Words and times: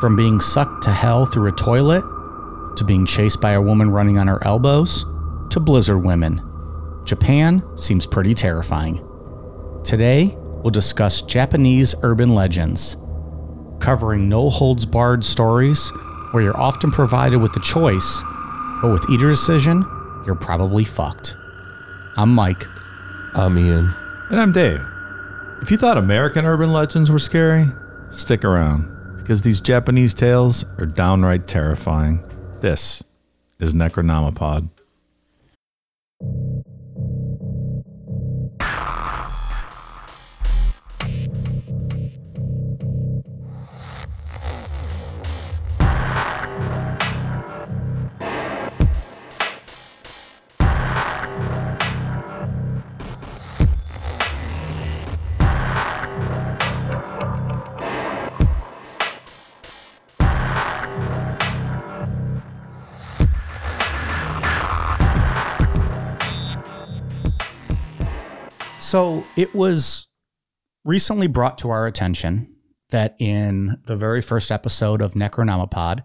From 0.00 0.14
being 0.14 0.40
sucked 0.40 0.82
to 0.84 0.92
hell 0.92 1.24
through 1.24 1.48
a 1.48 1.52
toilet, 1.52 2.04
to 2.76 2.84
being 2.84 3.06
chased 3.06 3.40
by 3.40 3.52
a 3.52 3.62
woman 3.62 3.90
running 3.90 4.18
on 4.18 4.26
her 4.26 4.44
elbows, 4.46 5.06
to 5.48 5.58
blizzard 5.58 6.04
women, 6.04 6.42
Japan 7.04 7.62
seems 7.78 8.06
pretty 8.06 8.34
terrifying. 8.34 9.00
Today, 9.84 10.34
we'll 10.36 10.70
discuss 10.70 11.22
Japanese 11.22 11.94
urban 12.02 12.34
legends, 12.34 12.98
covering 13.80 14.28
no 14.28 14.50
holds 14.50 14.84
barred 14.84 15.24
stories 15.24 15.88
where 16.32 16.42
you're 16.42 16.60
often 16.60 16.90
provided 16.90 17.38
with 17.38 17.54
the 17.54 17.60
choice, 17.60 18.22
but 18.82 18.92
with 18.92 19.08
either 19.08 19.30
decision, 19.30 19.82
you're 20.26 20.34
probably 20.34 20.84
fucked. 20.84 21.36
I'm 22.18 22.34
Mike. 22.34 22.66
I'm 23.34 23.56
Ian. 23.56 23.94
And 24.28 24.40
I'm 24.40 24.52
Dave. 24.52 24.84
If 25.62 25.70
you 25.70 25.78
thought 25.78 25.96
American 25.96 26.44
urban 26.44 26.70
legends 26.70 27.10
were 27.10 27.18
scary, 27.18 27.68
stick 28.10 28.44
around 28.44 28.95
because 29.26 29.42
these 29.42 29.60
Japanese 29.60 30.14
tales 30.14 30.64
are 30.78 30.86
downright 30.86 31.48
terrifying. 31.48 32.24
This 32.60 33.02
is 33.58 33.74
Necronomipod. 33.74 34.68
So 68.86 69.24
it 69.34 69.52
was 69.52 70.06
recently 70.84 71.26
brought 71.26 71.58
to 71.58 71.70
our 71.70 71.88
attention 71.88 72.54
that 72.90 73.16
in 73.18 73.78
the 73.88 73.96
very 73.96 74.22
first 74.22 74.52
episode 74.52 75.02
of 75.02 75.14
Necronomipod, 75.14 76.04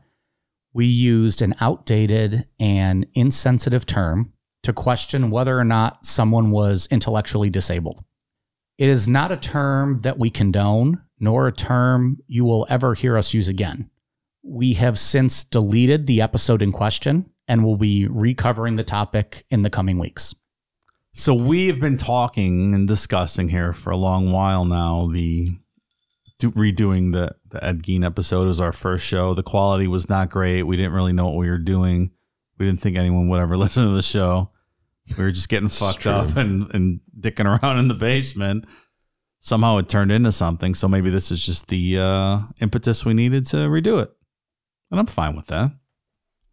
we 0.73 0.87
used 0.87 1.43
an 1.43 1.53
outdated 1.61 2.47
and 2.59 3.05
insensitive 3.13 3.85
term 3.85 4.33
to 4.63 4.73
question 4.73 5.29
whether 5.29 5.59
or 5.59 5.63
not 5.63 6.07
someone 6.07 6.49
was 6.49 6.87
intellectually 6.89 7.51
disabled. 7.51 8.03
It 8.79 8.89
is 8.89 9.07
not 9.07 9.31
a 9.31 9.37
term 9.37 9.99
that 9.99 10.17
we 10.17 10.31
condone, 10.31 11.03
nor 11.19 11.47
a 11.47 11.53
term 11.53 12.17
you 12.25 12.45
will 12.45 12.65
ever 12.67 12.95
hear 12.95 13.15
us 13.15 13.31
use 13.31 13.47
again. 13.47 13.91
We 14.41 14.73
have 14.73 14.97
since 14.97 15.43
deleted 15.43 16.07
the 16.07 16.19
episode 16.19 16.63
in 16.63 16.71
question 16.71 17.29
and 17.47 17.63
will 17.63 17.77
be 17.77 18.07
recovering 18.07 18.73
the 18.73 18.83
topic 18.83 19.45
in 19.51 19.61
the 19.61 19.69
coming 19.69 19.99
weeks. 19.99 20.33
So 21.13 21.33
we've 21.33 21.79
been 21.79 21.97
talking 21.97 22.73
and 22.73 22.87
discussing 22.87 23.49
here 23.49 23.73
for 23.73 23.91
a 23.91 23.97
long 23.97 24.31
while 24.31 24.63
now. 24.65 25.07
The 25.11 25.49
do, 26.39 26.51
redoing 26.51 27.11
the 27.11 27.35
the 27.49 27.63
Ed 27.63 27.83
Gein 27.83 28.05
episode 28.05 28.47
was 28.47 28.61
our 28.61 28.71
first 28.71 29.05
show. 29.05 29.33
The 29.33 29.43
quality 29.43 29.87
was 29.87 30.09
not 30.09 30.29
great. 30.29 30.63
We 30.63 30.77
didn't 30.77 30.93
really 30.93 31.13
know 31.13 31.25
what 31.25 31.35
we 31.35 31.49
were 31.49 31.57
doing. 31.57 32.11
We 32.57 32.65
didn't 32.65 32.79
think 32.79 32.97
anyone 32.97 33.27
would 33.27 33.41
ever 33.41 33.57
listen 33.65 33.83
to 33.83 33.91
the 33.91 34.01
show. 34.01 34.51
We 35.17 35.23
were 35.25 35.31
just 35.31 35.49
getting 35.49 35.67
fucked 35.67 36.01
true. 36.01 36.11
up 36.13 36.37
and 36.37 36.73
and 36.73 37.01
dicking 37.19 37.45
around 37.45 37.79
in 37.79 37.87
the 37.89 37.93
basement. 37.93 38.65
Somehow 39.39 39.77
it 39.77 39.89
turned 39.89 40.11
into 40.11 40.31
something. 40.31 40.75
So 40.75 40.87
maybe 40.87 41.09
this 41.09 41.31
is 41.31 41.45
just 41.45 41.67
the 41.67 41.97
uh, 41.99 42.39
impetus 42.61 43.03
we 43.03 43.13
needed 43.13 43.45
to 43.47 43.57
redo 43.57 44.01
it, 44.01 44.11
and 44.91 44.99
I'm 44.99 45.07
fine 45.07 45.35
with 45.35 45.47
that. 45.47 45.71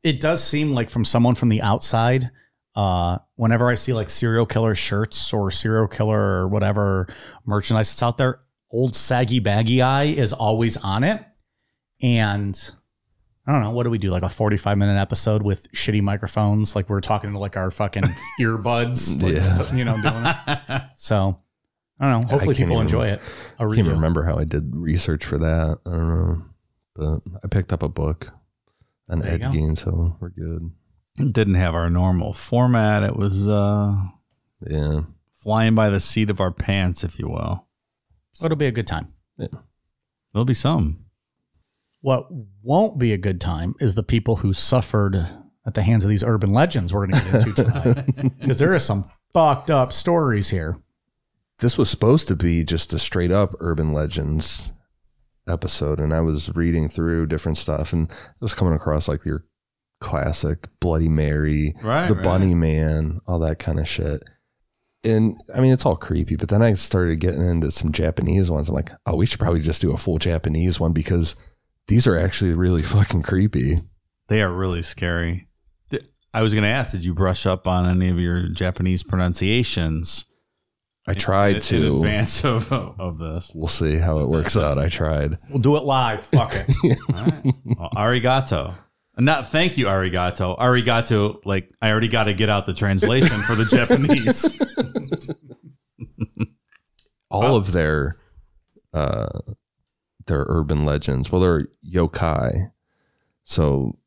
it 0.02 0.20
does 0.20 0.42
seem 0.42 0.72
like 0.72 0.90
from 0.90 1.04
someone 1.04 1.34
from 1.36 1.48
the 1.48 1.62
outside 1.62 2.30
uh 2.78 3.19
whenever 3.34 3.69
i 3.69 3.75
see 3.75 3.93
like 3.93 4.09
serial 4.09 4.47
killer 4.47 4.72
shirts 4.75 5.33
or 5.34 5.50
serial 5.50 5.89
killer 5.89 6.21
or 6.21 6.47
whatever 6.49 7.09
merchandise 7.44 7.91
that's 7.91 8.03
out 8.05 8.16
there 8.19 8.41
old 8.71 8.94
saggy 8.94 9.41
baggy 9.41 9.83
eye 9.83 10.05
is 10.05 10.33
always 10.33 10.77
on 10.77 11.03
it 11.03 11.21
and 12.00 12.75
i 13.47 13.53
don't 13.53 13.62
know 13.62 13.72
what 13.72 13.83
do 13.83 13.91
we 13.91 13.99
do 13.99 14.11
like 14.11 14.22
a 14.22 14.28
45 14.28 14.78
minute 14.78 14.97
episode 15.00 15.43
with 15.43 15.71
shitty 15.72 16.00
microphones 16.03 16.77
like 16.77 16.88
we're 16.88 17.00
talking 17.00 17.33
to 17.33 17.38
like 17.38 17.56
our 17.56 17.71
fucking 17.72 18.05
earbuds 18.41 19.21
like, 19.22 19.34
Yeah. 19.34 19.75
you 19.75 19.84
know 19.84 20.00
doing 20.00 20.25
it 20.25 20.83
so 20.94 21.41
i 21.99 22.09
don't 22.09 22.21
know 22.22 22.28
hopefully 22.28 22.55
people 22.55 22.81
enjoy 22.81 23.09
it 23.09 23.21
I 23.59 23.65
can't 23.65 23.78
even 23.78 23.91
remember 23.93 24.22
how 24.25 24.38
I 24.38 24.44
did 24.44 24.71
research 24.77 25.25
for 25.25 25.37
that. 25.38 25.78
I 25.84 25.91
don't 25.91 26.09
know. 26.09 26.43
But 26.94 27.21
I 27.43 27.49
picked 27.49 27.72
up 27.72 27.83
a 27.83 27.88
book 27.88 28.31
on 29.11 29.25
Ed. 29.27 29.41
Gein, 29.43 29.77
so 29.77 30.17
we're 30.21 30.28
good. 30.31 30.71
It 31.19 31.33
didn't 31.33 31.55
have 31.55 31.75
our 31.75 31.91
normal 31.91 32.33
format. 32.33 33.03
It 33.03 33.17
was 33.17 33.49
uh, 33.49 33.95
Yeah. 34.67 35.03
flying 35.33 35.75
by 35.75 35.89
the 35.91 36.01
seat 36.01 36.31
of 36.31 36.41
our 36.41 36.51
pants, 36.53 37.03
if 37.05 37.19
you 37.19 37.29
will. 37.29 37.67
it'll 38.45 38.56
be 38.56 38.67
a 38.67 38.73
good 38.73 38.87
time 38.87 39.12
There'll 40.33 40.45
be 40.45 40.55
some. 40.55 41.05
What 42.01 42.29
won't 42.62 42.99
be 42.99 43.12
a 43.12 43.19
good 43.19 43.41
time 43.41 43.75
is 43.81 43.95
the 43.95 44.03
people 44.03 44.37
who 44.37 44.53
suffered 44.53 45.17
at 45.67 45.75
the 45.75 45.83
hands 45.83 46.05
of 46.05 46.11
these 46.11 46.23
urban 46.23 46.53
legends 46.53 46.93
we're 46.95 47.06
going 47.06 47.21
to 47.25 47.31
get 47.31 47.47
into 47.47 47.55
tonight. 47.65 48.33
Because 48.41 48.59
there 48.59 48.73
are 48.75 48.79
some 48.79 49.11
fucked 49.33 49.71
up 49.71 49.93
stories 49.93 50.50
here. 50.50 50.79
This 51.61 51.77
was 51.79 51.91
supposed 51.91 52.29
to 52.29 52.37
be 52.37 52.62
just 52.62 52.93
a 52.93 52.99
straight 52.99 53.33
up 53.33 53.55
urban 53.59 53.93
legends 53.93 54.73
episode, 55.49 55.99
and 55.99 56.12
I 56.15 56.21
was 56.21 56.55
reading 56.55 56.89
through 56.89 57.27
different 57.27 57.56
stuff 57.59 57.93
and 57.93 58.11
I 58.12 58.15
was 58.41 58.55
coming 58.55 58.75
across 58.75 59.09
like 59.09 59.25
your 59.25 59.45
classic 60.00 60.69
Bloody 60.81 61.09
Mary, 61.09 61.75
Right, 61.82 62.06
the 62.09 62.14
right. 62.14 62.25
Bunny 62.25 62.54
Man, 62.54 63.20
all 63.26 63.38
that 63.41 63.59
kind 63.59 63.78
of 63.78 63.88
shit. 63.88 64.22
And 65.05 65.40
I 65.55 65.61
mean, 65.61 65.73
it's 65.73 65.87
all 65.87 65.96
creepy, 65.96 66.37
but 66.37 66.49
then 66.49 66.62
I 66.62 66.73
started 66.73 67.20
getting 67.20 67.46
into 67.49 67.70
some 67.70 67.93
Japanese 67.93 68.50
ones. 68.50 68.69
I'm 68.69 68.75
like, 68.75 68.90
oh, 69.06 69.17
we 69.17 69.26
should 69.26 69.38
probably 69.38 69.61
just 69.61 69.81
do 69.81 69.93
a 69.93 69.96
full 69.96 70.19
Japanese 70.19 70.81
one 70.81 70.93
because 70.93 71.37
these 71.87 72.06
are 72.06 72.17
actually 72.17 72.55
really 72.55 72.82
fucking 72.96 73.23
creepy. 73.23 73.78
They 74.28 74.43
are 74.43 74.52
really 74.52 74.82
scary. 74.82 75.49
I 76.34 76.43
was 76.43 76.52
going 76.52 76.64
to 76.64 76.69
ask, 76.69 76.93
did 76.93 77.05
you 77.05 77.14
brush 77.14 77.46
up 77.46 77.67
on 77.67 77.88
any 77.88 78.11
of 78.11 78.20
your 78.20 78.49
Japanese 78.49 79.02
pronunciations? 79.02 80.26
I 81.06 81.14
tried 81.14 81.56
in, 81.56 81.61
to. 81.62 81.76
in 81.76 81.94
advance 81.94 82.44
of, 82.44 82.70
of 82.70 83.19
this. 83.19 83.50
We'll 83.55 83.67
see 83.67 83.96
how 83.96 84.19
it 84.19 84.28
works 84.28 84.56
out. 84.56 84.78
I 84.78 84.88
tried. 84.88 85.38
We'll 85.49 85.58
do 85.61 85.76
it 85.76 85.84
live. 85.84 86.23
Fuck 86.23 86.52
it. 86.55 86.99
All 87.08 87.14
right. 87.14 87.55
Well, 87.64 87.90
arigato. 87.96 88.75
Not 89.19 89.49
thank 89.49 89.76
you, 89.76 89.87
arigato. 89.87 90.59
Arigato, 90.59 91.41
like 91.44 91.70
I 91.82 91.91
already 91.91 92.09
got 92.09 92.25
to 92.25 92.35
get 92.35 92.49
out 92.49 92.67
the 92.67 92.75
translation 92.75 93.41
for 93.43 93.55
the 93.55 93.65
Japanese. 93.70 94.61
all 97.31 97.56
of 97.56 97.73
their 97.73 98.17
uh 98.94 99.26
their 100.26 100.47
urban 100.49 100.87
legends 100.87 101.31
well 101.31 101.43
they're 101.43 101.69
yokai 101.87 102.70
so 103.43 103.99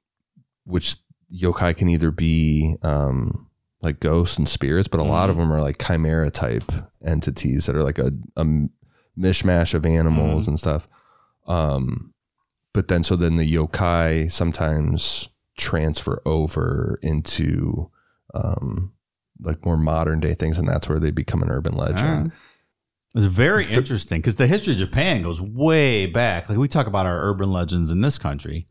which 0.63 0.95
yokai 1.31 1.77
can 1.77 1.87
either 1.87 2.09
be 2.09 2.75
um 2.81 3.47
like 3.81 3.99
ghosts 3.99 4.37
and 4.37 4.47
spirits, 4.47 4.87
but 4.87 4.99
a 4.99 5.03
lot 5.03 5.29
of 5.29 5.37
them 5.37 5.51
are 5.51 5.61
like 5.61 5.83
chimera 5.83 6.29
type 6.29 6.71
entities 7.03 7.65
that 7.65 7.75
are 7.75 7.83
like 7.83 7.97
a, 7.97 8.11
a 8.35 8.45
mishmash 9.17 9.73
of 9.73 9.85
animals 9.85 10.47
and 10.47 10.59
stuff. 10.59 10.87
Um, 11.47 12.13
but 12.73 12.87
then 12.87 13.03
so 13.03 13.15
then 13.15 13.35
the 13.35 13.53
yokai 13.53 14.31
sometimes 14.31 15.29
transfer 15.57 16.21
over 16.25 16.99
into 17.01 17.89
um, 18.33 18.93
like 19.41 19.65
more 19.65 19.77
modern 19.77 20.19
day 20.19 20.33
things, 20.33 20.57
and 20.59 20.67
that's 20.67 20.87
where 20.87 20.99
they 20.99 21.11
become 21.11 21.41
an 21.41 21.51
urban 21.51 21.73
legend. 21.73 22.31
It's 23.13 23.25
very 23.25 23.65
interesting 23.65 24.19
because 24.19 24.37
the 24.37 24.47
history 24.47 24.73
of 24.73 24.79
Japan 24.79 25.21
goes 25.21 25.41
way 25.41 26.05
back. 26.05 26.47
Like 26.47 26.57
we 26.57 26.69
talk 26.69 26.87
about 26.87 27.05
our 27.05 27.29
urban 27.29 27.51
legends 27.51 27.91
in 27.91 28.01
this 28.01 28.17
country. 28.17 28.67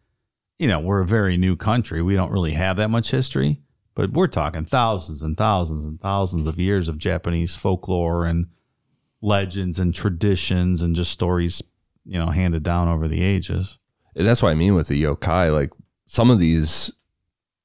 You 0.59 0.67
know, 0.67 0.81
we're 0.81 1.01
a 1.03 1.07
very 1.07 1.37
new 1.37 1.57
country. 1.57 2.03
We 2.03 2.15
don't 2.15 2.33
really 2.33 2.53
have 2.53 2.77
that 2.79 2.89
much 2.89 3.11
history, 3.11 3.61
but 3.95 4.13
we're 4.13 4.29
talking 4.29 4.65
thousands 4.65 5.23
and 5.23 5.37
thousands 5.37 5.85
and 5.85 6.01
thousands 6.01 6.47
of 6.47 6.59
years 6.59 6.89
of 6.89 6.97
Japanese 6.97 7.55
folklore 7.55 8.25
and 8.25 8.47
legends 9.21 9.79
and 9.79 9.95
traditions 9.95 10.81
and 10.83 10.97
just 10.97 11.11
stories, 11.11 11.63
you 12.07 12.19
know, 12.19 12.27
handed 12.29 12.63
down 12.63 12.89
over 12.89 13.09
the 13.09 13.23
ages. 13.23 13.79
That's 14.23 14.43
what 14.43 14.51
I 14.51 14.55
mean 14.55 14.75
with 14.75 14.89
the 14.89 15.03
yokai. 15.03 15.53
Like 15.53 15.71
some 16.07 16.31
of 16.31 16.39
these, 16.39 16.93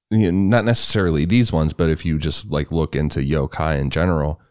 you 0.09 0.31
know, 0.31 0.49
not 0.57 0.65
necessarily 0.65 1.25
these 1.25 1.51
ones, 1.51 1.73
but 1.73 1.89
if 1.89 2.05
you 2.05 2.17
just 2.17 2.49
like 2.49 2.71
look 2.71 2.95
into 2.95 3.19
yokai 3.19 3.79
in 3.79 3.89
general, 3.89 4.41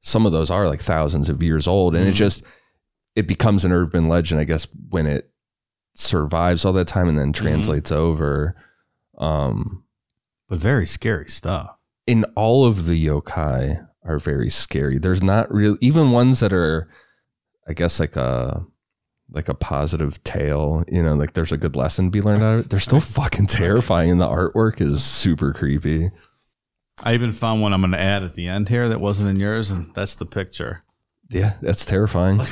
some 0.00 0.26
of 0.26 0.32
those 0.32 0.50
are 0.50 0.68
like 0.68 0.80
thousands 0.80 1.28
of 1.28 1.42
years 1.42 1.66
old, 1.68 1.94
and 1.94 2.04
it 2.04 2.08
mm-hmm. 2.08 2.16
just 2.16 2.42
it 3.14 3.26
becomes 3.28 3.64
an 3.64 3.72
urban 3.72 4.08
legend, 4.08 4.40
I 4.40 4.44
guess, 4.44 4.66
when 4.90 5.06
it 5.06 5.30
survives 5.94 6.64
all 6.64 6.72
that 6.72 6.88
time 6.88 7.08
and 7.08 7.18
then 7.18 7.32
mm-hmm. 7.32 7.44
translates 7.44 7.92
over. 7.92 8.56
Um, 9.18 9.84
But 10.48 10.58
very 10.58 10.86
scary 10.86 11.28
stuff. 11.28 11.76
in 12.06 12.24
all 12.34 12.64
of 12.64 12.86
the 12.86 13.06
yokai 13.06 13.86
are 14.04 14.18
very 14.18 14.50
scary. 14.50 14.98
There's 14.98 15.22
not 15.22 15.52
real 15.52 15.76
even 15.80 16.10
ones 16.10 16.40
that 16.40 16.52
are 16.52 16.88
I 17.68 17.74
guess 17.74 18.00
like 18.00 18.16
a 18.16 18.64
like 19.32 19.48
a 19.48 19.54
positive 19.54 20.22
tale, 20.24 20.84
you 20.88 21.02
know, 21.02 21.14
like 21.14 21.32
there's 21.32 21.52
a 21.52 21.56
good 21.56 21.76
lesson 21.76 22.06
to 22.06 22.10
be 22.10 22.20
learned 22.20 22.42
out 22.42 22.54
of 22.58 22.64
it. 22.64 22.70
They're 22.70 22.80
still 22.80 23.00
fucking 23.00 23.46
terrifying 23.46 24.10
and 24.10 24.20
the 24.20 24.28
artwork 24.28 24.80
is 24.80 25.02
super 25.02 25.52
creepy. 25.52 26.10
I 27.02 27.14
even 27.14 27.32
found 27.32 27.62
one 27.62 27.72
I'm 27.72 27.80
going 27.80 27.92
to 27.92 28.00
add 28.00 28.22
at 28.22 28.34
the 28.34 28.46
end 28.48 28.68
here 28.68 28.88
that 28.88 29.00
wasn't 29.00 29.30
in 29.30 29.36
yours, 29.36 29.70
and 29.70 29.92
that's 29.94 30.14
the 30.14 30.26
picture. 30.26 30.84
Yeah, 31.30 31.54
that's 31.60 31.84
terrifying. 31.84 32.40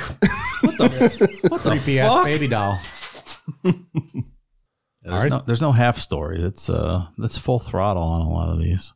What 0.61 0.77
the 0.77 1.39
what 1.49 1.61
Creepy 1.61 1.99
ass 1.99 2.23
baby 2.23 2.47
doll. 2.47 2.79
There's, 3.63 3.75
Alright. 5.07 5.29
no, 5.31 5.39
there's 5.39 5.61
no 5.61 5.71
half 5.71 5.97
story. 5.97 6.39
It's 6.39 6.69
uh, 6.69 7.07
that's 7.17 7.39
full 7.39 7.57
throttle 7.57 8.03
on 8.03 8.21
a 8.21 8.29
lot 8.29 8.49
of 8.49 8.59
these. 8.59 8.93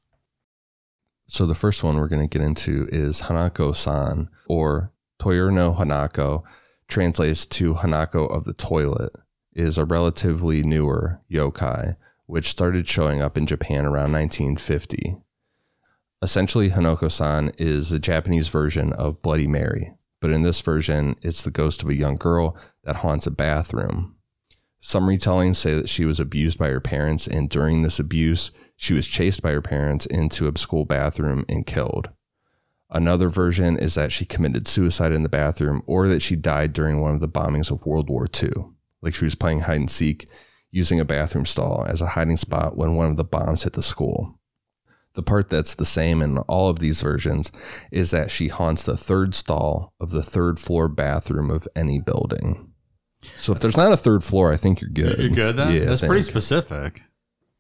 So 1.28 1.48
the 1.48 1.56
first 1.56 1.84
one 1.84 1.98
we're 1.98 2.08
going 2.08 2.28
to 2.28 2.38
get 2.38 2.46
into 2.46 2.88
is 2.92 3.24
Hanako-san 3.24 4.30
or 4.48 4.92
Toire 5.18 5.50
no 5.50 5.74
Hanako, 5.74 6.44
translates 6.88 7.46
to 7.46 7.76
Hanako 7.76 8.30
of 8.30 8.44
the 8.44 8.54
toilet, 8.54 9.12
is 9.54 9.78
a 9.78 9.86
relatively 9.86 10.64
newer 10.64 11.22
yokai, 11.32 11.96
which 12.26 12.50
started 12.50 12.88
showing 12.88 13.22
up 13.22 13.38
in 13.38 13.48
Japan 13.48 13.86
around 13.86 14.12
1950. 14.12 15.18
Essentially, 16.22 16.72
Hanako-san 16.72 17.52
is 17.58 17.90
the 17.90 18.00
Japanese 18.00 18.48
version 18.48 18.94
of 18.94 19.22
Bloody 19.22 19.48
Mary, 19.48 19.94
but 20.22 20.32
in 20.32 20.42
this 20.42 20.62
version, 20.62 21.16
it's 21.22 21.44
the 21.44 21.52
ghost 21.52 21.84
of 21.84 21.90
a 21.90 21.96
young 21.96 22.16
girl 22.16 22.58
that 22.84 22.98
haunts 22.98 23.28
a 23.28 23.32
bathroom. 23.32 24.16
Some 24.80 25.06
retellings 25.06 25.56
say 25.56 25.74
that 25.74 25.90
she 25.90 26.06
was 26.06 26.20
abused 26.20 26.58
by 26.58 26.70
her 26.70 26.80
parents, 26.80 27.28
and 27.28 27.50
during 27.50 27.82
this 27.82 28.00
abuse, 28.00 28.52
she 28.76 28.94
was 28.94 29.08
chased 29.08 29.42
by 29.42 29.52
her 29.52 29.62
parents 29.62 30.06
into 30.06 30.48
a 30.48 30.58
school 30.58 30.86
bathroom 30.86 31.46
and 31.50 31.66
killed. 31.66 32.10
Another 32.90 33.30
version 33.30 33.78
is 33.78 33.96
that 33.96 34.12
she 34.12 34.26
committed 34.26 34.68
suicide 34.68 35.12
in 35.12 35.24
the 35.24 35.30
bathroom 35.30 35.82
or 35.86 36.08
that 36.08 36.22
she 36.22 36.36
died 36.36 36.74
during 36.74 37.02
one 37.02 37.16
of 37.16 37.20
the 37.20 37.28
bombings 37.28 37.72
of 37.72 37.86
World 37.86 38.10
War 38.10 38.28
II. 38.42 38.52
Like 39.02 39.16
she 39.16 39.26
was 39.26 39.36
playing 39.36 39.62
hide 39.62 39.80
and 39.80 39.90
seek 39.90 40.28
using 40.72 41.00
a 41.00 41.06
bathroom 41.06 41.46
stall 41.46 41.86
as 41.88 42.02
a 42.02 42.08
hiding 42.08 42.38
spot 42.38 42.78
when 42.78 42.96
one 42.96 43.10
of 43.10 43.18
the 43.18 43.24
bombs 43.24 43.64
hit 43.64 43.74
the 43.74 43.84
school. 43.84 44.40
The 45.14 45.24
part 45.24 45.48
that's 45.48 45.76
the 45.76 45.86
same 45.86 46.22
in 46.22 46.38
all 46.40 46.70
of 46.70 46.80
these 46.80 47.02
versions 47.02 47.52
is 47.92 48.12
that 48.12 48.30
she 48.30 48.50
haunts 48.50 48.84
the 48.84 48.98
third 48.98 49.34
stall 49.34 49.94
of 50.00 50.12
the 50.12 50.22
third 50.22 50.60
floor 50.60 50.90
bathroom 50.90 51.50
of 51.50 51.68
any 51.76 52.00
building. 52.00 52.74
So 53.36 53.54
if 53.54 53.60
there's 53.60 53.78
not 53.78 53.94
a 53.94 53.98
third 53.98 54.24
floor, 54.24 54.52
I 54.52 54.58
think 54.58 54.82
you're 54.82 54.90
good. 54.90 55.18
You're 55.18 55.30
good 55.30 55.56
then? 55.56 55.74
Yeah, 55.74 55.86
that's 55.86 56.02
pretty 56.02 56.22
specific. 56.22 57.02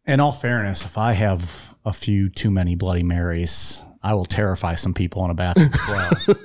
In 0.07 0.19
all 0.19 0.31
fairness, 0.31 0.85
if 0.85 0.97
I 0.97 1.13
have 1.13 1.75
a 1.83 1.91
few 1.91 2.29
too 2.29 2.51
many 2.51 2.75
Bloody 2.75 3.03
Marys, 3.03 3.81
I 4.03 4.13
will 4.13 4.25
terrify 4.25 4.75
some 4.75 4.93
people 4.93 5.25
in 5.25 5.31
a 5.31 5.33
bathroom 5.33 5.71
as 5.73 5.87
well. 5.87 6.35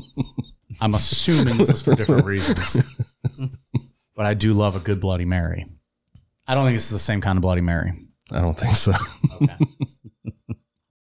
I'm 0.80 0.94
assuming 0.94 1.58
this 1.58 1.70
is 1.70 1.82
for 1.82 1.94
different 1.94 2.24
reasons. 2.26 3.00
But 4.16 4.26
I 4.26 4.34
do 4.34 4.52
love 4.52 4.76
a 4.76 4.78
good 4.78 5.00
Bloody 5.00 5.24
Mary. 5.24 5.66
I 6.46 6.54
don't 6.54 6.64
think 6.66 6.76
it's 6.76 6.88
the 6.88 7.00
same 7.00 7.20
kind 7.20 7.36
of 7.36 7.42
Bloody 7.42 7.62
Mary. 7.62 7.92
I 8.32 8.40
don't 8.40 8.56
think 8.56 8.76
so. 8.76 8.92
Okay. 9.42 9.56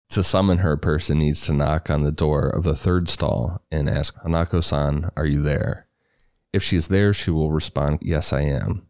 To 0.09 0.23
summon 0.23 0.59
her, 0.59 0.71
a 0.73 0.77
person 0.77 1.19
needs 1.19 1.45
to 1.45 1.53
knock 1.53 1.89
on 1.89 2.03
the 2.03 2.11
door 2.11 2.47
of 2.47 2.63
the 2.63 2.75
third 2.75 3.09
stall 3.09 3.61
and 3.69 3.89
ask, 3.89 4.15
Hanako 4.23 4.63
san, 4.63 5.11
are 5.17 5.25
you 5.25 5.41
there? 5.41 5.87
If 6.53 6.63
she's 6.63 6.87
there, 6.87 7.13
she 7.13 7.31
will 7.31 7.51
respond, 7.51 7.99
Yes, 8.01 8.31
I 8.31 8.41
am. 8.41 8.84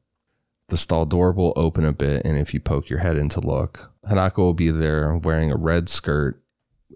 The 0.69 0.77
stall 0.77 1.05
door 1.05 1.31
will 1.31 1.53
open 1.55 1.85
a 1.85 1.93
bit, 1.93 2.25
and 2.25 2.37
if 2.37 2.53
you 2.53 2.59
poke 2.59 2.89
your 2.89 2.99
head 2.99 3.17
in 3.17 3.29
to 3.29 3.39
look, 3.39 3.91
Hanako 4.09 4.37
will 4.37 4.53
be 4.53 4.71
there 4.71 5.15
wearing 5.15 5.51
a 5.51 5.55
red 5.57 5.89
skirt 5.89 6.41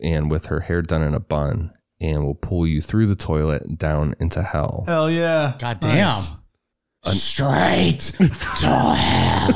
and 0.01 0.31
with 0.31 0.47
her 0.47 0.61
hair 0.61 0.81
done 0.81 1.03
in 1.03 1.13
a 1.13 1.19
bun 1.19 1.71
and 2.01 2.23
will 2.23 2.35
pull 2.35 2.65
you 2.65 2.81
through 2.81 3.05
the 3.05 3.15
toilet 3.15 3.77
down 3.77 4.15
into 4.19 4.41
hell. 4.41 4.85
Hell 4.87 5.11
yeah. 5.11 5.53
God 5.59 5.79
damn. 5.79 6.19
Straight 7.03 7.99
to 8.59 8.95
hell. 8.95 9.53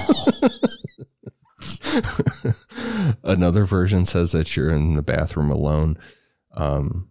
Another 3.24 3.66
version 3.66 4.06
says 4.06 4.32
that 4.34 4.56
you're 4.56 4.70
in 4.70 4.94
the 4.94 5.02
bathroom 5.02 5.50
alone. 5.50 5.98
Um, 6.56 7.10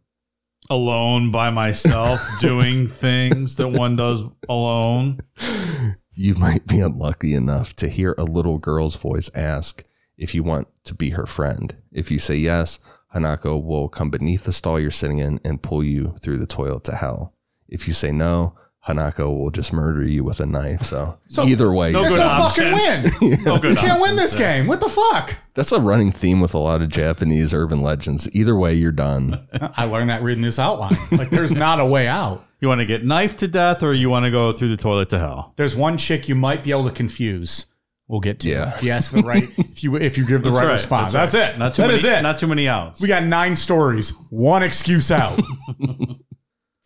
Alone 0.71 1.33
by 1.33 1.51
myself 1.51 2.21
doing 2.41 2.87
things 2.87 3.57
that 3.57 3.69
one 3.69 3.97
does 3.97 4.23
alone. 4.49 5.21
you 6.15 6.35
might 6.39 6.67
be 6.67 6.81
unlucky 6.81 7.35
enough 7.35 7.75
to 7.77 7.89
hear 7.89 8.15
a 8.17 8.25
little 8.25 8.59
girl's 8.59 8.97
voice 8.97 9.31
ask 9.35 9.85
if 10.17 10.35
you 10.35 10.43
want 10.43 10.69
to 10.85 10.95
be 10.95 11.11
her 11.11 11.27
friend. 11.27 11.77
If 11.91 12.11
you 12.11 12.19
say 12.19 12.37
yes, 12.37 12.79
Hanako 13.15 13.63
will 13.63 13.89
come 13.89 14.11
beneath 14.11 14.45
the 14.45 14.53
stall 14.53 14.81
you're 14.81 14.91
sitting 14.91 15.19
in 15.19 15.41
and 15.45 15.63
pull 15.63 15.85
you 15.85 16.15
through 16.21 16.39
the 16.39 16.47
toilet 16.47 16.85
to 16.85 16.97
hell. 16.97 17.35
If 17.69 17.87
you 17.87 17.95
say 17.95 18.13
no, 18.13 18.55
Hanako 18.89 19.37
will 19.39 19.51
just 19.51 19.73
murder 19.73 20.05
you 20.07 20.25
with 20.25 20.41
a 20.41 20.47
knife. 20.47 20.83
So, 20.83 21.19
either 21.45 21.73
way, 21.73 21.93
no 21.93 22.01
you're- 22.01 22.11
good 22.11 22.19
no 22.19 22.27
options. 22.27 22.83
fucking 22.83 23.31
win. 23.31 23.39
No 23.45 23.55
You 23.71 23.77
can't 23.77 24.01
win 24.03 24.17
this 24.17 24.35
there. 24.35 24.59
game. 24.59 24.67
What 24.67 24.81
the 24.81 24.89
fuck? 24.89 25.37
that's 25.55 25.71
a 25.71 25.79
running 25.81 26.11
theme 26.11 26.41
with 26.41 26.53
a 26.55 26.59
lot 26.59 26.83
of 26.83 26.89
Japanese 26.89 27.55
urban 27.55 27.81
legends. 27.83 28.29
Either 28.35 28.57
way, 28.57 28.75
you're 28.75 28.91
done. 28.91 29.47
I 29.77 29.85
learned 29.85 30.11
that 30.11 30.23
reading 30.23 30.43
this 30.43 30.59
outline. 30.59 30.95
Like, 31.13 31.31
there's 31.31 31.55
not 31.55 31.79
a 31.79 31.87
way 31.87 32.09
out. 32.09 32.45
You 32.61 32.69
want 32.69 32.81
to 32.81 32.87
get 32.87 33.05
knifed 33.05 33.39
to 33.41 33.49
death 33.49 33.83
or 33.83 33.93
you 33.93 34.09
want 34.11 34.25
to 34.25 34.31
go 34.31 34.53
through 34.53 34.69
the 34.69 34.77
toilet 34.77 35.11
to 35.11 35.19
hell? 35.19 35.53
There's 35.57 35.77
one 35.77 35.97
chick 35.97 36.29
you 36.29 36.35
might 36.35 36.65
be 36.65 36.71
able 36.71 36.85
to 36.89 36.93
confuse. 36.95 37.67
We'll 38.09 38.21
get 38.21 38.41
to. 38.41 38.49
Yeah. 38.51 38.75
If 38.75 38.83
you 38.83 38.91
ask 38.91 39.13
the 39.13 39.23
right, 39.23 39.49
if 39.59 39.83
you 39.85 39.97
if 39.97 40.19
you 40.19 40.27
give 40.27 40.43
the 40.43 40.51
right, 40.51 40.71
response, 40.73 41.13
that's, 41.13 41.35
right. 41.35 41.55
it. 41.55 41.59
Not 41.59 41.75
too 41.75 41.83
That 41.83 41.89
many, 41.89 41.99
is 41.99 42.05
it. 42.05 42.21
Not 42.23 42.39
too 42.39 42.47
many 42.49 42.69
outs. 42.69 43.01
we 43.01 43.09
got 43.09 43.23
nine 43.25 43.55
stories, 43.57 44.11
one 44.31 44.63
excuse 44.63 45.11
out. 45.11 45.39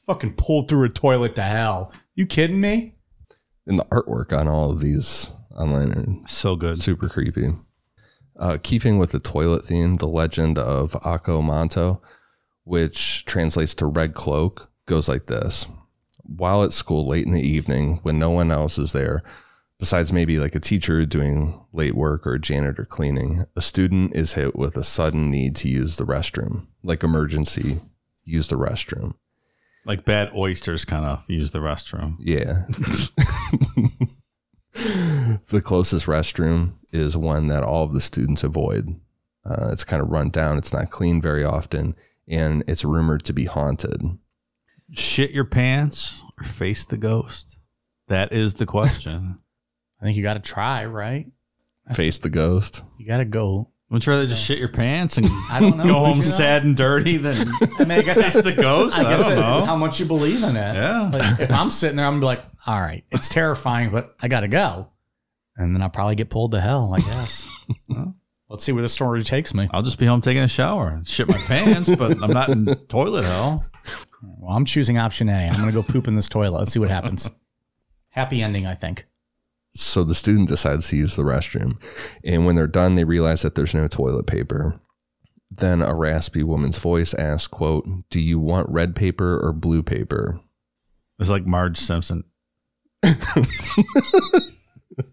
Fucking 0.07 0.35
pulled 0.35 0.69
through 0.69 0.85
a 0.85 0.89
toilet 0.89 1.35
to 1.35 1.43
hell. 1.43 1.93
You 2.15 2.27
kidding 2.27 2.61
me? 2.61 2.95
And 3.67 3.79
the 3.79 3.85
artwork 3.87 4.33
on 4.33 4.47
all 4.47 4.71
of 4.71 4.81
these 4.81 5.31
online 5.57 5.93
are 5.93 6.29
so 6.29 6.55
good. 6.55 6.81
super 6.81 7.09
creepy. 7.09 7.55
Uh, 8.39 8.59
keeping 8.63 8.99
with 8.99 9.13
the 9.13 9.19
toilet 9.19 9.65
theme, 9.65 9.97
the 9.97 10.07
legend 10.07 10.59
of 10.59 10.95
Aka 11.05 11.43
Manto, 11.43 12.01
which 12.65 13.25
translates 13.25 13.75
to 13.75 13.87
red 13.87 14.15
cloak, 14.15 14.71
goes 14.87 15.09
like 15.09 15.27
this. 15.27 15.67
While 16.23 16.63
at 16.63 16.73
school 16.73 17.09
late 17.09 17.27
in 17.27 17.33
the 17.33 17.41
evening, 17.41 18.01
when 18.03 18.19
no 18.19 18.31
one 18.31 18.51
else 18.51 18.79
is 18.79 18.93
there, 18.93 19.23
besides 19.79 20.13
maybe 20.13 20.39
like 20.39 20.55
a 20.55 20.61
teacher 20.61 21.05
doing 21.07 21.61
late 21.73 21.95
work 21.95 22.27
or 22.27 22.35
a 22.35 22.41
janitor 22.41 22.85
cleaning, 22.85 23.47
a 23.57 23.61
student 23.61 24.15
is 24.15 24.35
hit 24.35 24.55
with 24.55 24.77
a 24.77 24.85
sudden 24.85 25.31
need 25.31 25.57
to 25.57 25.69
use 25.69 25.97
the 25.97 26.07
restroom, 26.07 26.67
like 26.83 27.03
emergency, 27.03 27.79
use 28.25 28.49
the 28.49 28.57
restroom. 28.57 29.15
Like 29.87 30.05
bad 30.05 30.33
oysters 30.35 30.85
kind 30.85 31.07
of 31.07 31.25
use 31.29 31.53
the 31.53 31.61
restroom. 31.61 32.17
Yeah. 32.19 32.65
the 35.49 35.63
closest 35.63 36.07
restroom 36.07 36.73
is 36.93 37.17
one 37.17 37.47
that 37.47 37.63
all 37.63 37.85
of 37.85 37.93
the 37.93 38.01
students 38.01 38.43
avoid. 38.43 38.99
Uh, 39.49 39.69
it's 39.71 39.85
kind 39.85 40.03
of 40.03 40.09
run 40.09 40.31
down. 40.31 40.59
It's 40.59 40.73
not 40.73 40.91
clean 40.91 41.21
very 41.21 41.45
often, 41.45 41.95
and 42.27 42.65
it's 42.67 42.85
rumored 42.85 43.25
to 43.27 43.33
be 43.33 43.45
haunted. 43.45 44.03
Shit 44.93 45.31
your 45.31 45.45
pants 45.45 46.25
or 46.37 46.45
face 46.45 46.85
the 46.85 46.97
ghost? 46.97 47.59
That 48.09 48.33
is 48.33 48.55
the 48.55 48.67
question. 48.67 49.39
I 50.01 50.05
think 50.05 50.17
you 50.17 50.25
got 50.25 50.35
to 50.35 50.41
try, 50.41 50.85
right? 50.85 51.27
Face 51.95 52.19
the 52.19 52.31
ghost. 52.31 52.83
You 52.99 53.07
got 53.07 53.19
to 53.19 53.25
go 53.25 53.71
Would 53.91 54.05
you 54.05 54.13
rather 54.13 54.27
just 54.27 54.45
shit 54.45 54.59
your 54.59 54.69
pants 54.69 55.17
and 55.17 55.29
I 55.51 55.61
don't 55.61 55.77
know. 55.77 55.85
go 55.85 56.01
Would 56.01 56.07
home 56.09 56.17
you 56.17 56.23
sad 56.25 56.65
and 56.65 56.77
dirty 56.77 57.19
than 57.19 57.37
I 57.79 57.85
mean, 57.85 57.93
I 57.99 58.03
guess 58.03 58.21
face 58.21 58.43
the 58.43 58.53
ghost? 58.53 58.99
I, 58.99 59.03
I 59.07 59.17
guess 59.17 59.27
don't 59.27 59.37
know. 59.37 59.57
it's 59.57 59.65
how 59.65 59.77
much 59.77 60.01
you 60.01 60.07
believe 60.07 60.43
in 60.43 60.57
it. 60.57 60.75
Yeah. 60.75 61.11
Like, 61.13 61.41
if 61.41 61.53
I'm 61.53 61.71
sitting 61.71 61.97
there, 61.97 62.07
I'm 62.07 62.15
gonna 62.15 62.21
be 62.21 62.27
like, 62.27 62.45
all 62.67 62.81
right, 62.81 63.05
it's 63.13 63.29
terrifying, 63.29 63.91
but 63.91 64.17
I 64.21 64.29
gotta 64.29 64.49
go. 64.49 64.91
And 65.57 65.75
then 65.75 65.83
I'll 65.83 65.89
probably 65.89 66.17
get 66.17 66.31
pulled 66.31 66.51
to 66.53 66.61
hell, 66.61 66.93
I 66.95 66.99
guess. 67.01 67.49
Well, 67.89 68.15
Let's 68.49 68.65
see 68.65 68.71
where 68.71 68.83
the 68.83 68.89
story 68.89 69.25
takes 69.25 69.55
me. 69.55 69.69
I'll 69.73 69.83
just 69.83 69.99
be 69.99 70.07
home 70.07 70.21
taking 70.21 70.43
a 70.45 70.47
shower, 70.47 70.87
and 70.91 71.09
shit 71.09 71.27
my 71.27 71.37
pants, 71.37 71.91
but 71.97 72.23
I'm 72.23 72.31
not 72.31 72.49
in 72.49 72.67
toilet 72.87 73.25
hell. 73.25 73.65
Well, 74.23 74.57
I'm 74.57 74.65
choosing 74.65 74.99
option 74.99 75.29
A. 75.29 75.49
I'm 75.49 75.57
gonna 75.59 75.73
go 75.73 75.83
poop 75.83 76.07
in 76.07 76.15
this 76.15 76.29
toilet. 76.29 76.57
Let's 76.59 76.73
see 76.73 76.79
what 76.79 76.89
happens. 76.89 77.29
Happy 78.11 78.43
ending, 78.43 78.65
I 78.65 78.75
think. 78.75 79.07
So 79.79 80.05
the 80.05 80.15
student 80.15 80.49
decides 80.49 80.89
to 80.89 80.97
use 80.97 81.17
the 81.17 81.23
restroom. 81.23 81.81
And 82.25 82.47
when 82.47 82.57
they're 82.57 82.67
done, 82.67 82.95
they 82.95 83.05
realize 83.05 83.43
that 83.43 83.55
there's 83.55 83.75
no 83.75 83.87
toilet 83.89 84.27
paper. 84.27 84.81
Then 85.51 85.83
a 85.83 85.95
raspy 85.95 86.43
woman's 86.43 86.79
voice 86.79 87.15
asks, 87.15 87.47
quote, 87.47 87.87
Do 88.11 88.21
you 88.21 88.39
want 88.39 88.69
red 88.69 88.97
paper 88.97 89.39
or 89.39 89.53
blue 89.53 89.83
paper? 89.83 90.41
It's 91.19 91.31
like 91.31 91.47
Marge 91.47 91.79
Simpson. 91.79 92.25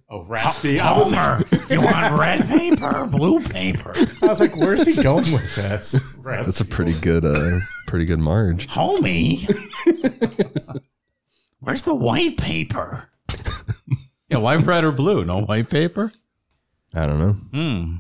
Oh, 0.10 0.24
raspy. 0.26 0.80
I 0.80 0.98
was, 0.98 1.12
like, 1.12 1.50
do 1.50 1.76
you 1.76 1.82
want 1.82 2.18
red 2.18 2.48
paper 2.48 3.00
or 3.00 3.06
blue 3.06 3.42
paper? 3.42 3.94
I 4.22 4.28
was 4.28 4.40
like, 4.40 4.56
where's 4.56 4.86
he 4.86 5.02
going 5.02 5.30
with 5.34 5.56
this? 5.56 6.18
That's 6.24 6.62
a 6.62 6.66
pretty 6.66 6.94
good 7.00 7.26
uh 7.26 7.60
pretty 7.88 8.06
good 8.06 8.20
marge. 8.20 8.68
Homie, 8.68 9.44
where's 11.60 11.82
the 11.82 11.96
white 11.96 12.38
paper? 12.38 13.10
Yeah, 14.30 14.38
why 14.38 14.56
red 14.56 14.84
or 14.84 14.92
blue? 14.92 15.26
No 15.26 15.42
white 15.42 15.70
paper? 15.70 16.12
I 16.94 17.06
don't 17.06 17.20
know. 17.20 17.34
Hmm. 17.34 17.96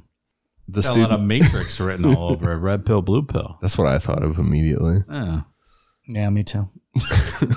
The 0.67 0.81
Got 0.81 0.95
a 0.95 0.99
lot 0.99 1.11
of 1.11 1.19
student 1.19 1.27
matrix 1.27 1.79
written 1.79 2.05
all 2.05 2.31
over 2.31 2.53
it. 2.53 2.57
Red 2.57 2.85
pill, 2.85 3.01
blue 3.01 3.23
pill. 3.23 3.57
That's 3.61 3.77
what 3.77 3.87
I 3.87 3.99
thought 3.99 4.23
of 4.23 4.39
immediately. 4.39 5.03
Yeah. 5.09 5.41
Yeah, 6.07 6.29
me 6.29 6.43
too. 6.43 6.69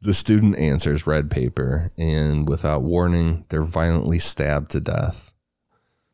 The 0.00 0.14
student 0.14 0.56
answers 0.56 1.08
red 1.08 1.28
paper, 1.28 1.90
and 1.98 2.48
without 2.48 2.82
warning, 2.82 3.44
they're 3.48 3.64
violently 3.64 4.20
stabbed 4.20 4.70
to 4.70 4.80
death. 4.80 5.32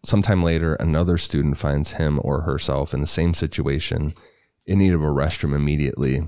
Sometime 0.04 0.42
later, 0.42 0.74
another 0.74 1.18
student 1.18 1.58
finds 1.58 1.92
him 1.92 2.18
or 2.22 2.42
herself 2.42 2.94
in 2.94 3.02
the 3.02 3.06
same 3.06 3.34
situation, 3.34 4.14
in 4.66 4.78
need 4.78 4.94
of 4.94 5.02
a 5.02 5.08
restroom 5.08 5.54
immediately. 5.54 6.20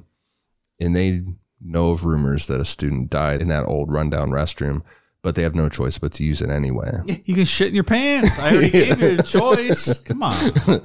And 0.79 0.95
they 0.95 1.23
know 1.61 1.91
of 1.91 2.05
rumors 2.05 2.47
that 2.47 2.61
a 2.61 2.65
student 2.65 3.11
died 3.11 3.41
in 3.41 3.49
that 3.49 3.65
old 3.65 3.91
rundown 3.91 4.31
restroom, 4.31 4.83
but 5.23 5.35
they 5.35 5.43
have 5.43 5.55
no 5.55 5.69
choice 5.69 5.99
but 5.99 6.13
to 6.15 6.25
use 6.25 6.43
it 6.43 6.51
anyway. 6.51 7.01
You 7.25 7.35
can 7.35 7.45
shit 7.45 7.69
in 7.69 7.75
your 7.75 7.85
pants. 7.85 8.39
I 8.39 8.53
already 8.53 8.71
gave 8.71 9.01
you 9.01 9.19
a 9.19 9.23
choice. 9.23 10.01
Come 10.03 10.23
on. 10.23 10.35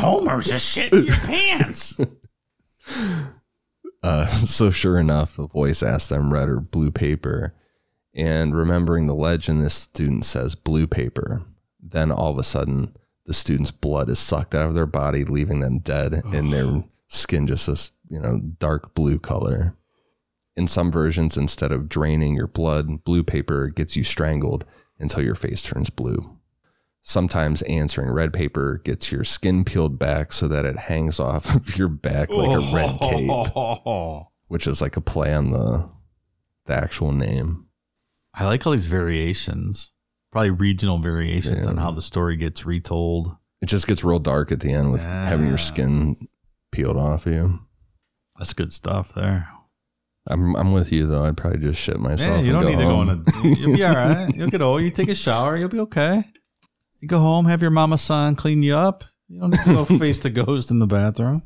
Homer, 0.00 0.40
just 0.42 0.68
shit 0.68 0.92
in 0.92 1.04
your 1.04 1.16
pants. 1.16 2.00
Uh, 4.00 4.26
so 4.26 4.70
sure 4.70 4.96
enough, 4.96 5.36
the 5.36 5.48
voice 5.48 5.82
asks 5.82 6.08
them 6.08 6.32
red 6.32 6.48
or 6.48 6.60
blue 6.60 6.90
paper. 6.90 7.52
And 8.14 8.54
remembering 8.54 9.06
the 9.06 9.14
legend, 9.14 9.64
this 9.64 9.74
student 9.74 10.24
says 10.24 10.54
blue 10.54 10.86
paper. 10.86 11.42
Then 11.80 12.10
all 12.10 12.30
of 12.30 12.38
a 12.38 12.44
sudden, 12.44 12.96
the 13.26 13.32
student's 13.32 13.70
blood 13.70 14.08
is 14.08 14.18
sucked 14.18 14.54
out 14.54 14.68
of 14.68 14.74
their 14.74 14.86
body, 14.86 15.24
leaving 15.24 15.60
them 15.60 15.78
dead, 15.78 16.12
and 16.12 16.52
their 16.52 16.84
skin 17.08 17.46
just 17.46 17.66
this, 17.66 17.92
you 18.10 18.20
know, 18.20 18.40
dark 18.58 18.94
blue 18.94 19.18
color. 19.18 19.74
In 20.56 20.66
some 20.66 20.90
versions, 20.90 21.36
instead 21.36 21.70
of 21.70 21.88
draining 21.88 22.34
your 22.34 22.48
blood, 22.48 23.04
blue 23.04 23.22
paper 23.22 23.68
gets 23.68 23.96
you 23.96 24.02
strangled 24.02 24.64
until 24.98 25.22
your 25.22 25.36
face 25.36 25.62
turns 25.62 25.90
blue. 25.90 26.36
Sometimes 27.02 27.62
answering 27.62 28.10
red 28.10 28.32
paper 28.32 28.80
gets 28.84 29.12
your 29.12 29.24
skin 29.24 29.64
peeled 29.64 29.98
back 29.98 30.32
so 30.32 30.48
that 30.48 30.64
it 30.64 30.76
hangs 30.76 31.20
off 31.20 31.54
of 31.56 31.76
your 31.76 31.88
back 31.88 32.28
like 32.30 32.58
a 32.58 32.74
red 32.74 32.98
cape 33.00 34.26
which 34.48 34.66
is 34.66 34.82
like 34.82 34.96
a 34.96 35.00
play 35.00 35.32
on 35.32 35.52
the 35.52 35.88
the 36.66 36.74
actual 36.74 37.12
name. 37.12 37.66
I 38.34 38.44
like 38.44 38.66
all 38.66 38.72
these 38.72 38.88
variations. 38.88 39.92
Probably 40.30 40.50
regional 40.50 40.98
variations 40.98 41.66
on 41.66 41.78
how 41.78 41.90
the 41.90 42.02
story 42.02 42.36
gets 42.36 42.66
retold. 42.66 43.34
It 43.62 43.66
just 43.66 43.86
gets 43.86 44.04
real 44.04 44.18
dark 44.18 44.52
at 44.52 44.60
the 44.60 44.72
end 44.72 44.92
with 44.92 45.02
having 45.02 45.46
your 45.46 45.58
skin 45.58 46.28
peeled 46.70 46.98
off 46.98 47.26
of 47.26 47.32
you. 47.32 47.60
That's 48.38 48.52
good 48.52 48.72
stuff 48.72 49.12
there. 49.14 49.48
I'm 50.28 50.54
I'm 50.56 50.72
with 50.72 50.92
you 50.92 51.06
though. 51.06 51.24
I'd 51.24 51.36
probably 51.36 51.60
just 51.60 51.80
shit 51.80 51.98
myself. 51.98 52.40
Yeah, 52.40 52.42
you 52.42 52.52
don't 52.52 52.66
need 52.66 52.80
home. 52.80 53.08
to 53.08 53.14
go 53.14 53.42
in 53.42 53.52
a. 53.54 53.56
You'll 53.58 53.76
be 53.76 53.84
all 53.84 53.94
right. 53.94 54.32
You'll 54.34 54.50
get 54.50 54.62
old. 54.62 54.82
You 54.82 54.90
take 54.90 55.08
a 55.08 55.14
shower. 55.14 55.56
You'll 55.56 55.68
be 55.68 55.80
okay. 55.80 56.24
You 57.00 57.08
go 57.08 57.18
home, 57.18 57.46
have 57.46 57.62
your 57.62 57.70
mama 57.70 57.96
son 57.96 58.36
clean 58.36 58.62
you 58.62 58.76
up. 58.76 59.04
You 59.28 59.40
don't 59.40 59.50
need 59.50 59.60
to 59.60 59.74
go 59.74 59.84
face 59.98 60.20
the 60.20 60.30
ghost 60.30 60.70
in 60.70 60.78
the 60.78 60.86
bathroom. 60.86 61.42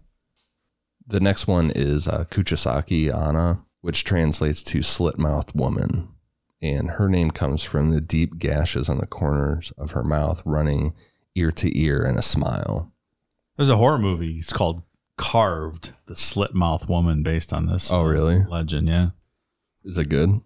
The 1.06 1.20
next 1.20 1.46
one 1.46 1.70
is 1.74 2.08
uh, 2.08 2.24
Kuchisake-onna, 2.30 3.60
which 3.80 4.04
translates 4.04 4.62
to 4.64 4.82
slit 4.82 5.18
mouthed 5.18 5.52
woman. 5.54 6.08
And 6.62 6.92
her 6.92 7.08
name 7.08 7.30
comes 7.32 7.62
from 7.62 7.90
the 7.90 8.00
deep 8.00 8.38
gashes 8.38 8.88
on 8.88 8.98
the 8.98 9.06
corners 9.06 9.72
of 9.76 9.90
her 9.90 10.04
mouth 10.04 10.42
running 10.46 10.94
ear 11.34 11.50
to 11.52 11.78
ear 11.78 12.04
in 12.04 12.16
a 12.16 12.22
smile. 12.22 12.92
There's 13.56 13.68
a 13.68 13.76
horror 13.76 13.98
movie. 13.98 14.38
It's 14.38 14.52
called 14.52 14.82
Carved, 15.16 15.92
the 16.06 16.14
slit 16.14 16.54
mouth 16.54 16.88
woman, 16.88 17.22
based 17.22 17.52
on 17.52 17.66
this. 17.66 17.92
Oh, 17.92 18.02
really? 18.02 18.44
Legend, 18.44 18.88
yeah. 18.88 19.10
Is 19.84 19.98
it 19.98 20.08
good? 20.08 20.40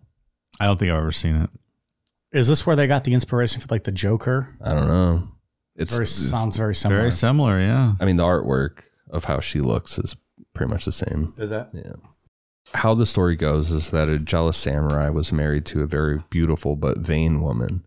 I 0.59 0.67
don't 0.67 0.79
think 0.79 0.91
I've 0.91 0.99
ever 0.99 1.13
seen 1.13 1.37
it. 1.37 1.51
Is 2.33 2.49
this 2.49 2.67
where 2.67 2.77
they 2.77 2.87
got 2.87 3.05
the 3.05 3.15
inspiration 3.15 3.61
for 3.61 3.69
like 3.71 3.85
the 3.85 3.93
Joker? 3.93 4.57
I 4.63 4.73
don't 4.75 4.89
know. 4.89 5.29
It's, 5.77 5.93
Very, 5.93 6.05
it's- 6.05 6.15
sounds 6.15 6.57
very 6.57 6.75
similar. 6.75 7.01
Very 7.01 7.11
similar, 7.11 7.61
yeah. 7.61 7.95
I 8.01 8.05
mean, 8.05 8.17
the 8.17 8.25
artwork 8.25 8.81
of 9.11 9.25
how 9.25 9.41
she 9.41 9.61
looks 9.61 9.99
is 9.99 10.17
pretty 10.55 10.71
much 10.73 10.85
the 10.85 10.93
same. 10.93 11.35
Is 11.39 11.51
that? 11.51 11.71
Yeah. 11.73 11.93
How 12.75 12.95
the 12.95 13.07
story 13.07 13.37
goes 13.37 13.71
is 13.71 13.91
that 13.91 14.09
a 14.09 14.19
jealous 14.19 14.57
samurai 14.57 15.09
was 15.11 15.33
married 15.33 15.65
to 15.67 15.83
a 15.83 15.87
very 15.87 16.23
beautiful 16.31 16.75
but 16.77 16.99
vain 16.99 17.41
woman. 17.41 17.87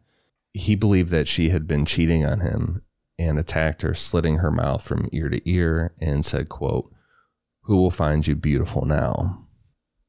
He 0.53 0.75
believed 0.75 1.09
that 1.11 1.27
she 1.27 1.49
had 1.49 1.67
been 1.67 1.85
cheating 1.85 2.25
on 2.25 2.39
him 2.39 2.81
and 3.19 3.37
attacked 3.37 3.81
her, 3.81 3.93
slitting 3.93 4.37
her 4.37 4.49
mouth 4.49 4.81
from 4.81 5.09
ear 5.11 5.27
to 5.27 5.47
ear, 5.47 5.93
and 5.99 6.25
said, 6.25 6.47
quote, 6.47 6.89
Who 7.63 7.75
will 7.75 7.91
find 7.91 8.25
you 8.25 8.35
beautiful 8.35 8.85
now? 8.85 9.45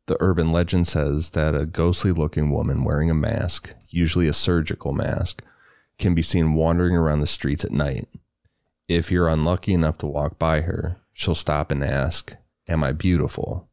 The 0.07 0.17
urban 0.21 0.53
legend 0.53 0.87
says 0.87 1.31
that 1.31 1.55
a 1.55 1.67
ghostly 1.67 2.13
looking 2.13 2.51
woman 2.51 2.85
wearing 2.85 3.11
a 3.11 3.15
mask, 3.15 3.75
usually 3.89 4.29
a 4.29 4.33
surgical 4.33 4.93
mask, 4.93 5.43
can 5.99 6.15
be 6.15 6.23
seen 6.23 6.55
wandering 6.55 6.97
around 6.97 7.21
the 7.21 7.27
streets 7.27 7.65
at 7.65 7.73
night. 7.73 8.09
If 8.89 9.11
you're 9.11 9.29
unlucky 9.29 9.75
enough 9.75 9.99
to 9.99 10.07
walk 10.07 10.39
by 10.39 10.63
her, 10.63 10.97
she'll 11.13 11.35
stop 11.35 11.71
and 11.71 11.85
ask, 11.85 12.37
Am 12.69 12.85
I 12.85 12.93
beautiful? 12.93 13.69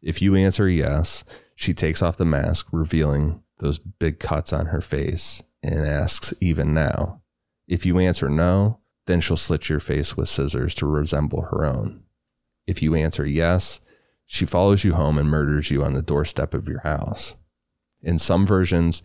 If 0.00 0.22
you 0.22 0.36
answer 0.36 0.68
yes, 0.68 1.24
she 1.56 1.74
takes 1.74 2.00
off 2.00 2.16
the 2.16 2.24
mask, 2.24 2.68
revealing 2.70 3.42
those 3.58 3.80
big 3.80 4.20
cuts 4.20 4.52
on 4.52 4.66
her 4.66 4.80
face, 4.80 5.42
and 5.64 5.84
asks, 5.84 6.32
Even 6.40 6.72
now. 6.72 7.20
If 7.68 7.86
you 7.86 7.98
answer 8.00 8.28
no, 8.28 8.80
then 9.06 9.20
she'll 9.20 9.36
slit 9.36 9.68
your 9.68 9.78
face 9.80 10.16
with 10.16 10.28
scissors 10.28 10.74
to 10.76 10.86
resemble 10.86 11.42
her 11.42 11.64
own. 11.64 12.02
If 12.66 12.82
you 12.82 12.94
answer 12.96 13.24
yes, 13.24 13.80
she 14.26 14.44
follows 14.44 14.84
you 14.84 14.94
home 14.94 15.16
and 15.18 15.28
murders 15.28 15.70
you 15.70 15.84
on 15.84 15.92
the 15.94 16.02
doorstep 16.02 16.52
of 16.54 16.66
your 16.68 16.80
house. 16.80 17.34
In 18.02 18.18
some 18.18 18.46
versions, 18.46 19.02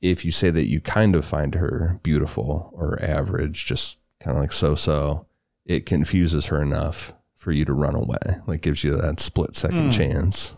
if 0.00 0.24
you 0.24 0.30
say 0.30 0.50
that 0.50 0.68
you 0.68 0.80
kind 0.80 1.14
of 1.16 1.24
find 1.24 1.54
her 1.54 2.00
beautiful 2.02 2.70
or 2.74 3.00
average, 3.02 3.66
just 3.66 3.98
kind 4.20 4.36
of 4.36 4.40
like 4.40 4.52
so 4.52 4.74
so, 4.74 5.26
it 5.64 5.84
confuses 5.86 6.46
her 6.46 6.62
enough 6.62 7.12
for 7.34 7.52
you 7.52 7.64
to 7.64 7.72
run 7.72 7.94
away. 7.94 8.38
Like 8.46 8.62
gives 8.62 8.82
you 8.84 8.96
that 8.96 9.20
split 9.20 9.54
second 9.56 9.84
Hmm. 9.84 9.90
chance. 9.90 10.54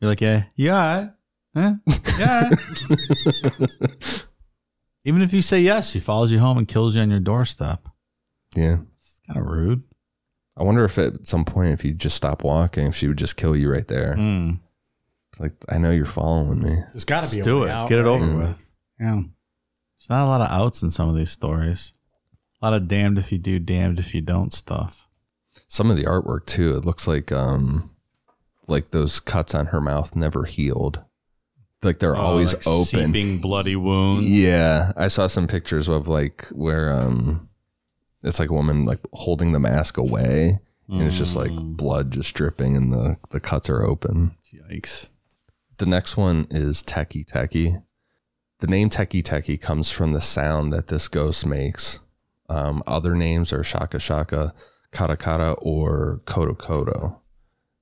You're 0.00 0.10
like, 0.10 0.20
yeah, 0.20 0.44
yeah, 0.56 1.08
huh? 1.54 1.74
yeah. 2.18 2.50
Even 5.04 5.22
if 5.22 5.32
you 5.32 5.42
say 5.42 5.60
yes, 5.60 5.90
she 5.90 6.00
follows 6.00 6.30
you 6.32 6.38
home 6.40 6.58
and 6.58 6.68
kills 6.68 6.94
you 6.94 7.00
on 7.02 7.10
your 7.10 7.20
doorstep. 7.20 7.88
Yeah. 8.54 8.78
It's 8.96 9.20
kind 9.26 9.40
of 9.40 9.46
rude. 9.46 9.82
I 10.56 10.62
wonder 10.62 10.84
if 10.84 10.98
at 10.98 11.26
some 11.26 11.44
point, 11.44 11.72
if 11.72 11.84
you 11.84 11.92
just 11.94 12.16
stop 12.16 12.44
walking, 12.44 12.86
if 12.86 12.94
she 12.94 13.08
would 13.08 13.16
just 13.16 13.36
kill 13.36 13.56
you 13.56 13.70
right 13.70 13.86
there. 13.88 14.14
Mm. 14.16 14.60
Like, 15.38 15.52
I 15.68 15.78
know 15.78 15.90
you're 15.90 16.04
following 16.04 16.60
me. 16.60 16.74
There's 16.92 17.04
got 17.06 17.24
to 17.24 17.30
be 17.30 17.36
Let's 17.36 17.46
a 17.46 17.50
do 17.50 17.60
way 17.60 17.68
it. 17.68 17.70
out, 17.70 17.88
Get 17.88 17.98
it 18.00 18.02
right? 18.02 18.08
over 18.08 18.24
Mm. 18.26 18.38
with. 18.48 18.72
Yeah. 18.98 19.20
There's 19.96 20.10
not 20.10 20.24
a 20.24 20.28
lot 20.28 20.40
of 20.42 20.50
outs 20.50 20.82
in 20.82 20.90
some 20.90 21.08
of 21.08 21.14
these 21.16 21.30
stories. 21.30 21.94
A 22.60 22.66
lot 22.66 22.74
of 22.74 22.88
damned 22.88 23.16
if 23.16 23.32
you 23.32 23.38
do, 23.38 23.58
damned 23.58 23.98
if 23.98 24.14
you 24.14 24.20
don't 24.20 24.52
stuff. 24.52 25.06
Some 25.66 25.90
of 25.90 25.96
the 25.96 26.04
artwork 26.04 26.44
too, 26.46 26.74
it 26.76 26.84
looks 26.84 27.06
like 27.06 27.32
um 27.32 27.90
like 28.68 28.90
those 28.90 29.18
cuts 29.20 29.54
on 29.54 29.66
her 29.66 29.80
mouth 29.80 30.14
never 30.14 30.44
healed. 30.44 31.00
Like 31.82 31.98
they're 31.98 32.16
always 32.16 32.54
Oh, 32.54 32.58
like 32.58 32.66
open. 32.66 32.84
Seeping 33.12 33.38
bloody 33.38 33.76
wounds. 33.76 34.26
Yeah, 34.28 34.92
I 34.96 35.08
saw 35.08 35.26
some 35.26 35.46
pictures 35.46 35.88
of 35.88 36.08
like 36.08 36.46
where 36.52 36.92
um 36.92 37.48
it's 38.22 38.38
like 38.38 38.50
a 38.50 38.54
woman 38.54 38.84
like 38.84 39.00
holding 39.14 39.52
the 39.52 39.58
mask 39.60 39.96
away 39.96 40.60
and 40.88 41.02
it's 41.02 41.16
just 41.16 41.36
like 41.36 41.50
Mm. 41.52 41.76
blood 41.76 42.10
just 42.10 42.34
dripping 42.34 42.76
and 42.76 42.92
the 42.92 43.16
the 43.30 43.40
cuts 43.40 43.70
are 43.70 43.82
open. 43.82 44.32
Yikes. 44.52 45.08
The 45.78 45.86
next 45.86 46.16
one 46.18 46.46
is 46.50 46.82
Teke 46.82 47.24
Teke. 47.24 47.82
The 48.58 48.66
name 48.66 48.90
Teke 48.90 49.22
Teke 49.22 49.58
comes 49.60 49.90
from 49.90 50.12
the 50.12 50.20
sound 50.20 50.72
that 50.74 50.88
this 50.88 51.08
ghost 51.08 51.46
makes 51.46 52.00
Um, 52.50 52.82
other 52.86 53.14
names 53.14 53.52
are 53.52 53.62
Shaka 53.64 53.98
Shaka, 54.00 54.52
Kata 54.90 55.16
Kata, 55.16 55.52
or 55.62 56.20
Kodo 56.26 56.54
Kodo. 56.58 57.16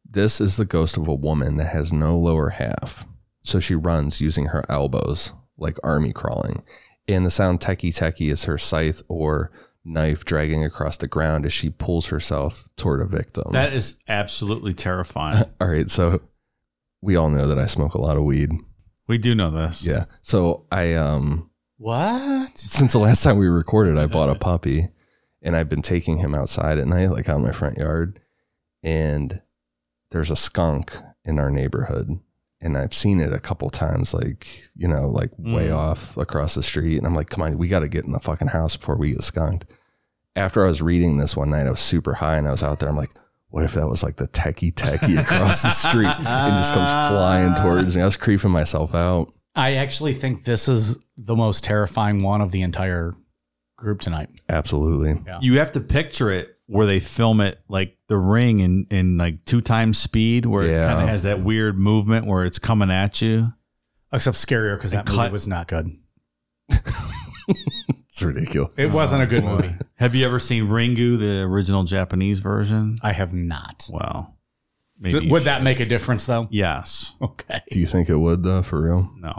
This 0.08 0.40
is 0.42 0.56
the 0.58 0.66
ghost 0.66 0.96
of 0.98 1.08
a 1.08 1.14
woman 1.14 1.56
that 1.56 1.72
has 1.72 1.90
no 1.92 2.16
lower 2.18 2.50
half. 2.50 3.06
So 3.48 3.60
she 3.60 3.74
runs 3.74 4.20
using 4.20 4.46
her 4.46 4.62
elbows, 4.68 5.32
like 5.56 5.78
army 5.82 6.12
crawling. 6.12 6.62
And 7.08 7.24
the 7.24 7.30
sound 7.30 7.60
teke 7.60 7.94
teke 7.94 8.30
is 8.30 8.44
her 8.44 8.58
scythe 8.58 9.00
or 9.08 9.50
knife 9.86 10.26
dragging 10.26 10.62
across 10.64 10.98
the 10.98 11.08
ground 11.08 11.46
as 11.46 11.52
she 11.54 11.70
pulls 11.70 12.08
herself 12.08 12.68
toward 12.76 13.00
a 13.00 13.06
victim. 13.06 13.44
That 13.52 13.72
is 13.72 14.00
absolutely 14.06 14.74
terrifying. 14.74 15.44
all 15.60 15.68
right, 15.68 15.88
so 15.88 16.20
we 17.00 17.16
all 17.16 17.30
know 17.30 17.46
that 17.48 17.58
I 17.58 17.64
smoke 17.64 17.94
a 17.94 18.00
lot 18.02 18.18
of 18.18 18.24
weed. 18.24 18.50
we 19.06 19.16
do 19.16 19.34
know 19.34 19.50
this. 19.50 19.86
Yeah. 19.86 20.04
So 20.20 20.66
I 20.70 20.92
um 20.94 21.48
What? 21.78 22.58
since 22.58 22.92
the 22.92 22.98
last 22.98 23.22
time 23.22 23.38
we 23.38 23.46
recorded, 23.48 23.96
I 23.96 24.04
bought 24.04 24.28
a 24.28 24.34
puppy 24.38 24.88
and 25.40 25.56
I've 25.56 25.70
been 25.70 25.80
taking 25.80 26.18
him 26.18 26.34
outside 26.34 26.76
at 26.76 26.86
night, 26.86 27.12
like 27.12 27.30
out 27.30 27.38
in 27.38 27.44
my 27.44 27.52
front 27.52 27.78
yard. 27.78 28.20
And 28.82 29.40
there's 30.10 30.30
a 30.30 30.36
skunk 30.36 30.94
in 31.24 31.38
our 31.38 31.50
neighborhood. 31.50 32.18
And 32.60 32.76
I've 32.76 32.92
seen 32.94 33.20
it 33.20 33.32
a 33.32 33.38
couple 33.38 33.70
times, 33.70 34.12
like, 34.12 34.62
you 34.74 34.88
know, 34.88 35.08
like 35.08 35.30
way 35.38 35.68
Mm. 35.68 35.76
off 35.76 36.16
across 36.16 36.54
the 36.56 36.62
street. 36.62 36.98
And 36.98 37.06
I'm 37.06 37.14
like, 37.14 37.28
come 37.30 37.42
on, 37.42 37.56
we 37.56 37.68
got 37.68 37.80
to 37.80 37.88
get 37.88 38.04
in 38.04 38.10
the 38.12 38.18
fucking 38.18 38.48
house 38.48 38.76
before 38.76 38.96
we 38.96 39.12
get 39.12 39.22
skunked. 39.22 39.66
After 40.34 40.64
I 40.64 40.68
was 40.68 40.82
reading 40.82 41.18
this 41.18 41.36
one 41.36 41.50
night, 41.50 41.66
I 41.66 41.70
was 41.70 41.80
super 41.80 42.14
high 42.14 42.36
and 42.36 42.48
I 42.48 42.50
was 42.50 42.62
out 42.64 42.80
there. 42.80 42.88
I'm 42.88 42.96
like, 42.96 43.10
what 43.50 43.62
if 43.64 43.74
that 43.74 43.88
was 43.88 44.02
like 44.02 44.16
the 44.16 44.28
teke 44.28 44.74
teke 44.74 45.20
across 45.20 45.62
the 45.62 45.70
street 45.70 46.06
and 46.06 46.58
just 46.58 46.74
comes 46.74 46.90
flying 47.10 47.54
towards 47.62 47.94
me? 47.94 48.02
I 48.02 48.04
was 48.04 48.16
creeping 48.16 48.50
myself 48.50 48.94
out. 48.94 49.32
I 49.54 49.74
actually 49.74 50.12
think 50.12 50.44
this 50.44 50.68
is 50.68 50.98
the 51.16 51.34
most 51.36 51.64
terrifying 51.64 52.22
one 52.22 52.40
of 52.40 52.50
the 52.52 52.62
entire 52.62 53.14
group 53.78 54.02
tonight. 54.02 54.28
Absolutely. 54.50 55.22
Yeah. 55.26 55.38
You 55.40 55.58
have 55.58 55.72
to 55.72 55.80
picture 55.80 56.30
it 56.30 56.54
where 56.66 56.86
they 56.86 57.00
film 57.00 57.40
it 57.40 57.58
like 57.68 57.96
the 58.08 58.18
ring 58.18 58.58
in, 58.58 58.86
in 58.90 59.16
like 59.16 59.46
two 59.46 59.62
times 59.62 59.96
speed, 59.98 60.44
where 60.44 60.64
it 60.64 60.84
kind 60.86 61.00
of 61.02 61.08
has 61.08 61.22
that 61.22 61.40
weird 61.40 61.78
movement 61.78 62.26
where 62.26 62.44
it's 62.44 62.58
coming 62.58 62.90
at 62.90 63.22
you. 63.22 63.54
Except 64.12 64.36
scarier 64.36 64.76
because 64.76 64.90
that 64.90 65.06
cut- 65.06 65.16
movie 65.16 65.32
was 65.32 65.46
not 65.46 65.66
good. 65.68 65.96
It's 68.10 68.22
ridiculous. 68.24 68.72
It 68.76 68.92
wasn't 68.92 69.22
a 69.22 69.26
good 69.26 69.44
movie. 69.44 69.72
Have 69.94 70.12
you 70.16 70.26
ever 70.26 70.40
seen 70.40 70.64
Ringu, 70.64 71.16
the 71.20 71.42
original 71.42 71.84
Japanese 71.84 72.40
version? 72.40 72.98
I 73.00 73.12
have 73.12 73.32
not. 73.32 73.88
Well, 73.92 74.36
maybe 74.98 75.26
you 75.26 75.30
Would 75.30 75.44
that 75.44 75.58
should. 75.58 75.64
make 75.64 75.78
a 75.78 75.86
difference 75.86 76.26
though? 76.26 76.48
Yes. 76.50 77.14
Okay. 77.22 77.60
Do 77.70 77.78
you 77.78 77.86
think 77.86 78.08
it 78.08 78.16
would 78.16 78.42
though, 78.42 78.62
for 78.64 78.82
real? 78.82 79.08
No. 79.16 79.32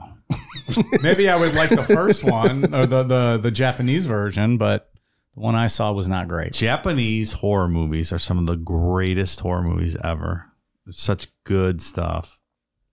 Maybe 1.03 1.29
I 1.29 1.37
would 1.37 1.55
like 1.55 1.69
the 1.69 1.83
first 1.83 2.23
one 2.23 2.73
or 2.73 2.85
the, 2.85 3.03
the 3.03 3.39
the 3.41 3.51
Japanese 3.51 4.05
version, 4.05 4.57
but 4.57 4.91
the 5.33 5.41
one 5.41 5.55
I 5.55 5.67
saw 5.67 5.91
was 5.91 6.09
not 6.09 6.27
great. 6.27 6.53
Japanese 6.53 7.33
horror 7.33 7.67
movies 7.67 8.11
are 8.11 8.19
some 8.19 8.37
of 8.37 8.45
the 8.45 8.55
greatest 8.55 9.39
horror 9.39 9.61
movies 9.61 9.95
ever. 10.03 10.45
It's 10.87 11.01
such 11.01 11.27
good 11.43 11.81
stuff. 11.81 12.39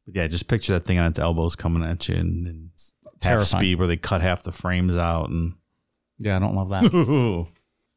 But 0.04 0.16
yeah, 0.16 0.26
just 0.28 0.49
picture 0.49 0.73
that 0.75 0.85
thing 0.85 0.99
on 0.99 1.06
its 1.06 1.18
elbows 1.18 1.56
coming 1.56 1.83
at 1.83 2.09
you 2.09 2.16
and, 2.16 2.47
and 2.47 2.71
half 3.23 3.45
speed 3.45 3.78
where 3.78 3.88
they 3.88 3.97
cut 3.97 4.21
half 4.21 4.42
the 4.42 4.52
frames 4.52 4.97
out 4.97 5.30
and 5.30 5.54
Yeah, 6.18 6.37
I 6.37 6.38
don't 6.38 6.54
love 6.54 6.68
that. 6.71 7.47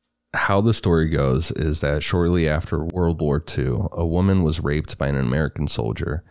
How 0.34 0.62
the 0.62 0.74
story 0.76 1.10
goes 1.10 1.52
is 1.52 1.82
that 1.82 2.04
shortly 2.04 2.48
after 2.48 2.86
World 2.86 3.20
War 3.20 3.44
II, 3.58 3.80
a 3.92 4.06
woman 4.06 4.44
was 4.44 4.60
raped 4.60 4.98
by 4.98 5.08
an 5.08 5.18
American 5.18 5.68
soldier, 5.68 6.24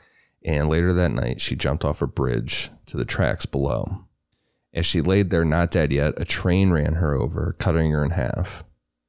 and 0.45 0.69
later 0.69 0.93
that 0.93 1.13
night 1.13 1.41
she 1.41 1.57
jumped 1.57 1.85
off 1.85 2.03
a 2.03 2.07
bridge 2.07 2.71
to 2.87 2.97
the 2.97 3.05
tracks 3.05 3.47
below. 3.47 4.05
As 4.73 4.87
she 4.87 5.01
laid 5.01 5.31
there, 5.31 5.45
not 5.45 5.71
dead 5.71 5.93
yet, 5.93 6.15
a 6.17 6.25
train 6.25 6.71
ran 6.71 6.95
her 6.95 7.15
over, 7.15 7.57
cutting 7.59 7.91
her 7.91 8.05
in 8.05 8.11
half. 8.11 8.65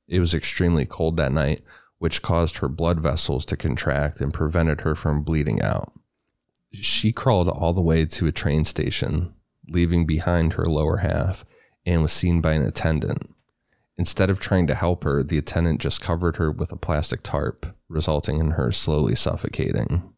It 0.08 0.20
was 0.20 0.34
extremely 0.34 0.86
cold 0.86 1.18
that 1.18 1.32
night, 1.32 1.62
which 2.00 2.22
caused 2.22 2.58
her 2.58 2.68
blood 2.68 3.00
vessels 3.00 3.46
to 3.46 3.58
contract 3.58 4.22
and 4.22 4.34
prevented 4.34 4.82
her 4.82 4.96
from 4.96 5.22
bleeding 5.22 5.62
out. 5.62 5.94
She 6.72 7.12
crawled 7.12 7.50
all 7.50 7.74
the 7.74 7.82
way 7.82 8.06
to 8.06 8.28
a 8.28 8.32
train 8.32 8.64
station, 8.64 9.34
leaving 9.68 10.06
behind 10.06 10.54
her 10.54 10.68
lower 10.68 10.98
half, 10.98 11.46
and 11.86 12.02
was 12.02 12.12
seen 12.12 12.42
by 12.42 12.54
an 12.54 12.64
attendant. 12.64 13.34
Instead 13.98 14.30
of 14.30 14.40
trying 14.40 14.66
to 14.68 14.76
help 14.76 15.04
her, 15.04 15.24
the 15.24 15.38
attendant 15.38 15.82
just 15.82 16.00
covered 16.00 16.38
her 16.38 16.52
with 16.52 16.72
a 16.72 16.78
plastic 16.78 17.22
tarp, 17.22 17.66
resulting 17.90 18.40
in 18.40 18.52
her 18.52 18.72
slowly 18.72 19.14
suffocating. 19.14 20.14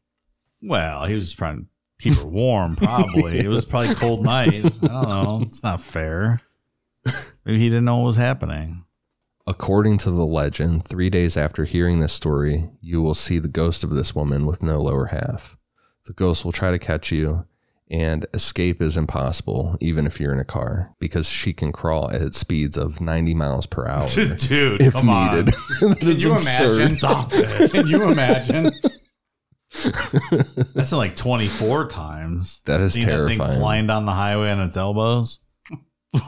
Well, 0.62 1.06
he 1.06 1.16
was 1.16 1.26
just 1.26 1.38
trying 1.38 1.60
to 1.60 1.66
keep 2.00 2.14
her 2.16 2.26
warm, 2.28 2.76
probably. 2.76 3.40
It 3.40 3.48
was 3.48 3.66
probably 3.66 3.90
a 3.92 3.96
cold 3.96 4.24
night. 4.24 4.54
I 4.54 4.88
don't 4.88 5.10
know. 5.10 5.40
It's 5.46 5.64
not 5.64 5.82
fair. 5.82 6.42
Maybe 7.46 7.60
he 7.60 7.70
didn't 7.70 7.86
know 7.86 7.98
what 7.98 8.06
was 8.08 8.18
happening. 8.18 8.86
According 9.48 9.98
to 10.00 10.12
the 10.12 10.26
legend, 10.26 10.86
three 10.86 11.10
days 11.10 11.36
after 11.36 11.66
hearing 11.66 12.00
this 12.00 12.14
story, 12.14 12.70
you 12.80 13.02
will 13.02 13.16
see 13.16 13.40
the 13.40 13.48
ghost 13.48 13.84
of 13.84 13.90
this 13.90 14.14
woman 14.14 14.46
with 14.46 14.62
no 14.62 14.80
lower 14.82 15.08
half. 15.08 15.58
The 16.06 16.14
ghost 16.14 16.46
will 16.46 16.52
try 16.52 16.70
to 16.72 16.78
catch 16.80 17.12
you, 17.12 17.46
and 17.90 18.26
escape 18.36 18.82
is 18.84 18.98
impossible, 18.98 19.78
even 19.82 20.06
if 20.06 20.20
you're 20.20 20.32
in 20.32 20.40
a 20.40 20.46
car, 20.46 20.94
because 21.00 21.28
she 21.28 21.54
can 21.54 21.72
crawl 21.72 22.10
at 22.12 22.36
speeds 22.36 22.78
of 22.78 23.02
90 23.02 23.34
miles 23.34 23.66
per 23.66 23.88
hour 23.90 24.08
Dude, 24.08 24.82
if 24.82 24.94
come 24.94 25.10
on. 25.10 25.36
needed. 25.38 25.54
That 25.82 25.98
Can 26.00 26.18
you 26.18 26.34
absurd. 26.34 26.92
imagine? 27.04 27.70
Can 27.70 27.88
you 27.88 28.10
imagine? 28.12 28.72
That's 30.74 30.92
like 30.92 31.16
24 31.16 31.88
times. 31.88 32.62
That 32.66 32.82
is 32.82 32.94
Seeing 32.94 33.06
That 33.08 33.28
thing 33.28 33.38
terrifying. 33.38 33.60
flying 33.60 33.88
down 33.88 34.06
the 34.06 34.12
highway 34.14 34.52
on 34.52 34.60
its 34.62 34.78
elbows. 34.78 35.40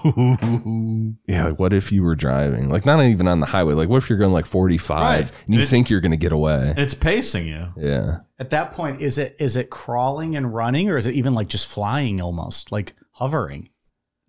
Yeah, 1.27 1.45
like 1.47 1.59
what 1.59 1.73
if 1.73 1.91
you 1.91 2.03
were 2.03 2.15
driving? 2.15 2.69
Like 2.69 2.85
not 2.85 3.03
even 3.03 3.27
on 3.27 3.39
the 3.41 3.45
highway. 3.45 3.73
Like 3.73 3.89
what 3.89 3.97
if 3.97 4.09
you're 4.09 4.17
going 4.19 4.31
like 4.33 4.45
45 4.45 5.01
Right. 5.01 5.31
and 5.45 5.53
you 5.55 5.61
It- 5.61 5.67
think 5.67 5.89
you're 5.89 5.99
going 6.01 6.11
to 6.11 6.17
get 6.17 6.31
away? 6.31 6.73
It's 6.77 6.93
pacing 6.93 7.47
you. 7.47 7.67
Yeah. 7.77 8.17
At 8.39 8.49
that 8.51 8.71
point, 8.71 9.01
is 9.01 9.17
it 9.17 9.35
is 9.39 9.55
it 9.57 9.69
crawling 9.69 10.35
and 10.35 10.53
running, 10.53 10.89
or 10.89 10.97
is 10.97 11.05
it 11.07 11.15
even 11.15 11.33
like 11.33 11.47
just 11.47 11.67
flying 11.69 12.21
almost, 12.21 12.71
like 12.71 12.93
hovering? 13.11 13.69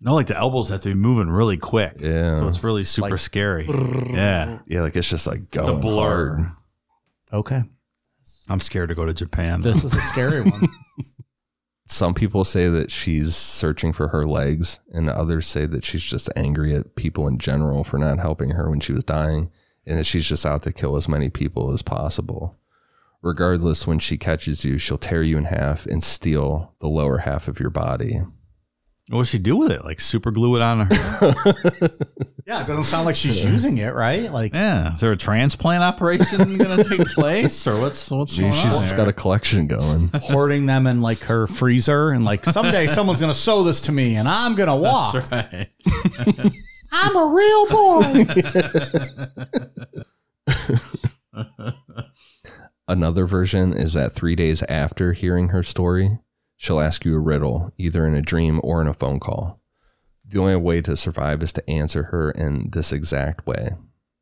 No, 0.01 0.13
like 0.15 0.27
the 0.27 0.37
elbows 0.37 0.69
have 0.69 0.81
to 0.81 0.89
be 0.89 0.93
moving 0.93 1.29
really 1.29 1.57
quick. 1.57 1.95
Yeah. 1.99 2.39
So 2.39 2.47
it's 2.47 2.63
really 2.63 2.83
super 2.83 3.11
like- 3.11 3.19
scary. 3.19 3.65
Yeah. 4.09 4.59
Yeah, 4.67 4.81
like 4.81 4.95
it's 4.95 5.09
just 5.09 5.25
like 5.27 5.41
It's 5.53 5.57
a 5.57 5.61
going 5.61 5.79
blur. 5.79 6.35
hard. 6.35 6.51
Okay, 7.33 7.63
I'm 8.49 8.59
scared 8.59 8.89
to 8.89 8.95
go 8.95 9.05
to 9.05 9.13
Japan. 9.13 9.61
this 9.61 9.83
is 9.83 9.93
a 9.93 10.01
scary 10.01 10.41
one. 10.41 10.67
Some 11.87 12.15
people 12.15 12.43
say 12.43 12.67
that 12.67 12.89
she's 12.89 13.35
searching 13.35 13.93
for 13.93 14.07
her 14.07 14.25
legs, 14.25 14.79
and 14.91 15.07
others 15.07 15.45
say 15.45 15.67
that 15.67 15.85
she's 15.85 16.01
just 16.01 16.29
angry 16.35 16.75
at 16.75 16.95
people 16.95 17.27
in 17.27 17.37
general 17.37 17.83
for 17.83 17.99
not 17.99 18.19
helping 18.19 18.51
her 18.51 18.69
when 18.69 18.79
she 18.79 18.91
was 18.91 19.03
dying, 19.03 19.51
and 19.85 19.99
that 19.99 20.05
she's 20.05 20.27
just 20.27 20.45
out 20.45 20.63
to 20.63 20.73
kill 20.73 20.95
as 20.95 21.07
many 21.07 21.29
people 21.29 21.71
as 21.71 21.83
possible. 21.83 22.57
Regardless, 23.21 23.85
when 23.85 23.99
she 23.99 24.17
catches 24.17 24.65
you, 24.65 24.79
she'll 24.79 24.97
tear 24.97 25.21
you 25.21 25.37
in 25.37 25.45
half 25.45 25.85
and 25.85 26.03
steal 26.03 26.73
the 26.79 26.87
lower 26.87 27.19
half 27.19 27.47
of 27.47 27.59
your 27.59 27.69
body. 27.69 28.21
What 29.09 29.19
does 29.19 29.29
she 29.29 29.37
do 29.37 29.55
with 29.55 29.71
it? 29.71 29.85
Like 29.85 29.99
super 29.99 30.31
glue 30.31 30.55
it 30.55 30.61
on 30.63 30.87
her? 30.87 30.87
yeah, 32.47 32.61
it 32.61 32.67
doesn't 32.67 32.85
sound 32.85 33.05
like 33.05 33.15
she's 33.15 33.43
using 33.43 33.77
it, 33.77 33.93
right? 33.93 34.31
Like, 34.31 34.53
yeah. 34.55 34.95
Is 34.95 34.99
there 35.01 35.11
a 35.11 35.17
transplant 35.17 35.83
operation 35.83 36.37
going 36.57 36.77
to 36.77 36.83
take 36.83 37.05
place, 37.09 37.67
or 37.67 37.79
what's 37.79 38.09
what's 38.09 38.37
Maybe 38.37 38.49
going 38.49 38.61
she's 38.61 38.73
on? 38.73 38.79
just 38.81 38.89
there? 38.89 38.97
got 38.97 39.07
a 39.07 39.13
collection 39.13 39.67
going. 39.67 40.07
hoarding 40.15 40.65
them 40.65 40.87
in 40.87 41.01
like 41.01 41.19
her 41.19 41.45
freezer, 41.45 42.09
and 42.09 42.25
like 42.25 42.45
someday 42.45 42.87
someone's 42.87 43.19
gonna 43.19 43.33
sew 43.35 43.61
this 43.63 43.81
to 43.81 43.91
me, 43.91 44.15
and 44.15 44.27
I'm 44.27 44.55
gonna 44.55 44.75
walk. 44.75 45.13
That's 45.29 45.31
right. 45.31 45.69
I'm 46.91 47.15
a 47.15 47.25
real 47.27 47.67
boy. 47.69 48.25
Another 52.87 53.25
version 53.25 53.73
is 53.73 53.93
that 53.93 54.13
three 54.13 54.35
days 54.35 54.61
after 54.63 55.13
hearing 55.13 55.49
her 55.49 55.63
story, 55.63 56.19
she'll 56.57 56.79
ask 56.79 57.05
you 57.05 57.15
a 57.15 57.19
riddle, 57.19 57.71
either 57.77 58.05
in 58.07 58.15
a 58.15 58.21
dream 58.21 58.59
or 58.63 58.81
in 58.81 58.87
a 58.87 58.93
phone 58.93 59.19
call. 59.19 59.59
The 60.25 60.39
only 60.39 60.55
way 60.55 60.81
to 60.81 60.97
survive 60.97 61.43
is 61.43 61.53
to 61.53 61.69
answer 61.69 62.03
her 62.03 62.31
in 62.31 62.69
this 62.71 62.91
exact 62.91 63.45
way. 63.45 63.75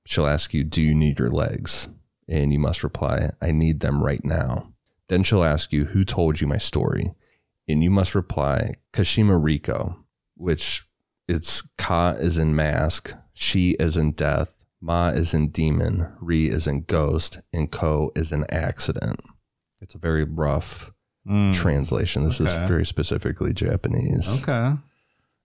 She'll 0.05 0.27
ask 0.27 0.53
you, 0.53 0.63
Do 0.63 0.81
you 0.81 0.93
need 0.93 1.19
your 1.19 1.29
legs? 1.29 1.87
And 2.27 2.51
you 2.51 2.59
must 2.59 2.83
reply, 2.83 3.31
I 3.41 3.51
need 3.51 3.79
them 3.79 4.03
right 4.03 4.23
now. 4.23 4.73
Then 5.07 5.23
she'll 5.23 5.43
ask 5.43 5.71
you, 5.71 5.85
Who 5.85 6.03
told 6.03 6.41
you 6.41 6.47
my 6.47 6.57
story? 6.57 7.13
And 7.67 7.83
you 7.83 7.89
must 7.89 8.15
reply, 8.15 8.75
Kashima 8.91 9.39
Reiko, 9.41 9.95
which 10.35 10.85
it's 11.27 11.61
Ka 11.77 12.11
is 12.11 12.37
in 12.37 12.53
mask, 12.55 13.13
she 13.33 13.71
is 13.71 13.95
in 13.95 14.11
death, 14.11 14.63
Ma 14.81 15.07
is 15.07 15.33
in 15.33 15.47
demon, 15.47 16.13
Ri 16.19 16.49
is 16.49 16.67
in 16.67 16.81
ghost, 16.81 17.39
and 17.53 17.71
Ko 17.71 18.11
is 18.15 18.33
in 18.33 18.45
accident. 18.49 19.21
It's 19.81 19.95
a 19.95 19.99
very 19.99 20.25
rough 20.25 20.91
Mm. 21.27 21.53
translation. 21.53 22.23
This 22.25 22.41
is 22.41 22.53
very 22.53 22.85
specifically 22.85 23.53
Japanese. 23.53 24.43
Okay. 24.43 24.73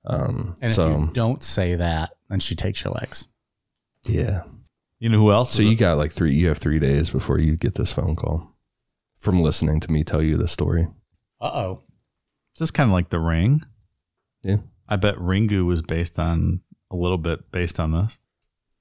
Um, 0.04 0.54
And 0.60 0.72
so 0.72 0.90
if 0.92 1.00
you 1.00 1.10
don't 1.12 1.42
say 1.42 1.74
that, 1.76 2.10
then 2.28 2.40
she 2.40 2.54
takes 2.56 2.82
your 2.84 2.94
legs. 2.94 3.28
yeah. 4.06 4.42
You 5.00 5.08
know 5.10 5.18
who 5.18 5.30
else? 5.30 5.52
So 5.52 5.62
you 5.62 5.72
a- 5.72 5.76
got 5.76 5.96
like 5.98 6.10
three. 6.10 6.34
You 6.34 6.48
have 6.48 6.58
three 6.58 6.80
days 6.80 7.10
before 7.10 7.38
you 7.38 7.54
get 7.56 7.74
this 7.74 7.92
phone 7.92 8.16
call 8.16 8.56
from 9.16 9.38
listening 9.38 9.78
to 9.80 9.92
me 9.92 10.02
tell 10.02 10.20
you 10.20 10.36
the 10.36 10.48
story. 10.48 10.88
Uh 11.40 11.50
oh. 11.54 11.82
Is 12.56 12.58
this 12.58 12.70
kind 12.72 12.90
of 12.90 12.92
like 12.94 13.10
the 13.10 13.20
ring? 13.20 13.62
Yeah. 14.42 14.56
I 14.88 14.96
bet 14.96 15.14
Ringu 15.16 15.64
was 15.64 15.82
based 15.82 16.18
on 16.18 16.62
a 16.90 16.96
little 16.96 17.18
bit 17.18 17.52
based 17.52 17.78
on 17.78 17.92
this. 17.92 18.18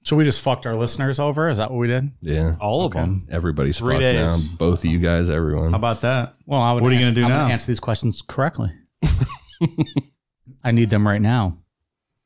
So 0.04 0.16
we 0.16 0.24
just 0.24 0.40
fucked 0.40 0.64
our 0.66 0.74
listeners 0.76 1.18
over. 1.20 1.48
Is 1.50 1.58
that 1.58 1.70
what 1.70 1.78
we 1.78 1.86
did? 1.88 2.10
Yeah. 2.20 2.54
All 2.60 2.84
of 2.86 2.92
them. 2.92 3.26
Everybody's 3.30 3.78
Three 3.78 3.94
fucked 3.94 4.02
now. 4.02 4.36
days. 4.36 4.48
Both 4.48 4.78
of 4.80 4.84
you 4.86 4.98
guys, 4.98 5.28
everyone. 5.28 5.70
How 5.72 5.76
about 5.76 6.00
that? 6.02 6.34
Well, 6.46 6.60
I 6.62 6.72
would 6.72 6.82
What 6.82 6.92
are 6.92 6.94
you 6.94 7.00
gonna 7.00 7.14
do 7.14 7.24
I'm 7.24 7.28
now? 7.30 7.48
answer 7.48 7.66
these 7.66 7.80
questions 7.80 8.22
correctly. 8.22 8.72
I 10.64 10.70
need 10.72 10.88
them 10.90 11.06
right 11.06 11.20
now. 11.20 11.58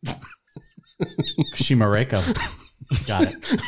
Shimareko. 1.56 2.22
Got 3.06 3.24
it. 3.28 3.60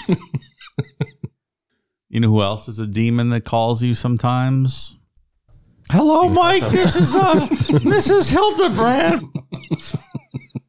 You 2.09 2.21
know 2.21 2.29
who 2.29 2.43
else 2.43 2.69
is 2.69 2.79
a 2.79 2.87
demon 2.87 3.31
that 3.31 3.45
calls 3.45 3.83
you 3.83 3.95
sometimes? 3.95 4.97
Hello, 5.91 6.29
Mike. 6.29 6.63
This 6.71 6.95
is 6.95 7.17
uh, 7.17 7.35
Mrs. 7.49 8.31
Hildebrand. 8.31 9.23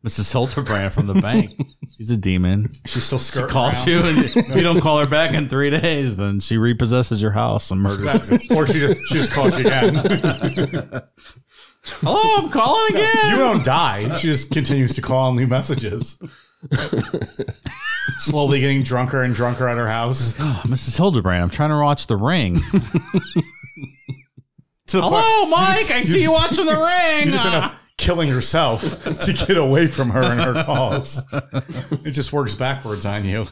Mrs. 0.06 0.32
Hildebrand 0.32 0.94
from 0.94 1.08
the 1.08 1.16
bank. 1.16 1.52
She's 1.98 2.12
a 2.12 2.18
demon. 2.18 2.68
She's 2.86 3.04
still 3.06 3.18
She 3.18 3.42
calls 3.52 3.88
around. 3.88 3.88
you, 3.88 4.08
and 4.08 4.18
if 4.20 4.56
you 4.56 4.62
don't 4.62 4.80
call 4.80 5.00
her 5.00 5.08
back 5.08 5.34
in 5.34 5.50
three 5.50 5.72
days, 5.72 6.16
then 6.16 6.40
she 6.40 6.58
repossesses 6.58 7.22
your 7.22 7.32
house 7.32 7.72
and 7.72 7.82
murders 7.82 8.30
you. 8.30 8.56
or 8.56 8.68
she 8.68 8.80
just 8.80 9.02
she 9.08 9.16
just 9.16 9.32
calls 9.32 9.58
you 9.58 9.66
again. 9.66 9.96
Hello, 11.88 12.20
I'm 12.44 12.50
calling 12.50 12.96
again. 12.96 13.32
You 13.32 13.38
don't 13.38 13.64
die. 13.66 14.16
She 14.18 14.28
just 14.28 14.52
continues 14.52 14.94
to 14.96 15.02
call 15.02 15.30
and 15.30 15.38
leave 15.38 15.50
messages. 15.50 16.20
Slowly 18.18 18.60
getting 18.60 18.84
drunker 18.84 19.24
and 19.24 19.34
drunker 19.34 19.68
at 19.68 19.78
her 19.78 19.88
house. 19.88 20.36
Oh, 20.40 20.62
Mrs. 20.66 20.98
Hildebrand, 20.98 21.44
I'm 21.44 21.50
trying 21.50 21.70
to 21.72 21.78
watch 21.80 22.08
The 22.08 22.18
Ring. 22.18 22.56
To 24.88 24.98
the 24.98 25.02
Hello, 25.02 25.22
point- 25.42 25.50
Mike. 25.52 25.92
I 25.92 26.02
see 26.04 26.22
you 26.22 26.32
watching 26.32 26.66
The 26.66 26.76
Ring. 26.76 27.26
You 27.28 27.32
just 27.34 27.46
end 27.46 27.56
up 27.56 27.72
ah. 27.74 27.80
Killing 28.06 28.30
herself 28.30 29.04
to 29.22 29.34
get 29.34 29.58
away 29.58 29.88
from 29.88 30.12
her 30.12 30.22
and 30.22 30.40
her 30.40 30.64
calls. 30.64 31.26
It 32.06 32.12
just 32.12 32.32
works 32.32 32.54
backwards 32.54 33.06
on 33.06 33.26
you. 33.26 33.46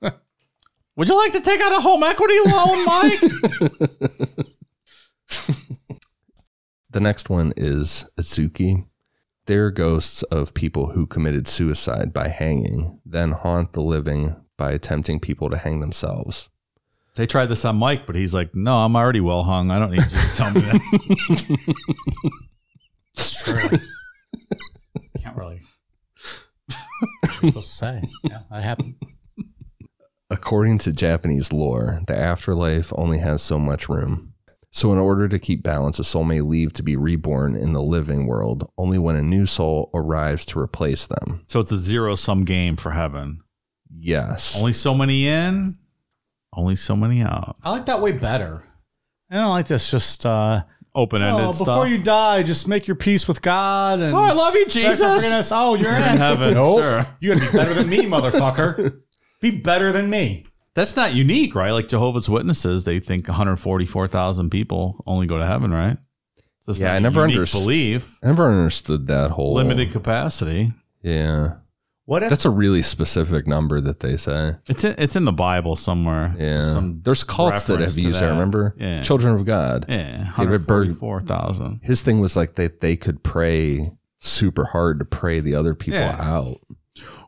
Would 0.96 1.08
you 1.08 1.16
like 1.16 1.32
to 1.32 1.40
take 1.40 1.60
out 1.60 1.72
a 1.76 1.80
home 1.80 2.02
equity 2.02 2.38
loan, 2.46 2.84
Mike? 2.86 3.20
The 6.90 7.00
next 7.00 7.28
one 7.28 7.52
is 7.56 8.06
Atsuki. 8.16 8.86
They're 9.46 9.72
ghosts 9.72 10.22
of 10.24 10.54
people 10.54 10.90
who 10.92 11.08
committed 11.08 11.48
suicide 11.48 12.12
by 12.12 12.28
hanging, 12.28 13.00
then 13.04 13.32
haunt 13.32 13.72
the 13.72 13.82
living 13.82 14.36
by 14.56 14.70
attempting 14.70 15.18
people 15.18 15.50
to 15.50 15.56
hang 15.58 15.80
themselves. 15.80 16.50
they 17.16 17.26
tried 17.26 17.46
this 17.46 17.64
on 17.64 17.74
Mike, 17.76 18.06
but 18.06 18.14
he's 18.14 18.32
like, 18.32 18.54
"No, 18.54 18.76
I'm 18.76 18.94
already 18.94 19.20
well 19.20 19.42
hung. 19.42 19.72
I 19.72 19.80
don't 19.80 19.90
need 19.90 20.02
you 20.04 20.18
to 20.18 20.36
tell 20.36 20.52
me 20.52 20.60
that." 20.60 21.74
It's. 23.46 23.86
Can't 25.22 25.36
really. 25.36 25.62
What 27.20 27.32
supposed 27.32 27.70
to 27.70 27.74
say? 27.76 28.02
Yeah, 28.24 28.38
that 28.50 28.62
happened. 28.62 28.94
According 30.30 30.78
to 30.78 30.92
Japanese 30.92 31.52
lore, 31.52 32.00
the 32.06 32.16
afterlife 32.16 32.92
only 32.96 33.18
has 33.18 33.42
so 33.42 33.58
much 33.58 33.88
room. 33.88 34.32
So, 34.70 34.90
in 34.90 34.98
order 34.98 35.28
to 35.28 35.38
keep 35.38 35.62
balance, 35.62 36.00
a 36.00 36.04
soul 36.04 36.24
may 36.24 36.40
leave 36.40 36.72
to 36.72 36.82
be 36.82 36.96
reborn 36.96 37.54
in 37.54 37.74
the 37.74 37.82
living 37.82 38.26
world 38.26 38.68
only 38.76 38.98
when 38.98 39.14
a 39.14 39.22
new 39.22 39.46
soul 39.46 39.90
arrives 39.94 40.44
to 40.46 40.58
replace 40.58 41.06
them. 41.06 41.44
so 41.46 41.60
it's 41.60 41.70
a 41.70 41.78
zero 41.78 42.16
sum 42.16 42.44
game 42.44 42.76
for 42.76 42.90
heaven. 42.90 43.40
Yes. 43.96 44.58
Only 44.58 44.72
so 44.72 44.92
many 44.94 45.28
in, 45.28 45.78
only 46.56 46.74
so 46.74 46.96
many 46.96 47.22
out. 47.22 47.56
I 47.62 47.70
like 47.70 47.86
that 47.86 48.00
way 48.00 48.12
better. 48.12 48.64
I 49.30 49.36
don't 49.36 49.50
like 49.50 49.68
this. 49.68 49.88
Just 49.90 50.26
uh, 50.26 50.64
Open 50.96 51.22
ended 51.22 51.44
oh, 51.46 51.52
stuff. 51.52 51.66
before 51.66 51.88
you 51.88 51.98
die, 51.98 52.42
just 52.44 52.68
make 52.68 52.86
your 52.86 52.94
peace 52.94 53.26
with 53.26 53.42
God. 53.42 53.98
And 54.00 54.14
oh, 54.14 54.18
I 54.18 54.32
love 54.32 54.54
you, 54.54 54.66
Jesus. 54.66 55.00
forgiveness. 55.00 55.50
Oh, 55.52 55.74
you're 55.74 55.90
in, 55.90 55.96
in 56.02 56.16
heaven. 56.18 56.54
Nope. 56.54 56.80
Sure. 56.80 57.06
You 57.20 57.34
gotta 57.34 57.50
be 57.50 57.56
better 57.58 57.74
than 57.74 57.88
me, 57.88 58.02
motherfucker. 58.02 59.00
Be 59.40 59.50
better 59.50 59.90
than 59.90 60.08
me. 60.08 60.46
That's 60.74 60.94
not 60.96 61.12
unique, 61.14 61.54
right? 61.54 61.72
Like 61.72 61.88
Jehovah's 61.88 62.28
Witnesses, 62.28 62.84
they 62.84 63.00
think 63.00 63.26
144,000 63.28 64.50
people 64.50 65.02
only 65.06 65.26
go 65.26 65.38
to 65.38 65.46
heaven, 65.46 65.72
right? 65.72 65.98
So 66.60 66.70
it's 66.70 66.80
Yeah, 66.80 66.88
not 66.88 66.94
I 66.94 66.96
a 66.96 67.00
never 67.00 67.20
unique 67.22 67.34
understood- 67.36 67.60
belief. 67.62 68.18
I 68.22 68.26
never 68.28 68.48
understood 68.50 69.06
that 69.08 69.32
whole 69.32 69.54
Limited 69.54 69.92
capacity. 69.92 70.72
Yeah. 71.02 71.54
What 72.06 72.22
if 72.22 72.28
That's 72.28 72.44
a 72.44 72.50
really 72.50 72.82
specific 72.82 73.46
number 73.46 73.80
that 73.80 74.00
they 74.00 74.16
say. 74.18 74.56
It's 74.68 74.84
in, 74.84 74.94
it's 74.98 75.16
in 75.16 75.24
the 75.24 75.32
Bible 75.32 75.74
somewhere. 75.74 76.34
Yeah. 76.38 76.64
Some 76.70 77.00
There's 77.02 77.24
cults 77.24 77.64
that 77.66 77.74
reference 77.74 77.94
have 77.94 78.02
to 78.02 78.06
used 78.08 78.20
that, 78.20 78.28
remember? 78.28 78.74
Yeah. 78.78 79.02
Children 79.02 79.34
of 79.34 79.46
God. 79.46 79.86
Yeah, 79.88 80.32
David 80.36 80.66
Berg- 80.66 80.88
144,000. 80.88 81.80
His 81.82 82.02
thing 82.02 82.20
was 82.20 82.36
like 82.36 82.56
that 82.56 82.80
they 82.80 82.96
could 82.96 83.22
pray 83.22 83.90
super 84.18 84.66
hard 84.66 84.98
to 84.98 85.04
pray 85.06 85.40
the 85.40 85.54
other 85.54 85.74
people 85.74 85.98
Yeah. 86.00 86.16
out 86.20 86.60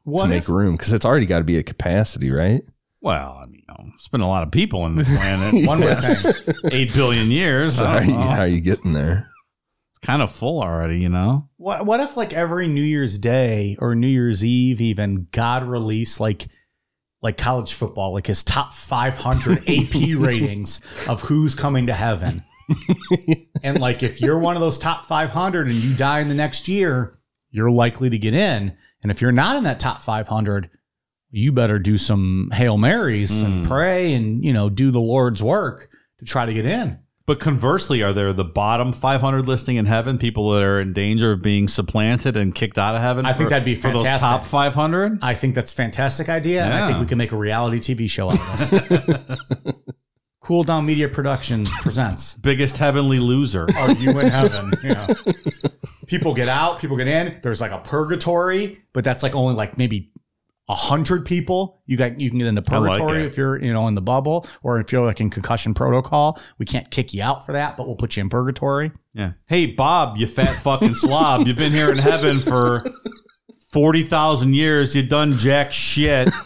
what 0.04 0.24
to 0.24 0.28
make 0.28 0.42
if, 0.42 0.48
room 0.50 0.76
because 0.76 0.92
it's 0.92 1.06
already 1.06 1.26
got 1.26 1.38
to 1.38 1.44
be 1.44 1.56
a 1.58 1.62
capacity, 1.62 2.30
right? 2.30 2.62
Well, 3.00 3.40
I 3.42 3.46
mean, 3.46 3.62
you 3.68 3.74
know, 3.84 3.90
it's 3.94 4.08
been 4.08 4.20
a 4.20 4.28
lot 4.28 4.42
of 4.42 4.50
people 4.50 4.82
on 4.82 4.96
this 4.96 5.08
planet. 5.16 5.66
one 5.66 5.80
more 5.80 5.94
thing? 5.94 6.54
Eight 6.72 6.92
billion 6.92 7.30
years. 7.30 7.78
So 7.78 7.86
how 7.86 7.94
are, 7.96 8.00
don't 8.00 8.08
you, 8.08 8.14
know. 8.14 8.20
how 8.20 8.40
are 8.42 8.46
you 8.46 8.60
getting 8.60 8.92
there? 8.92 9.28
Kind 10.06 10.22
of 10.22 10.30
full 10.30 10.62
already, 10.62 11.00
you 11.00 11.08
know? 11.08 11.48
What 11.56 11.84
what 11.84 11.98
if 11.98 12.16
like 12.16 12.32
every 12.32 12.68
New 12.68 12.80
Year's 12.82 13.18
Day 13.18 13.76
or 13.80 13.96
New 13.96 14.06
Year's 14.06 14.44
Eve 14.44 14.80
even 14.80 15.26
God 15.32 15.64
released 15.64 16.20
like 16.20 16.46
like 17.22 17.36
college 17.36 17.74
football, 17.74 18.12
like 18.12 18.28
his 18.28 18.44
top 18.44 18.72
500 18.72 19.68
AP 19.68 19.94
ratings 20.18 20.80
of 21.08 21.22
who's 21.22 21.56
coming 21.56 21.88
to 21.88 21.92
heaven. 21.92 22.44
and 23.64 23.80
like 23.80 24.04
if 24.04 24.20
you're 24.20 24.38
one 24.38 24.54
of 24.54 24.60
those 24.60 24.78
top 24.78 25.02
500 25.02 25.66
and 25.66 25.74
you 25.76 25.92
die 25.96 26.20
in 26.20 26.28
the 26.28 26.34
next 26.34 26.68
year, 26.68 27.12
you're 27.50 27.70
likely 27.70 28.08
to 28.10 28.18
get 28.18 28.32
in. 28.34 28.76
And 29.02 29.10
if 29.10 29.20
you're 29.20 29.32
not 29.32 29.56
in 29.56 29.64
that 29.64 29.80
top 29.80 30.00
500, 30.00 30.70
you 31.30 31.50
better 31.50 31.80
do 31.80 31.98
some 31.98 32.50
Hail 32.52 32.76
Marys 32.78 33.42
and 33.42 33.64
Mm. 33.64 33.68
pray 33.68 34.14
and, 34.14 34.44
you 34.44 34.52
know, 34.52 34.68
do 34.70 34.92
the 34.92 35.00
Lord's 35.00 35.42
work 35.42 35.88
to 36.20 36.24
try 36.24 36.46
to 36.46 36.54
get 36.54 36.64
in. 36.64 37.00
But 37.26 37.40
conversely, 37.40 38.04
are 38.04 38.12
there 38.12 38.32
the 38.32 38.44
bottom 38.44 38.92
500 38.92 39.48
listing 39.48 39.74
in 39.74 39.86
heaven, 39.86 40.16
people 40.16 40.50
that 40.50 40.62
are 40.62 40.80
in 40.80 40.92
danger 40.92 41.32
of 41.32 41.42
being 41.42 41.66
supplanted 41.66 42.36
and 42.36 42.54
kicked 42.54 42.78
out 42.78 42.94
of 42.94 43.02
heaven? 43.02 43.26
I 43.26 43.32
think 43.32 43.46
for- 43.46 43.50
that'd 43.50 43.64
be 43.64 43.74
for 43.74 43.90
those 43.90 44.04
top 44.04 44.44
500. 44.44 45.18
I 45.22 45.34
think 45.34 45.56
that's 45.56 45.72
a 45.72 45.76
fantastic 45.76 46.28
idea. 46.28 46.62
And 46.64 46.72
I 46.72 46.86
think 46.86 47.00
we 47.00 47.06
can 47.06 47.18
make 47.18 47.32
a 47.32 47.36
reality 47.36 47.78
TV 47.80 48.08
show 48.08 48.30
out 48.30 48.34
of 48.34 48.70
this. 48.70 49.36
cool 50.40 50.62
Down 50.62 50.86
Media 50.86 51.08
Productions 51.08 51.68
presents 51.80 52.36
Biggest 52.36 52.76
heavenly 52.76 53.18
loser. 53.18 53.66
Are 53.76 53.90
You 53.90 54.10
in 54.20 54.28
Heaven? 54.28 54.72
Yeah. 54.84 55.12
People 56.06 56.32
get 56.32 56.48
out, 56.48 56.78
people 56.78 56.96
get 56.96 57.08
in. 57.08 57.40
There's 57.42 57.60
like 57.60 57.72
a 57.72 57.78
purgatory, 57.78 58.80
but 58.92 59.02
that's 59.02 59.24
like 59.24 59.34
only 59.34 59.56
like 59.56 59.76
maybe 59.76 60.12
hundred 60.74 61.24
people. 61.24 61.80
You 61.86 61.96
got 61.96 62.20
you 62.20 62.28
can 62.30 62.38
get 62.38 62.48
into 62.48 62.62
I 62.72 62.78
like 62.78 62.98
purgatory 62.98 63.24
if 63.24 63.36
you're, 63.36 63.62
you 63.62 63.72
know, 63.72 63.86
in 63.88 63.94
the 63.94 64.00
bubble, 64.00 64.46
or 64.62 64.80
if 64.80 64.90
you're 64.92 65.04
like 65.04 65.20
in 65.20 65.30
concussion 65.30 65.74
protocol. 65.74 66.40
We 66.58 66.66
can't 66.66 66.90
kick 66.90 67.14
you 67.14 67.22
out 67.22 67.46
for 67.46 67.52
that, 67.52 67.76
but 67.76 67.86
we'll 67.86 67.96
put 67.96 68.16
you 68.16 68.22
in 68.22 68.28
purgatory. 68.28 68.90
Yeah. 69.12 69.32
Hey, 69.46 69.66
Bob, 69.66 70.16
you 70.16 70.26
fat 70.26 70.54
fucking 70.62 70.94
slob. 70.94 71.46
You've 71.46 71.56
been 71.56 71.72
here 71.72 71.90
in 71.90 71.98
heaven 71.98 72.40
for 72.40 72.84
40,000 73.70 74.54
years. 74.54 74.94
You 74.96 75.02
done 75.02 75.32
jack 75.38 75.72
shit. 75.72 76.30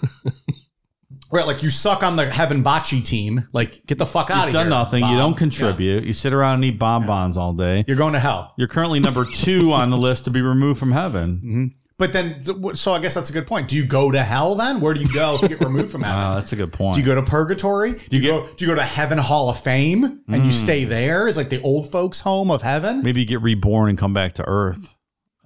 Right, 1.32 1.46
like 1.46 1.62
you 1.62 1.70
suck 1.70 2.02
on 2.02 2.16
the 2.16 2.28
Heaven 2.28 2.64
Bocce 2.64 3.04
team. 3.04 3.46
Like, 3.52 3.86
get 3.86 3.98
the 3.98 4.06
fuck 4.06 4.30
out 4.30 4.38
You've 4.38 4.46
of 4.46 4.50
here. 4.52 4.60
done 4.62 4.68
nothing. 4.68 5.06
You 5.06 5.16
don't 5.16 5.36
contribute. 5.36 6.02
You 6.02 6.12
sit 6.12 6.32
around 6.32 6.56
and 6.56 6.64
eat 6.64 6.78
bonbons 6.80 7.36
all 7.36 7.52
day. 7.52 7.84
You're 7.86 7.96
going 7.96 8.14
to 8.14 8.18
hell. 8.18 8.52
You're 8.56 8.66
currently 8.66 8.98
number 8.98 9.24
two 9.24 9.70
on 9.70 9.90
the 9.90 9.96
list 9.96 10.24
to 10.24 10.32
be 10.32 10.40
removed 10.42 10.80
from 10.80 10.90
heaven. 10.90 11.36
Mm-hmm. 11.36 11.64
But 12.00 12.14
then, 12.14 12.74
so 12.74 12.94
I 12.94 12.98
guess 12.98 13.12
that's 13.12 13.28
a 13.28 13.32
good 13.34 13.46
point. 13.46 13.68
Do 13.68 13.76
you 13.76 13.84
go 13.84 14.10
to 14.10 14.22
hell 14.22 14.54
then? 14.54 14.80
Where 14.80 14.94
do 14.94 15.00
you 15.00 15.12
go 15.12 15.34
if 15.34 15.42
you 15.42 15.48
get 15.48 15.60
removed 15.66 15.92
from 15.92 16.00
heaven? 16.02 16.18
Wow, 16.18 16.34
that's 16.36 16.52
a 16.52 16.56
good 16.56 16.72
point. 16.72 16.94
do 16.94 17.00
you 17.00 17.06
go 17.06 17.14
to 17.14 17.22
purgatory? 17.22 17.92
Do 17.92 18.16
you, 18.16 18.22
you 18.22 18.28
go? 18.28 18.48
Do 18.56 18.64
you 18.64 18.70
go 18.70 18.74
to 18.74 18.82
Heaven 18.82 19.18
Hall 19.18 19.50
of 19.50 19.60
Fame 19.60 20.22
and 20.26 20.46
you 20.46 20.50
stay 20.50 20.84
there? 20.86 21.28
Is 21.28 21.36
like 21.36 21.50
the 21.50 21.60
old 21.60 21.92
folks' 21.92 22.18
home 22.20 22.50
of 22.50 22.62
heaven? 22.62 23.02
Maybe 23.02 23.20
you 23.20 23.26
get 23.26 23.42
reborn 23.42 23.90
and 23.90 23.98
come 23.98 24.14
back 24.14 24.32
to 24.36 24.44
Earth. 24.48 24.96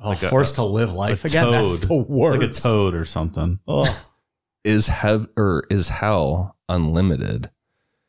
oh, 0.00 0.10
like 0.10 0.22
a- 0.22 0.28
forced 0.28 0.54
to 0.54 0.62
live 0.64 0.92
life 0.94 1.24
a 1.24 1.26
again. 1.26 1.50
That's 1.50 1.80
the 1.80 1.94
worst. 1.94 2.40
Like 2.40 2.50
a 2.50 2.52
toad 2.52 2.94
or 2.94 3.04
something. 3.04 3.58
Ugh. 3.66 3.88
Is 4.62 4.86
hev 4.86 5.26
or 5.36 5.64
is 5.70 5.88
hell 5.88 6.56
unlimited? 6.68 7.50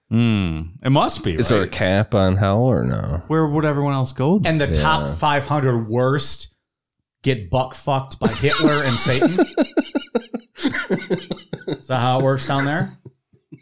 Hmm. 0.09 0.61
It 0.83 0.91
must 0.91 1.23
be. 1.23 1.33
Is 1.33 1.49
there 1.49 1.63
a 1.63 1.67
cap 1.67 2.13
on 2.13 2.35
hell 2.35 2.63
or 2.63 2.83
no? 2.83 3.23
Where 3.27 3.47
would 3.47 3.65
everyone 3.65 3.93
else 3.93 4.13
go? 4.13 4.37
then? 4.37 4.61
And 4.61 4.61
the 4.61 4.79
top 4.79 5.09
500 5.09 5.89
worst 5.89 6.54
get 7.25 7.49
buck 7.49 7.73
fucked 7.73 8.19
by 8.19 8.29
Hitler 8.29 8.83
and 8.83 8.97
Satan. 8.99 9.31
Is 11.67 11.87
that 11.87 11.99
how 11.99 12.19
it 12.19 12.23
works 12.23 12.45
down 12.47 12.65
there? 12.65 12.97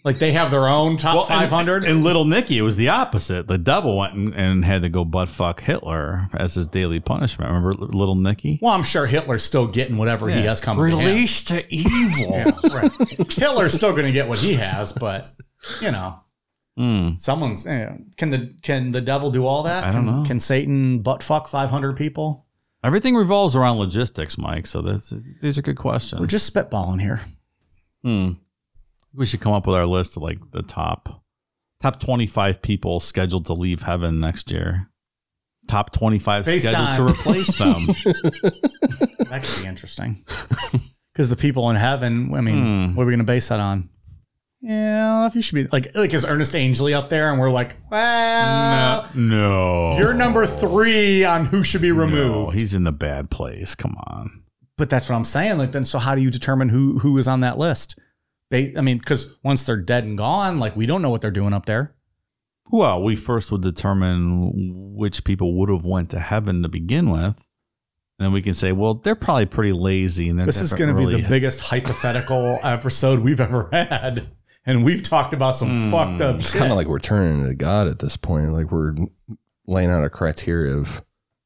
Like 0.04 0.20
they 0.20 0.34
have 0.34 0.52
their 0.52 0.68
own 0.68 0.98
top 0.98 1.16
Well, 1.16 1.26
500? 1.26 1.86
And, 1.86 2.04
Little 2.04 2.26
Nicky, 2.26 2.58
it 2.58 2.62
was 2.62 2.76
the 2.76 2.90
opposite. 2.90 3.48
The 3.48 3.58
devil 3.58 3.98
went 3.98 4.16
and, 4.16 4.34
and 4.36 4.66
had 4.66 4.82
to 4.82 4.90
go 4.90 5.06
butt 5.06 5.30
fuck 5.30 5.62
Hitler 5.62 6.28
as 6.34 6.56
his 6.56 6.68
daily 6.68 7.00
punishment. 7.00 7.50
Remember 7.50 7.74
Little 7.74 8.16
Nicky? 8.16 8.60
well, 8.62 8.74
I'm 8.74 8.84
sure 8.84 9.06
Hitler's 9.06 9.44
still 9.44 9.66
getting 9.68 9.96
whatever 9.96 10.28
he 10.30 10.42
has 10.42 10.60
coming 10.60 10.90
to 10.92 10.98
him. 10.98 11.06
Released 11.08 11.48
to 11.50 11.66
evil. 11.74 12.34
right. 12.74 12.92
Hitler's 13.32 13.74
still 13.74 13.92
going 13.92 14.06
to 14.06 14.12
get 14.12 14.28
what 14.28 14.40
he 14.40 14.56
has, 14.56 14.92
but 14.92 15.32
you 15.82 15.92
know, 15.92 16.20
Hmm. 16.76 17.14
someone's 17.14 17.68
eh, 17.68 17.88
can 18.18 18.32
the 18.32 18.56
can 18.64 18.94
the 18.94 19.00
devil 19.02 19.30
do 19.30 19.46
all 19.46 19.62
that? 19.64 19.84
I 19.84 19.92
don't 19.92 20.06
Can- 20.08 20.20
know. 20.22 20.26
Can 20.26 20.40
Satan 20.40 21.00
butt 21.04 21.22
fuck 21.22 21.48
five 21.48 21.70
hundred 21.70 21.96
people? 21.98 22.48
Everything 22.84 23.16
revolves 23.16 23.56
around 23.56 23.78
logistics, 23.78 24.38
Mike. 24.38 24.68
So 24.68 24.82
that's 24.82 25.14
these 25.42 25.58
are 25.58 25.62
good 25.62 25.78
questions. 25.78 26.20
We're 26.20 26.28
just 26.28 26.54
spitballing 26.54 27.00
here. 27.02 27.22
Hmm. 28.04 28.32
We 29.14 29.26
should 29.26 29.40
come 29.42 29.54
up 29.54 29.66
with 29.68 29.76
our 29.76 29.86
list 29.86 30.18
of 30.18 30.24
like 30.24 30.40
the 30.52 30.64
top 30.64 31.24
top 31.82 32.00
25 32.00 32.62
people 32.62 33.00
scheduled 33.00 33.46
to 33.48 33.54
leave 33.54 33.84
heaven 33.84 34.20
next 34.20 34.52
year. 34.52 34.90
Top 35.68 35.94
25 35.94 36.44
scheduled 36.46 36.76
on- 36.76 36.96
to 36.98 37.06
replace 37.06 37.58
them. 37.58 37.88
That 39.30 39.42
could 39.44 39.64
be 39.64 39.68
interesting. 39.68 40.24
Because 41.14 41.30
the 41.30 41.36
people 41.36 41.70
in 41.72 41.76
heaven, 41.76 42.34
I 42.36 42.42
mean, 42.42 42.90
Hmm. 42.90 42.96
what 42.96 43.04
are 43.04 43.06
we 43.08 43.12
going 43.14 43.20
to 43.20 43.24
base 43.24 43.48
that 43.48 43.60
on? 43.60 43.90
Yeah, 44.66 45.06
I 45.06 45.10
don't 45.12 45.20
know 45.24 45.26
if 45.28 45.36
you 45.36 45.42
should 45.42 45.56
be 45.56 45.66
like, 45.74 45.94
like 45.94 46.14
is 46.14 46.24
Ernest 46.26 46.56
Angley 46.56 46.94
up 46.94 47.10
there, 47.10 47.30
and 47.30 47.38
we're 47.40 47.52
like, 47.52 47.76
well, 47.92 49.10
no. 49.14 49.98
you're 49.98 50.14
number 50.14 50.46
three 50.46 51.26
on 51.26 51.46
who 51.48 51.66
should 51.66 51.82
be 51.82 51.92
No, 51.92 51.98
removed. 51.98 52.58
he's 52.58 52.74
in 52.74 52.86
the 52.86 52.94
bad 52.94 53.30
place. 53.30 53.76
Come 53.76 53.96
on. 54.08 54.44
but 54.78 54.90
that's 54.90 55.10
what 55.10 55.16
I'm 55.18 55.26
saying. 55.26 55.58
Like, 55.58 55.74
then, 55.74 55.84
so 55.84 56.00
how 56.00 56.16
do 56.16 56.22
you 56.22 56.32
determine 56.32 56.70
who 56.70 57.00
who 57.00 57.18
is 57.18 57.28
on 57.28 57.42
that 57.42 57.58
list? 57.58 58.00
They, 58.52 58.74
I 58.78 58.82
mean, 58.82 59.00
because 59.00 59.36
once 59.44 59.66
they're 59.66 59.76
dead 59.82 60.06
and 60.06 60.18
gone, 60.18 60.60
like 60.60 60.76
we 60.78 60.86
don't 60.86 61.02
know 61.02 61.10
what 61.10 61.22
they're 61.22 61.30
doing 61.32 61.52
up 61.54 61.66
there. 61.66 61.96
Well, 62.72 63.04
we 63.04 63.18
first 63.18 63.52
would 63.52 63.62
determine 63.64 64.52
which 64.96 65.26
people 65.26 65.58
would 65.60 65.70
have 65.70 65.84
went 65.86 66.10
to 66.12 66.20
heaven 66.20 66.64
to 66.64 66.70
begin 66.70 67.10
with. 67.10 67.46
And 68.20 68.28
then 68.28 68.32
we 68.32 68.42
can 68.42 68.54
say, 68.54 68.72
well, 68.72 68.94
they're 68.94 69.16
probably 69.16 69.48
pretty 69.48 69.74
lazy. 69.74 70.30
And 70.30 70.40
they're 70.40 70.46
This 70.46 70.62
is 70.62 70.72
going 70.72 70.90
to 70.90 70.96
be 70.96 71.06
really- 71.06 71.22
the 71.24 71.28
biggest 71.28 71.60
hypothetical 71.60 72.60
episode 72.64 73.20
we've 73.20 73.42
ever 73.42 73.68
had, 73.74 74.30
and 74.66 74.84
we've 74.84 75.04
talked 75.04 75.34
about 75.34 75.56
some 75.56 75.70
Hmm. 75.70 75.92
fucked 75.92 76.22
up. 76.22 76.36
It's 76.38 76.52
kind 76.52 76.72
of 76.72 76.78
like 76.78 76.88
we're 76.88 77.00
turning 77.00 77.46
to 77.48 77.54
God 77.54 77.88
at 77.88 78.00
this 78.00 78.18
point. 78.18 78.54
Like 78.54 78.72
we're 78.72 78.96
laying 79.68 79.90
out 79.90 80.04
a 80.04 80.10
criteria 80.10 80.76
of 80.78 81.02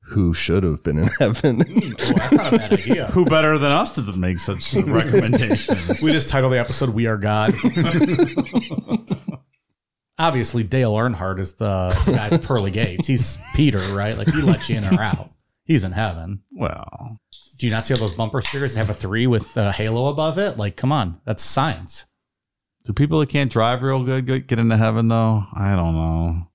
who 0.10 0.34
should 0.34 0.64
have 0.64 0.82
been 0.84 1.00
in 1.00 1.08
heaven. 1.20 1.62
Oh, 1.68 1.90
that's 1.90 2.32
not 2.32 2.54
a 2.54 2.58
bad 2.58 2.74
idea. 2.74 3.06
Who 3.12 3.26
better 3.26 3.58
than 3.58 3.72
us 3.74 3.94
to 3.96 4.02
make 4.14 4.38
such 4.38 4.74
recommendations? 4.86 6.02
We 6.02 6.12
just 6.14 6.30
title 6.30 6.50
the 6.50 6.60
episode 6.60 6.90
"We 6.92 7.08
Are 7.08 7.18
God." 7.18 7.54
Obviously, 10.20 10.64
Dale 10.64 10.94
Earnhardt 10.94 11.40
is 11.40 11.54
the 11.56 11.90
guy 12.08 12.30
at 12.30 12.42
Pearly 12.42 12.72
Gates. 12.72 13.06
He's 13.06 13.38
Peter, 13.54 13.78
right? 13.94 14.18
Like 14.18 14.28
he 14.30 14.42
lets 14.42 14.68
you 14.68 14.78
in 14.78 14.86
or 14.86 15.00
out. 15.00 15.30
He's 15.64 15.84
in 15.84 15.92
heaven. 15.92 16.42
well, 16.54 17.20
Do 17.60 17.68
you 17.68 17.72
not 17.72 17.86
see 17.86 17.94
all 17.94 18.00
those 18.00 18.16
bumper 18.16 18.42
stickers 18.42 18.74
that 18.74 18.80
have 18.80 18.90
a 18.90 18.96
three 18.96 19.28
with 19.28 19.56
a 19.58 19.72
halo 19.72 20.08
above 20.08 20.40
it? 20.40 20.58
Like, 20.58 20.76
come 20.76 20.92
on, 20.92 21.22
that's 21.26 21.44
science. 21.44 22.06
Do 22.88 22.93
people 22.93 23.19
that 23.19 23.28
can't 23.30 23.52
drive 23.52 23.82
real 23.84 24.02
good 24.04 24.26
get- 24.26 24.47
get 24.47 24.60
into 24.60 24.78
heaven 24.78 25.10
though? 25.10 25.43
I 25.54 25.76
don't 25.76 25.93
know. 25.93 26.47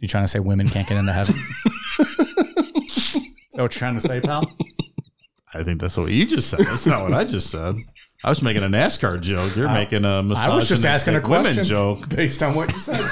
You 0.00 0.08
trying 0.08 0.24
to 0.24 0.28
say 0.28 0.40
women 0.40 0.68
can't 0.68 0.88
get 0.88 0.98
into 0.98 1.12
heaven? 1.12 1.36
is 1.36 3.12
that 3.14 3.22
what 3.52 3.58
you're 3.58 3.68
trying 3.68 3.94
to 3.94 4.00
say, 4.00 4.20
pal? 4.20 4.44
I 5.54 5.62
think 5.62 5.80
that's 5.80 5.96
what 5.96 6.10
you 6.10 6.26
just 6.26 6.50
said. 6.50 6.60
That's 6.60 6.86
not 6.86 7.02
what 7.02 7.12
I 7.12 7.22
just 7.24 7.48
said. 7.50 7.76
I 8.24 8.28
was 8.30 8.42
making 8.42 8.64
a 8.64 8.66
NASCAR 8.68 9.20
joke. 9.20 9.54
You're 9.54 9.68
I- 9.68 9.74
making 9.74 10.04
a 10.04 10.20
I 10.34 10.48
was 10.54 10.68
just 10.68 10.84
asking 10.84 11.14
a 11.14 11.20
women 11.20 11.42
question 11.42 11.62
joke. 11.64 12.08
based 12.08 12.42
on 12.42 12.54
what 12.56 12.72
you 12.72 12.78
said. 12.80 13.08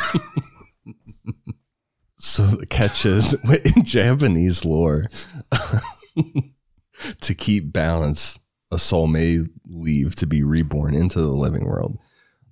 so 2.18 2.42
the 2.44 2.66
catch 2.66 3.06
is 3.06 3.34
in 3.76 3.84
Japanese 3.84 4.64
lore, 4.64 5.06
to 7.20 7.34
keep 7.34 7.72
balance, 7.72 8.40
a 8.72 8.78
soul 8.78 9.06
may 9.06 9.40
leave 9.68 10.16
to 10.16 10.26
be 10.26 10.42
reborn 10.42 10.94
into 10.94 11.20
the 11.20 11.28
living 11.30 11.64
world. 11.64 11.96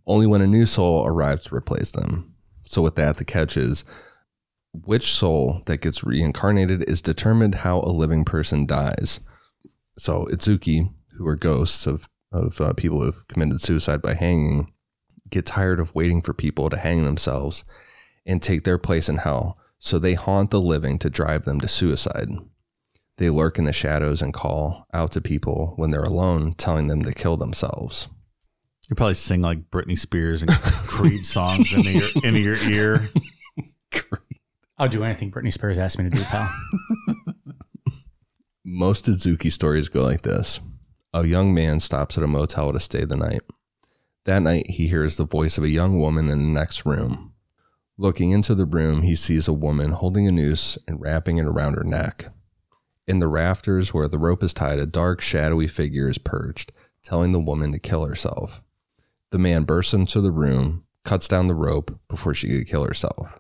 Only 0.09 0.27
when 0.27 0.41
a 0.41 0.47
new 0.47 0.67
soul 0.67 1.07
arrives 1.07 1.45
to 1.45 1.55
replace 1.55 1.93
them. 1.93 2.35
So 2.65 2.83
with 2.83 2.97
that, 2.97 3.19
the 3.19 3.25
catch 3.25 3.57
is 3.57 3.85
which 4.73 5.13
soul 5.13 5.63
that 5.67 5.83
gets 5.83 6.03
reincarnated 6.03 6.89
is 6.89 7.01
determined 7.03 7.57
how 7.57 7.81
a 7.81 7.93
living 7.93 8.25
person 8.25 8.67
dies. 8.67 9.21
So 9.97 10.27
Itsuki, 10.27 10.93
who 11.17 11.27
are 11.27 11.37
ghosts 11.37 11.87
of 11.87 12.09
of 12.31 12.61
uh, 12.61 12.73
people 12.75 12.99
who 12.99 13.07
have 13.07 13.27
committed 13.29 13.63
suicide 13.63 14.03
by 14.03 14.15
hanging, 14.15 14.71
get 15.31 15.47
tired 15.47 15.81
of 15.81 15.95
waiting 15.95 16.21
for 16.21 16.35
people 16.35 16.69
to 16.69 16.77
hang 16.77 17.05
themselves 17.05 17.65
and 18.27 18.43
take 18.43 18.65
their 18.65 18.79
place 18.79 19.09
in 19.09 19.17
hell. 19.17 19.59
So 19.79 19.99
they 19.99 20.15
haunt 20.15 20.51
the 20.51 20.61
living 20.61 20.99
to 20.99 21.11
drive 21.11 21.45
them 21.45 21.61
to 21.61 21.69
suicide. 21.69 22.29
They 23.17 23.31
lurk 23.31 23.59
in 23.59 23.65
the 23.65 23.73
shadows 23.73 24.23
and 24.23 24.35
call 24.35 24.87
out 24.93 25.13
to 25.13 25.21
people 25.21 25.73
when 25.77 25.91
they're 25.91 26.03
alone, 26.03 26.55
telling 26.55 26.89
them 26.89 27.03
to 27.03 27.13
kill 27.13 27.37
themselves. 27.37 28.09
You 28.89 28.97
probably 28.97 29.15
sing 29.15 29.43
like 29.43 29.71
Britney 29.71 29.99
Spears 29.99 30.43
and 30.43 30.51
Creed 30.51 31.25
songs 31.25 31.73
into 31.73 31.91
your 31.91 32.09
into 32.25 32.41
your 32.41 32.57
ear. 32.71 33.01
I'll 34.79 34.89
do 34.89 35.05
anything 35.05 35.31
Britney 35.31 35.53
Spears 35.53 35.77
asked 35.77 35.99
me 35.99 36.09
to 36.09 36.17
do, 36.17 36.23
pal. 36.23 36.49
Most 38.65 39.07
Itsuki 39.07 39.51
stories 39.51 39.89
go 39.89 40.03
like 40.03 40.23
this 40.23 40.61
A 41.13 41.27
young 41.27 41.53
man 41.53 41.81
stops 41.81 42.17
at 42.17 42.25
a 42.25 42.29
motel 42.29 42.73
to 42.73 42.81
stay 42.81 43.05
the 43.05 43.17
night. 43.17 43.43
That 44.25 44.41
night, 44.41 44.71
he 44.71 44.89
hears 44.89 45.17
the 45.17 45.25
voice 45.25 45.59
of 45.59 45.65
a 45.65 45.71
young 45.71 45.99
woman 45.99 46.31
in 46.31 46.39
the 46.39 46.61
next 46.61 46.87
room. 46.87 47.33
Looking 47.97 48.31
into 48.31 48.55
the 48.55 48.67
room, 48.67 49.03
he 49.03 49.15
sees 49.15 49.49
a 49.49 49.53
woman 49.53 49.93
holding 49.93 50.29
a 50.29 50.33
noose 50.33 50.79
and 50.87 51.01
wrapping 51.01 51.39
it 51.39 51.47
around 51.47 51.75
her 51.75 51.85
neck. 51.85 52.33
In 53.07 53.19
the 53.19 53.27
rafters 53.27 53.93
where 53.93 54.07
the 54.07 54.19
rope 54.19 54.43
is 54.43 54.55
tied, 54.55 54.79
a 54.79 54.87
dark, 54.87 55.21
shadowy 55.21 55.67
figure 55.67 56.09
is 56.09 56.19
perched, 56.19 56.73
telling 57.03 57.33
the 57.33 57.41
woman 57.41 57.73
to 57.73 57.79
kill 57.79 58.07
herself. 58.07 58.63
The 59.31 59.39
man 59.39 59.65
bursts 59.65 59.95
into 59.95 60.21
the 60.21 60.31
room, 60.31 60.85
cuts 61.05 61.29
down 61.29 61.49
the 61.49 61.55
rope 61.55 61.99
before 62.09 62.35
she 62.35 62.49
could 62.49 62.67
kill 62.67 62.85
herself. 62.85 63.39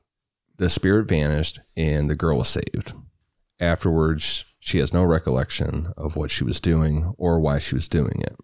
The 0.56 0.68
spirit 0.68 1.08
vanished, 1.08 1.60
and 1.76 2.10
the 2.10 2.16
girl 2.16 2.38
was 2.38 2.48
saved. 2.48 2.92
Afterwards, 3.60 4.44
she 4.60 4.78
has 4.78 4.92
no 4.92 5.02
recollection 5.04 5.92
of 5.96 6.16
what 6.16 6.30
she 6.30 6.44
was 6.44 6.60
doing 6.60 7.14
or 7.16 7.40
why 7.40 7.58
she 7.58 7.74
was 7.74 7.88
doing 7.88 8.20
it. 8.20 8.36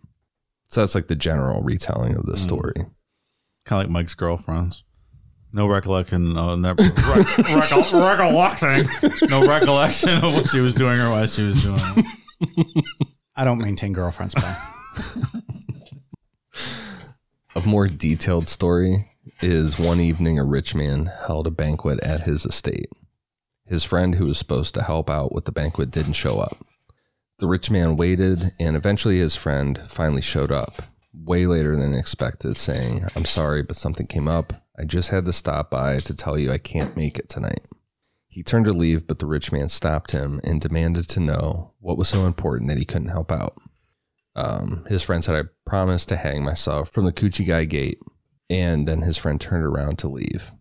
So 0.69 0.81
that's 0.81 0.95
like 0.95 1.09
the 1.09 1.17
general 1.17 1.63
retelling 1.63 2.17
of 2.17 2.27
the 2.27 2.37
story. 2.37 2.75
Kind 3.65 3.83
of 3.83 3.87
like 3.87 3.91
Mike's 3.91 4.15
girlfriends. 4.15 4.85
No 5.53 5.67
recollection, 5.69 6.37
uh, 6.37 6.57
never, 6.57 6.83
rec- 6.83 6.93
recol- 6.93 8.09
recollecting, 8.09 9.29
no 9.29 9.47
recollection 9.47 10.11
of 10.25 10.35
what 10.35 10.49
she 10.49 10.61
was 10.61 10.75
doing 10.75 10.99
or 10.99 11.11
why 11.11 11.27
she 11.27 11.45
was 11.45 11.63
doing. 11.63 11.79
it. 12.41 13.07
I 13.37 13.45
don't 13.45 13.63
maintain 13.63 13.93
girlfriends, 13.93 14.35
pal. 14.35 14.57
A 17.57 17.61
more 17.65 17.87
detailed 17.87 18.49
story 18.49 19.13
is 19.41 19.79
one 19.79 20.01
evening 20.01 20.41
a 20.41 20.45
rich 20.45 20.75
man 20.75 21.07
held 21.07 21.47
a 21.47 21.53
banquet 21.53 22.01
at 22.01 22.23
his 22.23 22.45
estate. 22.45 22.89
His 23.65 23.85
friend 23.85 24.17
who 24.17 24.27
was 24.27 24.39
supposed 24.39 24.75
to 24.75 24.83
help 24.83 25.09
out 25.09 25.33
with 25.33 25.45
the 25.45 25.53
banquet 25.53 25.93
didn't 25.93 26.15
show 26.15 26.41
up. 26.41 26.67
The 27.39 27.47
rich 27.47 27.71
man 27.71 27.95
waited, 27.95 28.53
and 28.59 28.77
eventually 28.77 29.19
his 29.19 29.37
friend 29.37 29.81
finally 29.87 30.21
showed 30.21 30.51
up, 30.51 30.83
way 31.13 31.47
later 31.47 31.77
than 31.77 31.95
expected, 31.95 32.57
saying, 32.57 33.07
I'm 33.15 33.25
sorry, 33.25 33.63
but 33.63 33.77
something 33.77 34.09
came 34.09 34.27
up. 34.27 34.53
I 34.77 34.83
just 34.83 35.11
had 35.11 35.25
to 35.27 35.33
stop 35.33 35.71
by 35.71 35.99
to 35.99 36.17
tell 36.17 36.37
you 36.37 36.51
I 36.51 36.59
can't 36.59 36.97
make 36.97 37.19
it 37.19 37.29
tonight. 37.29 37.67
He 38.27 38.43
turned 38.43 38.65
to 38.65 38.73
leave, 38.73 39.07
but 39.07 39.21
the 39.21 39.27
rich 39.27 39.53
man 39.53 39.69
stopped 39.69 40.11
him 40.11 40.41
and 40.43 40.61
demanded 40.61 41.09
to 41.11 41.21
know 41.21 41.73
what 41.79 41.97
was 41.97 42.09
so 42.09 42.27
important 42.27 42.69
that 42.69 42.79
he 42.79 42.85
couldn't 42.85 43.09
help 43.11 43.31
out. 43.31 43.57
Um, 44.35 44.85
his 44.89 45.05
friend 45.05 45.23
said, 45.23 45.37
I 45.37 45.49
promised 45.65 46.09
to 46.11 46.17
hang 46.17 46.45
myself 46.45 46.91
from 46.91 47.05
the 47.05 47.13
Kuchigai 47.13 47.69
gate. 47.69 47.99
And 48.51 48.87
then 48.87 49.03
his 49.03 49.17
friend 49.17 49.41
turned 49.41 49.65
around 49.65 49.99
to 50.01 50.09
leave. 50.09 50.53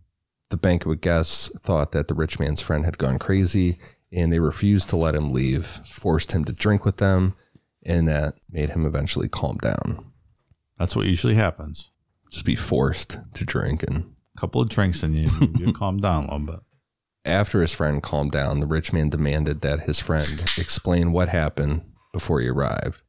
The 0.50 0.58
banquet 0.58 1.02
guests 1.02 1.50
thought 1.60 1.92
that 1.92 2.08
the 2.08 2.14
rich 2.14 2.40
man's 2.40 2.62
friend 2.62 2.86
had 2.86 2.98
gone 2.98 3.20
crazy 3.20 3.78
and 4.12 4.32
they 4.32 4.40
refused 4.40 4.90
to 4.90 4.96
let 4.96 5.16
him 5.16 5.34
leave, 5.34 5.66
forced 5.66 6.32
him 6.32 6.46
to 6.46 6.54
drink 6.54 6.86
with 6.86 6.98
them, 6.98 7.34
and 7.86 8.08
that 8.08 8.36
made 8.50 8.70
him 8.70 8.86
eventually 8.86 9.28
calm 9.28 9.58
down. 9.58 10.12
That's 10.78 10.96
what 10.96 11.08
usually 11.08 11.36
happens. 11.36 11.92
Just 12.32 12.46
be 12.46 12.56
forced 12.56 13.18
to 13.34 13.44
drink. 13.44 13.84
And 13.84 14.14
A 14.38 14.40
couple 14.40 14.62
of 14.62 14.70
drinks 14.70 15.02
and 15.04 15.16
you, 15.16 15.30
you 15.58 15.74
calm 15.74 15.98
down 15.98 16.26
a 16.26 16.32
little 16.38 16.46
bit. 16.46 16.60
after 17.26 17.60
his 17.62 17.74
friend 17.74 18.02
calmed 18.04 18.32
down, 18.32 18.60
the 18.60 18.66
rich 18.68 18.94
man 18.94 19.10
demanded 19.10 19.62
that 19.62 19.82
his 19.82 20.00
friend 20.00 20.24
explain 20.58 21.12
what 21.12 21.30
happened 21.30 21.82
before 22.14 22.40
he 22.40 22.48
arrived. 22.48 23.02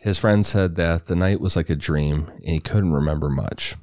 His 0.00 0.18
friend 0.18 0.46
said 0.46 0.76
that 0.76 1.06
the 1.06 1.16
night 1.16 1.40
was 1.40 1.56
like 1.56 1.68
a 1.68 1.76
dream 1.76 2.30
and 2.36 2.48
he 2.48 2.60
couldn't 2.60 2.92
remember 2.92 3.28
much. 3.28 3.76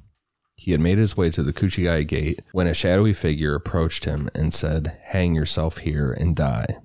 He 0.56 0.72
had 0.72 0.82
made 0.82 0.98
his 0.98 1.16
way 1.16 1.30
to 1.30 1.44
the 1.44 1.54
Kuchigai 1.54 2.08
gate 2.08 2.40
when 2.52 2.66
a 2.66 2.74
shadowy 2.74 3.14
figure 3.14 3.54
approached 3.54 4.06
him 4.06 4.28
and 4.34 4.52
said, 4.52 4.98
Hang 5.04 5.36
yourself 5.36 5.78
here 5.80 6.12
and 6.12 6.36
die. 6.36 6.78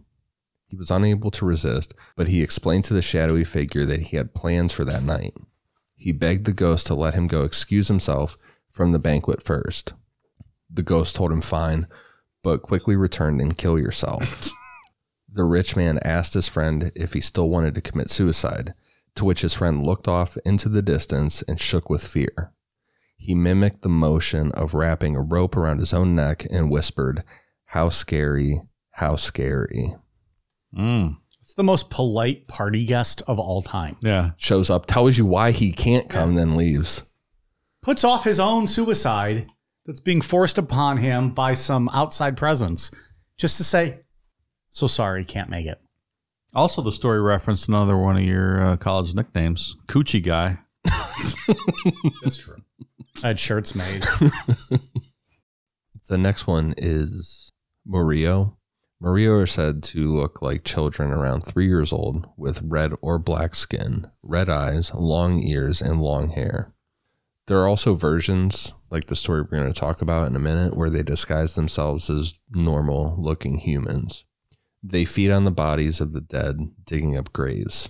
He 0.67 0.77
was 0.77 0.91
unable 0.91 1.31
to 1.31 1.47
resist, 1.47 1.95
but 2.15 2.29
he 2.29 2.43
explained 2.43 2.85
to 2.85 2.95
the 2.95 3.01
shadowy 3.01 3.45
figure 3.45 3.87
that 3.87 4.01
he 4.01 4.17
had 4.19 4.35
plans 4.35 4.73
for 4.73 4.85
that 4.85 5.03
night. 5.03 5.35
He 5.97 6.13
begged 6.13 6.45
the 6.45 6.53
ghost 6.53 6.87
to 6.89 6.95
let 6.95 7.15
him 7.15 7.27
go 7.27 7.45
excuse 7.45 7.89
himself 7.89 8.37
from 8.71 8.93
the 8.93 8.99
banquet 8.99 9.43
first. 9.43 9.95
The 10.71 10.83
ghost 10.83 11.17
told 11.17 11.33
him 11.33 11.41
fine, 11.41 11.87
but 12.43 12.61
quickly 12.61 12.97
returned 12.97 13.41
and 13.41 13.57
kill 13.57 13.79
yourself. 13.79 14.51
the 15.33 15.45
rich 15.45 15.75
man 15.75 15.99
asked 16.05 16.35
his 16.35 16.49
friend 16.49 16.93
if 16.95 17.15
he 17.15 17.21
still 17.21 17.49
wanted 17.49 17.75
to 17.75 17.81
commit 17.81 18.11
suicide, 18.11 18.75
to 19.17 19.25
which 19.25 19.43
his 19.43 19.55
friend 19.55 19.85
looked 19.85 20.09
off 20.09 20.37
into 20.45 20.69
the 20.69 20.83
distance 20.83 21.43
and 21.43 21.61
shook 21.61 21.91
with 21.91 22.07
fear. 22.07 22.53
He 23.17 23.35
mimicked 23.35 23.83
the 23.83 23.89
motion 23.89 24.51
of 24.53 24.75
wrapping 24.75 25.15
a 25.15 25.21
rope 25.21 25.57
around 25.57 25.79
his 25.79 25.93
own 25.93 26.15
neck 26.15 26.47
and 26.51 26.71
whispered, 26.71 27.23
How 27.67 27.89
scary, 27.89 28.63
how 28.93 29.17
scary. 29.17 29.95
Mm. 30.77 31.19
It's 31.41 31.55
the 31.55 31.65
most 31.65 31.91
polite 31.91 32.49
party 32.49 32.85
guest 32.85 33.23
of 33.27 33.39
all 33.39 33.63
time. 33.63 33.97
Yeah. 34.01 34.31
Shows 34.37 34.71
up, 34.71 34.87
tells 34.87 35.19
you 35.19 35.27
why 35.27 35.51
he 35.51 35.73
can't 35.73 36.09
come, 36.09 36.35
then 36.35 36.57
leaves. 36.57 37.05
Puts 37.83 38.05
off 38.05 38.25
his 38.25 38.41
own 38.41 38.67
suicide 38.67 39.49
that's 39.85 40.01
being 40.01 40.21
forced 40.21 40.57
upon 40.57 40.99
him 40.99 41.35
by 41.35 41.53
some 41.53 41.89
outside 41.91 42.37
presence 42.37 42.93
just 43.37 43.57
to 43.57 43.65
say, 43.65 44.01
so 44.71 44.87
sorry, 44.87 45.25
can't 45.25 45.51
make 45.51 45.67
it. 45.67 45.82
Also, 46.55 46.83
the 46.83 46.93
story 46.93 47.21
referenced 47.21 47.69
another 47.69 47.97
one 47.97 48.17
of 48.17 48.23
your 48.23 48.61
uh, 48.61 48.77
college 48.77 49.15
nicknames, 49.15 49.77
Coochie 49.87 50.23
Guy. 50.23 50.59
That's 52.23 52.37
true. 52.39 52.57
I 53.25 53.29
had 53.29 53.39
shirts 53.39 53.75
made. 53.75 54.05
The 56.09 56.19
next 56.19 56.47
one 56.47 56.75
is 56.77 57.53
Morio. 57.87 58.59
Morio 59.01 59.33
are 59.35 59.47
said 59.47 59.83
to 59.85 60.13
look 60.13 60.43
like 60.43 60.65
children 60.65 61.11
around 61.11 61.41
three 61.41 61.67
years 61.67 61.93
old 61.93 62.27
with 62.37 62.61
red 62.63 62.93
or 63.01 63.19
black 63.19 63.55
skin, 63.55 64.09
red 64.23 64.49
eyes, 64.49 64.93
long 64.93 65.41
ears, 65.43 65.81
and 65.81 65.97
long 65.97 66.31
hair. 66.31 66.75
There 67.47 67.59
are 67.61 67.69
also 67.69 67.95
versions, 67.95 68.75
like 68.91 69.05
the 69.05 69.17
story 69.17 69.43
we're 69.43 69.59
going 69.59 69.73
to 69.73 69.79
talk 69.81 70.03
about 70.03 70.29
in 70.29 70.37
a 70.37 70.41
minute, 70.41 70.77
where 70.77 70.91
they 70.91 71.03
disguise 71.03 71.55
themselves 71.55 72.11
as 72.11 72.35
normal 72.51 73.17
looking 73.19 73.59
humans. 73.59 74.25
They 74.83 75.05
feed 75.05 75.31
on 75.31 75.45
the 75.45 75.51
bodies 75.51 76.01
of 76.01 76.13
the 76.13 76.21
dead, 76.21 76.71
digging 76.85 77.17
up 77.17 77.33
graves. 77.33 77.89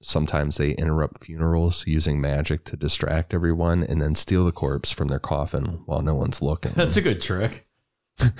Sometimes 0.00 0.56
they 0.56 0.72
interrupt 0.72 1.24
funerals 1.24 1.84
using 1.86 2.20
magic 2.20 2.64
to 2.64 2.76
distract 2.76 3.34
everyone 3.34 3.82
and 3.82 4.00
then 4.00 4.14
steal 4.14 4.44
the 4.44 4.52
corpse 4.52 4.92
from 4.92 5.08
their 5.08 5.18
coffin 5.18 5.82
while 5.86 6.02
no 6.02 6.14
one's 6.14 6.40
looking. 6.40 6.72
That's 6.72 6.96
a 6.96 7.00
good 7.00 7.20
trick. 7.20 7.66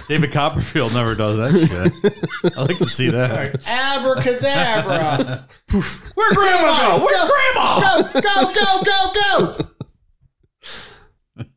David 0.09 0.33
Copperfield 0.33 0.93
never 0.95 1.15
does 1.15 1.37
that 1.37 1.53
shit. 1.53 2.57
I 2.57 2.63
like 2.63 2.79
to 2.79 2.87
see 2.87 3.11
that. 3.11 3.67
Abracadabra. 3.67 5.47
Where's 5.73 6.35
Grandma 6.35 6.99
go? 6.99 7.05
Where's 7.05 7.31
Grandma? 7.31 8.03
go, 8.13 8.21
go, 8.21 8.55
go, 8.55 8.83
go, 8.85 9.65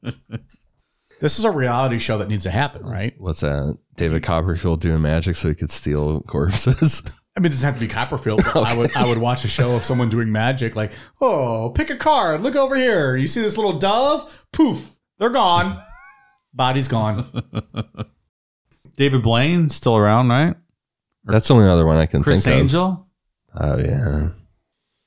go. 0.03 0.11
this 1.19 1.39
is 1.39 1.45
a 1.45 1.51
reality 1.51 1.97
show 1.97 2.19
that 2.19 2.27
needs 2.27 2.43
to 2.43 2.51
happen, 2.51 2.85
right? 2.85 3.15
What's 3.17 3.41
that? 3.41 3.77
David 4.01 4.23
Copperfield 4.23 4.81
doing 4.81 4.99
magic 4.99 5.35
so 5.35 5.47
he 5.49 5.53
could 5.53 5.69
steal 5.69 6.21
corpses. 6.21 7.03
I 7.37 7.39
mean, 7.39 7.45
it 7.45 7.49
doesn't 7.49 7.65
have 7.67 7.75
to 7.75 7.79
be 7.79 7.87
Copperfield. 7.87 8.41
But 8.43 8.63
I 8.63 8.75
would 8.75 8.95
I 8.95 9.05
would 9.05 9.19
watch 9.19 9.45
a 9.45 9.47
show 9.47 9.75
of 9.75 9.83
someone 9.83 10.09
doing 10.09 10.31
magic, 10.31 10.75
like, 10.75 10.91
oh, 11.21 11.69
pick 11.75 11.91
a 11.91 11.95
card. 11.95 12.41
Look 12.41 12.55
over 12.55 12.75
here. 12.75 13.15
You 13.15 13.27
see 13.27 13.41
this 13.41 13.57
little 13.57 13.77
dove? 13.77 14.43
Poof, 14.51 14.97
they're 15.19 15.29
gone. 15.29 15.79
Body's 16.51 16.87
gone. 16.87 17.25
David 18.97 19.21
Blaine 19.21 19.69
still 19.69 19.95
around, 19.95 20.29
right? 20.29 20.55
That's 21.25 21.47
the 21.47 21.53
only 21.53 21.67
other 21.67 21.85
one 21.85 21.97
I 21.97 22.07
can 22.07 22.23
Criss 22.23 22.43
think 22.43 22.59
Angel. 22.59 23.07
of. 23.53 23.55
Criss 23.55 23.69
Angel. 23.69 23.93
Oh 23.93 24.17
yeah. 24.23 24.29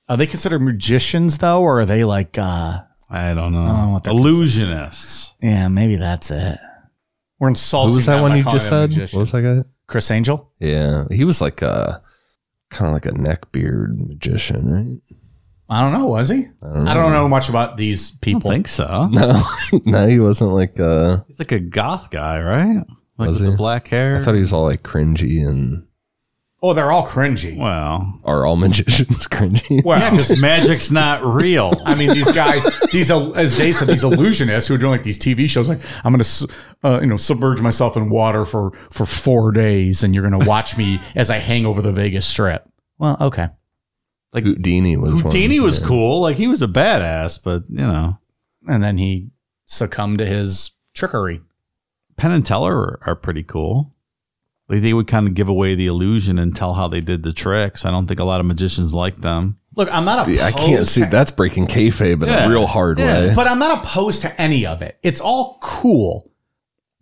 Are 0.08 0.16
they 0.16 0.28
considered 0.28 0.62
magicians 0.62 1.38
though, 1.38 1.62
or 1.62 1.80
are 1.80 1.84
they 1.84 2.04
like? 2.04 2.38
uh 2.38 2.82
I 3.10 3.34
don't 3.34 3.52
know. 3.52 3.62
I 3.64 3.66
don't 3.66 3.86
know 3.86 3.92
what 3.92 4.04
they're 4.04 4.14
Illusionists. 4.14 5.34
Yeah, 5.42 5.66
maybe 5.66 5.96
that's 5.96 6.30
it. 6.30 6.58
We're 7.38 7.48
insulting. 7.48 7.92
Who 7.92 7.96
was 7.96 8.06
that 8.06 8.20
one 8.20 8.36
you 8.36 8.44
just 8.44 8.68
said? 8.68 8.90
What 8.96 9.14
was 9.14 9.32
that 9.32 9.42
guy? 9.42 9.68
Criss 9.86 10.10
Angel. 10.10 10.52
Yeah, 10.60 11.04
he 11.10 11.24
was 11.24 11.40
like 11.40 11.62
a 11.62 12.02
kind 12.70 12.88
of 12.88 12.94
like 12.94 13.06
a 13.06 13.10
neckbeard 13.10 13.96
magician, 14.08 14.70
right? 14.72 15.16
I 15.68 15.80
don't 15.80 15.92
know. 15.98 16.06
Was 16.06 16.28
he? 16.28 16.44
I 16.62 16.66
don't 16.66 16.84
know. 16.84 16.90
I 16.90 16.94
don't 16.94 17.12
know 17.12 17.28
much 17.28 17.48
about 17.48 17.76
these 17.76 18.12
I 18.12 18.18
people. 18.20 18.40
don't 18.50 18.52
think 18.52 18.68
so. 18.68 19.08
No, 19.12 19.42
no, 19.84 20.06
he 20.06 20.20
wasn't 20.20 20.52
like. 20.52 20.78
a. 20.78 21.24
He's 21.26 21.38
like 21.38 21.52
a 21.52 21.58
goth 21.58 22.10
guy, 22.10 22.40
right? 22.40 22.84
Like 23.16 23.28
Was 23.28 23.40
with 23.42 23.52
the 23.52 23.56
black 23.56 23.88
hair. 23.88 24.16
I 24.16 24.18
thought 24.20 24.34
he 24.34 24.40
was 24.40 24.52
all 24.52 24.64
like 24.64 24.82
cringy 24.82 25.46
and 25.46 25.86
Oh, 26.66 26.72
they're 26.72 26.90
all 26.90 27.06
cringy. 27.06 27.58
well, 27.58 28.18
are 28.24 28.46
all 28.46 28.56
magicians 28.56 29.26
cringy? 29.28 29.84
Well, 29.84 30.00
yeah, 30.00 30.12
because 30.12 30.40
magic's 30.40 30.90
not 30.90 31.22
real. 31.22 31.74
I 31.84 31.94
mean, 31.94 32.08
these 32.08 32.32
guys, 32.32 32.64
these 32.90 33.10
as 33.10 33.58
Jay 33.58 33.70
said, 33.70 33.86
these 33.86 34.02
illusionists 34.02 34.68
who 34.68 34.74
are 34.74 34.78
doing 34.78 34.92
like 34.92 35.02
these 35.02 35.18
TV 35.18 35.46
shows, 35.46 35.68
like 35.68 35.80
I'm 36.06 36.14
going 36.14 36.24
to, 36.24 36.48
uh, 36.82 37.00
you 37.02 37.06
know, 37.06 37.18
submerge 37.18 37.60
myself 37.60 37.98
in 37.98 38.08
water 38.08 38.46
for 38.46 38.70
for 38.88 39.04
four 39.04 39.52
days, 39.52 40.02
and 40.02 40.14
you're 40.14 40.26
going 40.26 40.40
to 40.40 40.48
watch 40.48 40.78
me 40.78 41.02
as 41.14 41.28
I 41.28 41.36
hang 41.36 41.66
over 41.66 41.82
the 41.82 41.92
Vegas 41.92 42.26
Strip. 42.26 42.66
Well, 42.96 43.18
okay. 43.20 43.50
Like 44.32 44.44
Houdini 44.44 44.96
was. 44.96 45.12
one, 45.12 45.22
Houdini 45.24 45.60
was 45.60 45.80
yeah. 45.82 45.86
cool. 45.86 46.22
Like 46.22 46.38
he 46.38 46.48
was 46.48 46.62
a 46.62 46.66
badass, 46.66 47.42
but 47.44 47.64
you 47.68 47.76
know, 47.76 48.18
And 48.66 48.82
then 48.82 48.96
he 48.96 49.28
succumbed 49.66 50.16
to 50.16 50.24
his 50.24 50.70
trickery. 50.94 51.42
Penn 52.16 52.30
and 52.30 52.46
Teller 52.46 52.74
are, 52.74 53.00
are 53.04 53.16
pretty 53.16 53.42
cool. 53.42 53.93
Like 54.68 54.80
they 54.82 54.94
would 54.94 55.06
kind 55.06 55.28
of 55.28 55.34
give 55.34 55.48
away 55.48 55.74
the 55.74 55.86
illusion 55.86 56.38
and 56.38 56.56
tell 56.56 56.72
how 56.74 56.88
they 56.88 57.00
did 57.02 57.22
the 57.22 57.32
tricks. 57.34 57.84
I 57.84 57.90
don't 57.90 58.06
think 58.06 58.18
a 58.20 58.24
lot 58.24 58.40
of 58.40 58.46
magicians 58.46 58.94
like 58.94 59.16
them. 59.16 59.58
Look, 59.76 59.92
I'm 59.92 60.04
not 60.04 60.20
opposed. 60.20 60.38
Yeah, 60.38 60.46
I 60.46 60.52
can't 60.52 60.86
see 60.86 61.04
that's 61.04 61.30
breaking 61.32 61.66
kayfabe 61.66 62.22
in 62.22 62.28
Yeah. 62.28 62.46
a 62.46 62.48
real 62.48 62.66
hard 62.66 62.98
Yeah. 62.98 63.26
way. 63.28 63.34
but 63.34 63.46
I'm 63.46 63.58
not 63.58 63.84
opposed 63.84 64.22
to 64.22 64.40
any 64.40 64.64
of 64.64 64.80
it. 64.82 64.98
It's 65.02 65.20
all 65.20 65.58
cool. 65.60 66.30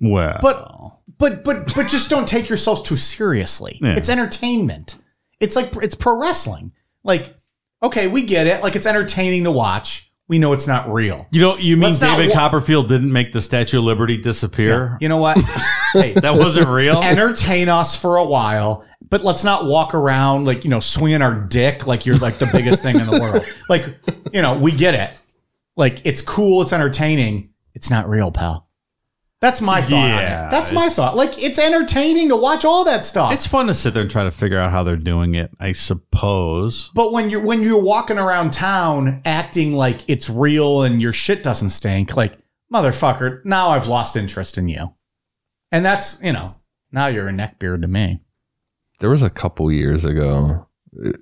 Well, 0.01 0.39
But 0.43 0.99
but 1.19 1.45
but 1.45 1.75
but 1.75 1.87
just 1.89 2.11
don't 2.11 2.27
take 2.27 2.49
yourselves 2.49 2.83
too 2.83 2.97
seriously. 2.97 3.79
Yeah. 3.81 3.95
It's 3.97 4.09
entertainment. 4.09 4.97
It's 5.39 5.55
like 5.55 5.71
it's 5.83 5.95
pro 5.95 6.19
wrestling. 6.19 6.73
Like, 7.05 7.35
okay, 7.83 8.09
we 8.09 8.23
get 8.23 8.47
it. 8.49 8.63
Like 8.63 8.75
it's 8.75 8.87
entertaining 8.87 9.45
to 9.45 9.53
watch. 9.53 10.12
We 10.33 10.39
know 10.39 10.55
it's 10.55 10.67
not 10.67 10.91
real. 10.91 11.27
you 11.31 11.43
know, 11.43 11.59
you 11.59 11.77
mean 11.77 11.91
Let's 11.91 12.01
not 12.01 12.17
David 12.17 12.31
wa- 12.31 12.41
Copperfield 12.41 12.89
didn't 12.89 13.13
make 13.13 13.35
the 13.35 13.41
Statue 13.43 13.81
of 13.81 13.85
Liberty 13.85 14.17
disappear? 14.17 14.97
You 14.99 15.11
know 15.11 15.19
what? 15.19 15.37
hey, 15.93 16.15
That 16.15 16.37
wasn't 16.37 16.69
real. 16.69 17.03
entertain 17.03 17.69
us 17.69 17.95
for 18.01 18.17
a 18.17 18.25
while, 18.25 18.83
but 19.11 19.23
let's 19.23 19.45
not 19.45 19.67
walk 19.67 19.95
around 19.95 20.47
like, 20.47 20.65
you 20.65 20.71
know, 20.71 20.81
swinging 20.81 21.21
our 21.21 21.35
dick 21.35 21.87
like 21.87 22.07
you're 22.07 22.17
like 22.17 22.39
the 22.39 22.49
biggest 22.51 22.83
thing 22.83 22.99
in 22.99 23.07
the 23.07 23.21
world. 23.21 23.45
Like, 23.69 23.95
you 24.33 24.41
know, 24.41 24.59
we 24.59 24.73
get 24.73 24.95
it. 24.95 25.11
Like, 25.77 26.01
it's 26.07 26.23
cool, 26.23 26.63
it's 26.63 26.73
entertaining. 26.73 27.51
It's 27.75 27.91
not 27.91 28.09
real, 28.09 28.31
pal. 28.33 28.67
That's 29.43 29.61
my 29.61 29.83
thought. 29.83 29.91
Yeah. 30.07 30.49
That's 30.51 30.73
my 30.73 30.83
it's- 30.83 30.97
thought. 30.97 31.17
Like, 31.17 31.37
it's 31.43 31.59
entertaining 31.59 32.29
to 32.31 32.37
watch 32.37 32.65
all 32.65 32.85
that 32.85 33.05
stuff. 33.05 33.33
it's 33.35 33.47
fun 33.47 33.67
to 33.67 33.75
sit 33.75 33.93
there 33.93 34.01
and 34.03 34.11
try 34.11 34.25
to 34.25 34.31
figure 34.31 34.59
out 34.59 34.71
how 34.71 34.83
they're 34.85 34.97
doing 34.97 35.35
it. 35.35 35.51
I 35.61 35.73
suppose. 35.73 36.91
But 36.95 37.13
when 37.13 37.29
you're 37.29 37.41
when 37.41 37.63
you're 37.63 37.83
walking 37.83 38.19
around 38.19 38.53
town 38.53 39.21
acting 39.25 39.75
like 39.75 40.09
it's 40.09 40.31
real 40.31 40.83
and 40.85 41.03
your 41.03 41.13
shit 41.13 41.43
doesn't 41.43 41.71
stink, 41.71 42.17
like 42.17 42.39
motherfucker, 42.73 43.45
now 43.45 43.71
I've 43.71 43.89
lost 43.89 44.17
interest 44.17 44.57
in 44.57 44.69
you. 44.69 44.95
And 45.71 45.85
that's 45.85 46.23
you 46.23 46.33
know 46.33 46.55
now 46.93 47.09
you're 47.09 47.29
a 47.29 47.33
neckbeard 47.33 47.83
to 47.83 47.89
me. 47.89 48.21
there 49.01 49.11
was 49.11 49.23
a 49.23 49.31
couple 49.31 49.71
years 49.73 50.05
ago. 50.05 50.69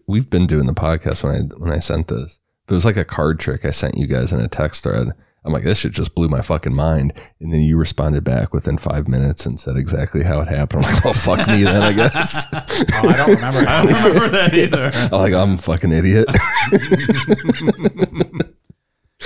We've 0.06 0.28
been 0.28 0.46
doing 0.46 0.66
the 0.66 0.74
podcast 0.74 1.24
when 1.24 1.34
I 1.34 1.38
when 1.56 1.72
I 1.72 1.78
sent 1.78 2.08
this. 2.08 2.38
But 2.66 2.74
it 2.74 2.76
was 2.76 2.84
like 2.84 2.96
a 2.98 3.04
card 3.04 3.40
trick 3.40 3.64
I 3.64 3.70
sent 3.70 3.96
you 3.96 4.06
guys 4.06 4.32
in 4.32 4.40
a 4.40 4.48
text 4.48 4.82
thread. 4.84 5.08
I'm 5.44 5.52
like, 5.54 5.64
this 5.64 5.78
shit 5.78 5.92
just 5.92 6.14
blew 6.14 6.28
my 6.28 6.42
fucking 6.42 6.74
mind. 6.74 7.14
And 7.40 7.50
then 7.52 7.60
you 7.62 7.76
responded 7.78 8.24
back 8.24 8.52
within 8.52 8.76
five 8.76 9.08
minutes 9.08 9.46
and 9.46 9.58
said 9.58 9.76
exactly 9.76 10.22
how 10.22 10.40
it 10.42 10.48
happened. 10.48 10.84
I'm 10.84 10.94
like, 10.94 11.04
well, 11.04 11.14
fuck 11.14 11.46
me 11.48 11.62
then, 11.62 11.80
I 11.80 11.92
guess. 11.94 12.46
Oh, 12.52 13.08
I 13.08 13.16
don't 13.16 13.34
remember. 13.36 13.58
I 13.68 13.86
don't 13.86 14.04
remember 14.04 14.28
that 14.28 14.52
either. 14.54 14.90
I'm 14.94 15.10
like, 15.20 15.32
I'm 15.32 15.54
a 15.54 15.56
fucking 15.56 15.92
idiot. 15.92 16.26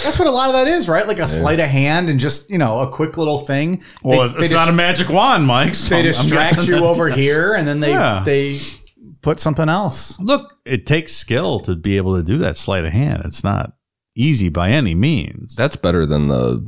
That's 0.03 0.19
what 0.19 0.27
a 0.27 0.33
lot 0.33 0.49
of 0.49 0.55
that 0.55 0.67
is, 0.67 0.89
right? 0.89 1.07
Like 1.07 1.21
a 1.21 1.27
sleight 1.27 1.61
of 1.61 1.69
hand 1.69 2.09
and 2.11 2.19
just 2.19 2.51
you 2.51 2.59
know 2.59 2.81
a 2.81 2.91
quick 2.91 3.17
little 3.17 3.39
thing. 3.39 3.83
Well, 4.03 4.21
They- 4.21 4.25
it's, 4.27 4.35
they 4.35 4.45
it's 4.47 4.53
not 4.55 4.69
a 4.69 4.73
magic 4.73 5.09
wand, 5.09 5.47
Mike. 5.47 5.75
so 5.75 5.91
They 5.91 5.97
I'm- 5.97 6.07
I'm 6.07 6.13
distract 6.13 6.57
you 6.67 6.75
that's- 6.75 6.83
over 6.83 7.09
here, 7.11 7.55
and 7.55 7.67
then 7.67 7.79
they 7.81 7.91
Yeah. 7.91 8.23
they 8.25 8.59
put 9.23 9.39
something 9.41 9.69
else. 9.69 10.19
Look, 10.21 10.59
it 10.65 10.85
takes 10.87 11.15
skill 11.15 11.61
to 11.61 11.77
be 11.77 11.97
able 11.97 12.17
to 12.17 12.23
do 12.25 12.39
that 12.39 12.57
sleight 12.57 12.85
of 12.85 12.93
hand. 12.93 13.23
It's 13.25 13.45
not 13.45 13.75
easy 14.15 14.49
by 14.49 14.71
any 14.71 14.95
means. 14.95 15.55
That's 15.57 15.77
better 15.77 16.07
than 16.07 16.29
the 16.29 16.65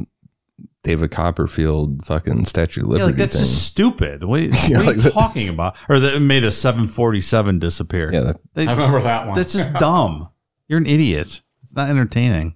David 0.83 1.11
Copperfield 1.11 2.05
fucking 2.05 2.47
Statue 2.47 2.83
of 2.83 2.87
yeah, 2.87 2.93
Liberty 2.93 3.07
like 3.13 3.17
that's 3.17 3.35
thing. 3.35 3.43
just 3.43 3.67
stupid. 3.67 4.23
What, 4.25 4.41
what 4.51 4.69
Yeah, 4.69 4.79
are 4.81 4.85
you 4.85 4.93
that- 4.95 5.13
talking 5.13 5.49
about? 5.49 5.77
Or 5.89 5.99
that 5.99 6.15
it 6.15 6.21
made 6.21 6.45
a 6.45 6.51
747 6.53 7.59
disappear. 7.59 8.13
yeah, 8.13 8.21
that 8.21 8.37
They- 8.55 8.67
I 8.67 8.73
remember 8.73 9.01
that 9.03 9.27
one. 9.27 9.37
that's 9.37 9.53
just 9.53 9.73
dumb. 9.75 10.29
You're 10.69 10.79
an 10.79 10.87
idiot. 10.87 11.43
It's 11.65 11.75
not 11.75 11.89
entertaining. 11.91 12.55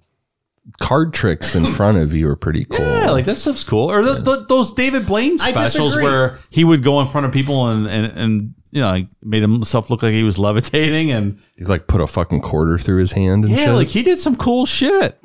Card 0.79 1.13
tricks 1.15 1.55
in 1.55 1.65
front 1.67 1.99
of 1.99 2.13
you 2.13 2.29
are 2.29 2.37
pretty 2.37 2.65
cool. 2.71 2.85
Yeah, 2.85 3.11
like 3.11 3.25
that 3.25 3.39
stuff's 3.39 3.65
cool. 3.65 3.91
Or 3.91 4.03
the, 4.05 4.15
the, 4.15 4.47
those 4.49 4.73
David 4.73 5.07
Blaine 5.07 5.41
I 5.41 5.51
specials 5.51 5.95
disagree. 5.95 6.05
where 6.11 6.39
he 6.51 6.65
would 6.65 6.83
go 6.83 7.01
in 7.01 7.07
front 7.09 7.27
of 7.27 7.33
people 7.33 7.67
and, 7.69 7.87
and, 7.87 8.07
and 8.19 8.55
you 8.71 8.81
know, 8.81 8.89
like 8.91 9.09
made 9.23 9.43
himself 9.43 9.91
look 9.91 10.03
like 10.03 10.13
he 10.13 10.23
was 10.23 10.39
levitating. 10.39 11.11
And 11.11 11.39
He's 11.57 11.69
like 11.69 11.87
put 11.87 12.01
a 12.01 12.07
fucking 12.07 12.41
quarter 12.43 12.79
through 12.79 12.99
his 13.01 13.13
hand 13.13 13.45
and 13.45 13.53
yeah, 13.53 13.65
shit. 13.67 13.75
like 13.75 13.89
he 13.89 14.03
did 14.03 14.19
some 14.19 14.37
cool 14.37 14.65
shit. 14.67 15.19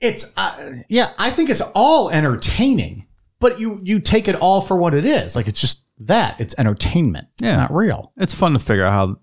it's 0.00 0.32
uh, 0.36 0.74
yeah 0.88 1.12
i 1.18 1.30
think 1.30 1.50
it's 1.50 1.60
all 1.74 2.08
entertaining 2.10 3.06
but 3.38 3.60
you 3.60 3.80
you 3.84 4.00
take 4.00 4.28
it 4.28 4.34
all 4.36 4.60
for 4.62 4.76
what 4.76 4.94
it 4.94 5.04
is 5.04 5.34
like 5.36 5.46
it's 5.48 5.60
just 5.60 5.84
that 5.98 6.40
it's 6.40 6.54
entertainment 6.58 7.26
it's 7.42 7.54
not 7.54 7.70
real 7.74 8.12
It's 8.16 8.32
fun 8.32 8.52
to 8.54 8.58
figure 8.58 8.84
out 8.84 8.92
how, 8.92 9.16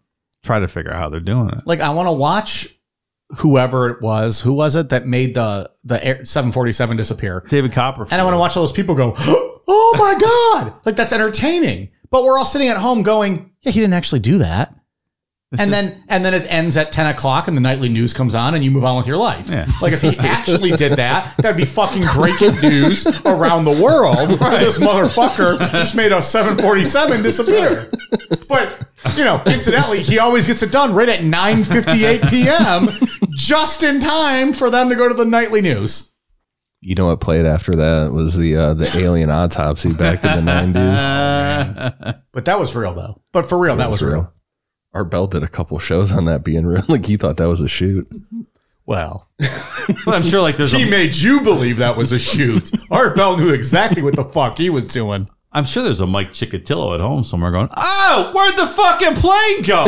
try 0.44 0.60
to 0.60 0.68
figure 0.68 0.92
out 0.94 1.00
how 1.00 1.10
they're 1.10 1.20
doing 1.20 1.50
it. 1.50 1.66
like 1.66 1.80
i 1.80 1.90
want 1.90 2.08
to 2.08 2.12
watch 2.12 2.68
whoever 3.38 3.90
it 3.90 4.02
was 4.02 4.42
who 4.42 4.54
was 4.54 4.76
it 4.76 4.90
that 4.90 5.06
made 5.06 5.36
the 5.36 5.70
the 5.84 6.04
Air 6.04 6.24
747 6.26 6.96
disappear? 6.98 7.44
David 7.50 7.72
Copperfield. 7.74 8.12
and 8.14 8.22
i 8.22 8.24
want 8.24 8.34
to 8.34 8.40
watch 8.40 8.56
all 8.56 8.64
those 8.64 8.72
people 8.72 8.96
go 8.96 9.14
oh 9.68 9.96
my 9.98 10.18
god! 10.18 10.74
Like 10.86 10.96
that's 10.96 11.12
entertaining. 11.14 11.90
But 12.10 12.24
we're 12.24 12.38
all 12.38 12.46
sitting 12.46 12.70
at 12.70 12.78
home 12.78 13.04
going 13.04 13.52
yeah 13.62 13.72
he 13.72 13.80
didn't 13.80 13.94
actually 13.96 14.20
do 14.20 14.38
that 14.40 14.74
and 15.58 15.72
then 15.72 16.04
and 16.10 16.26
then 16.26 16.34
it 16.34 16.46
ends 16.52 16.76
at 16.76 16.92
10 16.92 17.08
o'clock 17.08 17.48
and 17.48 17.56
the 17.56 17.62
nightly 17.62 17.88
news 17.88 18.14
comes 18.14 18.36
on 18.36 18.54
and 18.54 18.64
you 18.66 18.72
move 18.72 18.84
on 18.84 18.98
with 18.98 19.08
your 19.08 19.18
life. 19.18 19.50
Yeah. 19.50 19.66
Like 19.82 19.94
if 19.94 20.02
he 20.02 20.18
actually 20.20 20.72
did 20.72 20.94
that, 20.94 21.38
that'd 21.38 21.56
be 21.56 21.66
fucking 21.66 22.04
breaking 22.14 22.60
news 22.62 23.08
around 23.26 23.64
the 23.64 23.82
world. 23.82 24.30
This 24.30 24.78
motherfucker 24.78 25.60
just 25.72 25.96
made 25.96 26.12
a 26.12 26.22
747 26.22 27.24
disappear. 27.24 27.90
But 28.50 28.88
you 29.16 29.24
know, 29.24 29.42
incidentally, 29.46 30.04
he 30.04 30.20
always 30.20 30.48
gets 30.48 30.64
it 30.64 30.72
done 30.72 30.94
right 30.94 31.08
at 31.10 31.22
9:58 31.22 32.30
p.m. 32.30 32.90
just 33.36 33.84
in 33.84 34.00
time 34.00 34.52
for 34.52 34.70
them 34.70 34.90
to 34.90 34.96
go 34.96 35.08
to 35.08 35.14
the 35.14 35.26
nightly 35.26 35.62
news. 35.62 36.14
You 36.82 36.96
know 36.96 37.08
what 37.08 37.22
played 37.22 37.46
after 37.46 37.74
that 37.76 38.12
was 38.12 38.36
the 38.38 38.56
uh, 38.56 38.74
the 38.74 38.96
alien 38.98 39.30
autopsy 39.30 39.94
back 39.94 40.24
in 40.24 40.46
the 40.46 40.72
nineties. 40.74 42.14
But 42.34 42.46
that 42.46 42.60
was 42.60 42.76
real 42.76 42.94
though. 42.94 43.22
But 43.32 43.48
for 43.50 43.58
real, 43.58 43.78
that 43.78 43.90
was 43.90 44.04
real. 44.04 44.32
Art 44.94 45.12
Bell 45.12 45.28
did 45.28 45.44
a 45.44 45.48
couple 45.48 45.78
shows 45.80 46.12
on 46.12 46.26
that 46.26 46.44
being 46.44 46.66
real. 46.66 46.84
Like 46.88 47.06
he 47.06 47.18
thought 47.18 47.38
that 47.38 47.48
was 47.48 47.62
a 47.62 47.68
shoot. 47.68 48.08
Well, 48.86 49.28
But 50.06 50.14
I'm 50.16 50.24
sure 50.24 50.42
like 50.42 50.58
there's 50.58 50.72
he 50.72 50.84
a, 50.88 50.90
made 50.90 51.16
you 51.16 51.42
believe 51.42 51.78
that 51.78 51.98
was 51.98 52.12
a 52.12 52.20
shoot. 52.20 52.72
Art 52.92 53.16
Bell 53.16 53.38
knew 53.38 53.50
exactly 53.54 54.02
what 54.02 54.16
the 54.16 54.24
fuck 54.26 54.58
he 54.58 54.70
was 54.70 54.88
doing. 54.88 55.30
I'm 55.52 55.64
sure 55.66 55.82
there's 55.82 56.02
a 56.02 56.08
Mike 56.08 56.34
Chikatilo 56.34 56.94
at 56.94 57.00
home 57.02 57.24
somewhere 57.24 57.52
going, 57.52 57.70
Oh, 57.78 58.32
where'd 58.36 58.58
the 58.58 58.68
fucking 58.68 59.16
plane 59.16 59.62
go? 59.64 59.86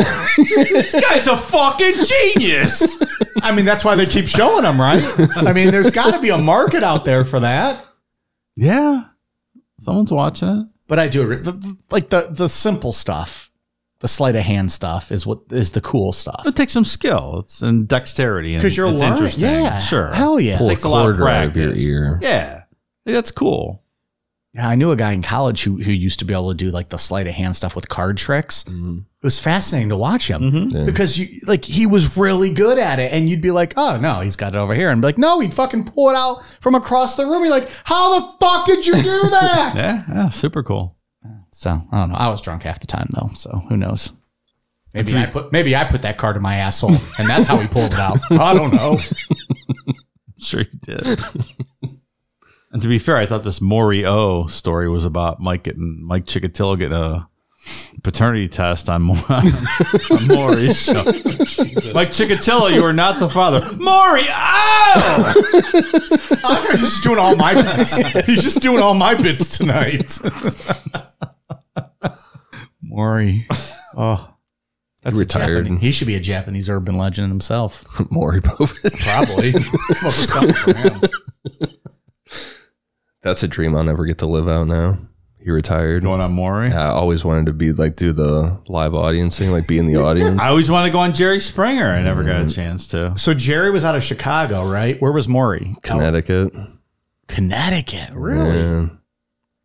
this 0.72 0.92
guy's 0.94 1.26
a 1.26 1.36
fucking 1.36 1.94
genius. 2.04 3.02
I 3.42 3.52
mean, 3.52 3.66
that's 3.66 3.84
why 3.84 3.94
they 3.94 4.06
keep 4.06 4.26
showing 4.26 4.62
them, 4.62 4.80
right? 4.80 5.02
I 5.36 5.52
mean, 5.52 5.70
there's 5.70 5.90
got 5.90 6.14
to 6.14 6.20
be 6.20 6.30
a 6.30 6.38
market 6.38 6.82
out 6.82 7.04
there 7.04 7.24
for 7.26 7.40
that. 7.40 7.86
Yeah. 8.56 9.04
Someone's 9.78 10.12
watching 10.12 10.48
it. 10.48 10.66
But 10.88 10.98
I 10.98 11.08
do 11.08 11.22
agree. 11.22 11.36
The, 11.36 11.52
the- 11.52 11.76
like 11.90 12.08
the 12.08 12.28
the 12.30 12.48
simple 12.48 12.92
stuff, 12.92 13.49
the 14.00 14.08
sleight 14.08 14.34
of 14.36 14.42
hand 14.42 14.72
stuff 14.72 15.12
is 15.12 15.26
what 15.26 15.40
is 15.50 15.72
the 15.72 15.80
cool 15.80 16.12
stuff. 16.12 16.42
It 16.46 16.56
takes 16.56 16.72
some 16.72 16.84
skill. 16.84 17.40
It's 17.44 17.62
and 17.62 17.86
dexterity. 17.86 18.54
and 18.54 18.62
Because 18.62 18.76
you're 18.76 18.88
it's 18.90 19.00
learning. 19.00 19.12
interesting. 19.14 19.44
Yeah, 19.44 19.78
Sure. 19.80 20.08
Hell 20.08 20.40
yeah. 20.40 20.58
Pull 20.58 20.66
a 20.68 20.70
takes 20.70 20.82
a 20.84 20.88
lot 20.88 21.08
of 21.10 21.16
cord 21.16 21.28
out 21.30 21.44
of 21.46 21.56
your 21.56 21.66
practice. 21.68 21.84
ear. 21.86 22.18
Yeah. 22.22 22.62
Hey, 23.04 23.12
that's 23.12 23.30
cool. 23.30 23.82
Yeah, 24.52 24.68
I 24.68 24.74
knew 24.74 24.90
a 24.90 24.96
guy 24.96 25.12
in 25.12 25.22
college 25.22 25.62
who 25.62 25.76
who 25.80 25.92
used 25.92 26.18
to 26.18 26.24
be 26.24 26.34
able 26.34 26.48
to 26.48 26.56
do 26.56 26.70
like 26.72 26.88
the 26.88 26.98
sleight 26.98 27.28
of 27.28 27.34
hand 27.34 27.54
stuff 27.54 27.76
with 27.76 27.88
card 27.88 28.16
tricks. 28.16 28.64
Mm-hmm. 28.64 28.98
It 28.98 29.24
was 29.26 29.38
fascinating 29.38 29.90
to 29.90 29.96
watch 29.96 30.28
him 30.28 30.42
mm-hmm. 30.42 30.76
Yeah. 30.76 30.84
because 30.86 31.16
you 31.16 31.38
like 31.46 31.64
he 31.64 31.86
was 31.86 32.16
really 32.16 32.52
good 32.52 32.76
at 32.76 32.98
it, 32.98 33.12
and 33.12 33.30
you'd 33.30 33.42
be 33.42 33.52
like, 33.52 33.74
"Oh 33.76 33.96
no, 33.98 34.22
he's 34.22 34.34
got 34.34 34.54
it 34.56 34.58
over 34.58 34.74
here," 34.74 34.90
and 34.90 35.00
be 35.00 35.06
like, 35.06 35.18
"No, 35.18 35.38
he'd 35.38 35.54
fucking 35.54 35.84
pull 35.84 36.10
it 36.10 36.16
out 36.16 36.42
from 36.60 36.74
across 36.74 37.14
the 37.14 37.26
room." 37.26 37.44
You're 37.44 37.52
like, 37.52 37.70
"How 37.84 38.18
the 38.18 38.38
fuck 38.40 38.66
did 38.66 38.84
you 38.86 38.94
do 38.94 39.02
that?" 39.30 39.74
Yeah. 39.76 40.02
Yeah. 40.08 40.30
Super 40.30 40.64
cool. 40.64 40.96
So 41.52 41.82
I 41.90 41.98
don't 41.98 42.10
know. 42.10 42.16
I 42.16 42.28
was 42.28 42.40
drunk 42.40 42.62
half 42.62 42.80
the 42.80 42.86
time 42.86 43.08
though, 43.12 43.30
so 43.34 43.64
who 43.68 43.76
knows? 43.76 44.12
Maybe 44.94 45.16
I 45.16 45.26
put 45.26 45.52
maybe 45.52 45.76
I 45.76 45.84
put 45.84 46.02
that 46.02 46.18
card 46.18 46.36
in 46.36 46.42
my 46.42 46.56
asshole, 46.56 46.96
and 47.18 47.28
that's 47.28 47.46
how 47.48 47.58
he 47.58 47.68
pulled 47.68 47.92
it 47.92 47.98
out. 47.98 48.18
I 48.30 48.54
don't 48.54 48.74
know. 48.74 48.98
Sure 50.42 50.60
you 50.60 50.78
did. 50.80 51.20
and 52.72 52.80
to 52.80 52.88
be 52.88 52.98
fair, 52.98 53.16
I 53.18 53.26
thought 53.26 53.42
this 53.42 53.60
Maury 53.60 54.06
O 54.06 54.46
story 54.46 54.88
was 54.88 55.04
about 55.04 55.38
Mike 55.38 55.64
getting 55.64 56.02
Mike 56.02 56.24
Chikatilo 56.24 56.78
getting 56.78 56.96
a 56.96 57.28
paternity 58.02 58.48
test 58.48 58.88
on, 58.88 59.02
Mo- 59.02 59.22
on 59.28 60.26
Maury. 60.28 60.72
So. 60.72 60.94
Mike 61.92 62.08
Chikatilo, 62.08 62.72
you 62.72 62.82
are 62.84 62.94
not 62.94 63.20
the 63.20 63.28
father. 63.28 63.60
Maury 63.76 64.22
O! 64.30 65.34
He's 66.70 66.80
just 66.80 67.02
doing 67.02 67.18
all 67.18 67.36
my 67.36 67.54
bits. 67.54 67.96
He's 68.26 68.42
just 68.42 68.62
doing 68.62 68.80
all 68.82 68.94
my 68.94 69.14
bits 69.14 69.58
tonight. 69.58 70.18
Maury. 73.00 73.46
Oh. 73.96 74.32
That's 75.02 75.16
a 75.16 75.18
Retired. 75.18 75.64
Japanese- 75.64 75.82
He 75.82 75.90
should 75.90 76.06
be 76.06 76.14
a 76.14 76.20
Japanese 76.20 76.68
urban 76.70 76.96
legend 76.96 77.28
himself. 77.28 77.84
Maury 78.10 78.40
Povich. 78.40 79.02
Probably. 79.02 79.50
Come 79.94 80.06
up 80.06 80.12
something 80.12 80.54
for 80.54 80.76
him. 80.76 81.00
That's 83.20 83.42
a 83.42 83.48
dream 83.48 83.74
I'll 83.74 83.82
never 83.82 84.04
get 84.04 84.18
to 84.18 84.26
live 84.28 84.48
out 84.48 84.68
now. 84.68 84.96
He 85.42 85.50
retired. 85.50 86.04
Going 86.04 86.20
on 86.20 86.30
Maury? 86.30 86.70
I 86.70 86.90
always 86.90 87.24
wanted 87.24 87.46
to 87.46 87.52
be 87.52 87.72
like 87.72 87.96
do 87.96 88.12
the 88.12 88.60
live 88.68 88.94
audience 88.94 89.36
thing, 89.36 89.50
like 89.50 89.66
be 89.66 89.78
in 89.78 89.86
the 89.86 89.96
audience. 89.96 90.40
I 90.40 90.50
always 90.50 90.70
wanted 90.70 90.86
to 90.86 90.92
go 90.92 91.00
on 91.00 91.12
Jerry 91.12 91.40
Springer. 91.40 91.88
I 91.88 92.00
never 92.02 92.22
got 92.22 92.36
a 92.36 92.38
mm-hmm. 92.44 92.48
chance 92.48 92.86
to. 92.88 93.18
So 93.18 93.34
Jerry 93.34 93.72
was 93.72 93.84
out 93.84 93.96
of 93.96 94.04
Chicago, 94.04 94.70
right? 94.70 95.02
Where 95.02 95.10
was 95.10 95.26
Maury? 95.26 95.74
Connecticut. 95.82 96.52
Connecticut. 97.26 98.10
Really? 98.12 98.56
Yeah. 98.56 98.88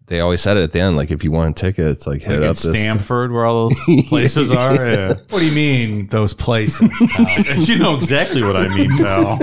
They 0.08 0.20
always 0.20 0.40
said 0.42 0.58
it 0.58 0.64
at 0.64 0.72
the 0.72 0.80
end, 0.82 0.98
like 0.98 1.10
if 1.10 1.24
you 1.24 1.32
want 1.32 1.58
tickets, 1.58 2.06
like 2.06 2.28
Like 2.28 2.38
up 2.38 2.56
this. 2.58 2.62
Stamford, 2.70 3.32
where 3.32 3.46
all 3.46 3.70
those 3.70 4.08
places 4.08 4.52
are. 4.52 4.76
Yeah. 4.76 5.14
What 5.30 5.40
do 5.40 5.46
you 5.48 5.56
mean 5.56 6.08
those 6.08 6.34
places? 6.34 6.90
pal? 7.10 7.40
you 7.58 7.80
know 7.80 7.96
exactly 7.96 8.44
what 8.44 8.56
I 8.56 8.68
mean, 8.76 8.96
pal. 8.98 9.40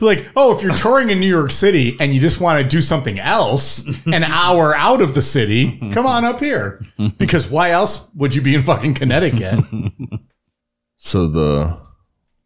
like, 0.00 0.28
oh, 0.34 0.52
if 0.54 0.62
you're 0.62 0.74
touring 0.74 1.10
in 1.10 1.20
New 1.20 1.28
York 1.28 1.52
City 1.52 1.96
and 2.00 2.12
you 2.12 2.20
just 2.20 2.40
want 2.40 2.60
to 2.60 2.68
do 2.68 2.80
something 2.80 3.20
else 3.20 3.86
an 4.06 4.24
hour 4.24 4.74
out 4.74 5.00
of 5.00 5.14
the 5.14 5.22
city, 5.22 5.78
come 5.92 6.06
on 6.06 6.24
up 6.24 6.40
here. 6.40 6.84
Because 7.18 7.48
why 7.48 7.70
else 7.70 8.10
would 8.16 8.34
you 8.34 8.42
be 8.42 8.54
in 8.56 8.64
fucking 8.64 8.94
Connecticut? 8.94 9.64
So 10.96 11.26
the 11.28 11.78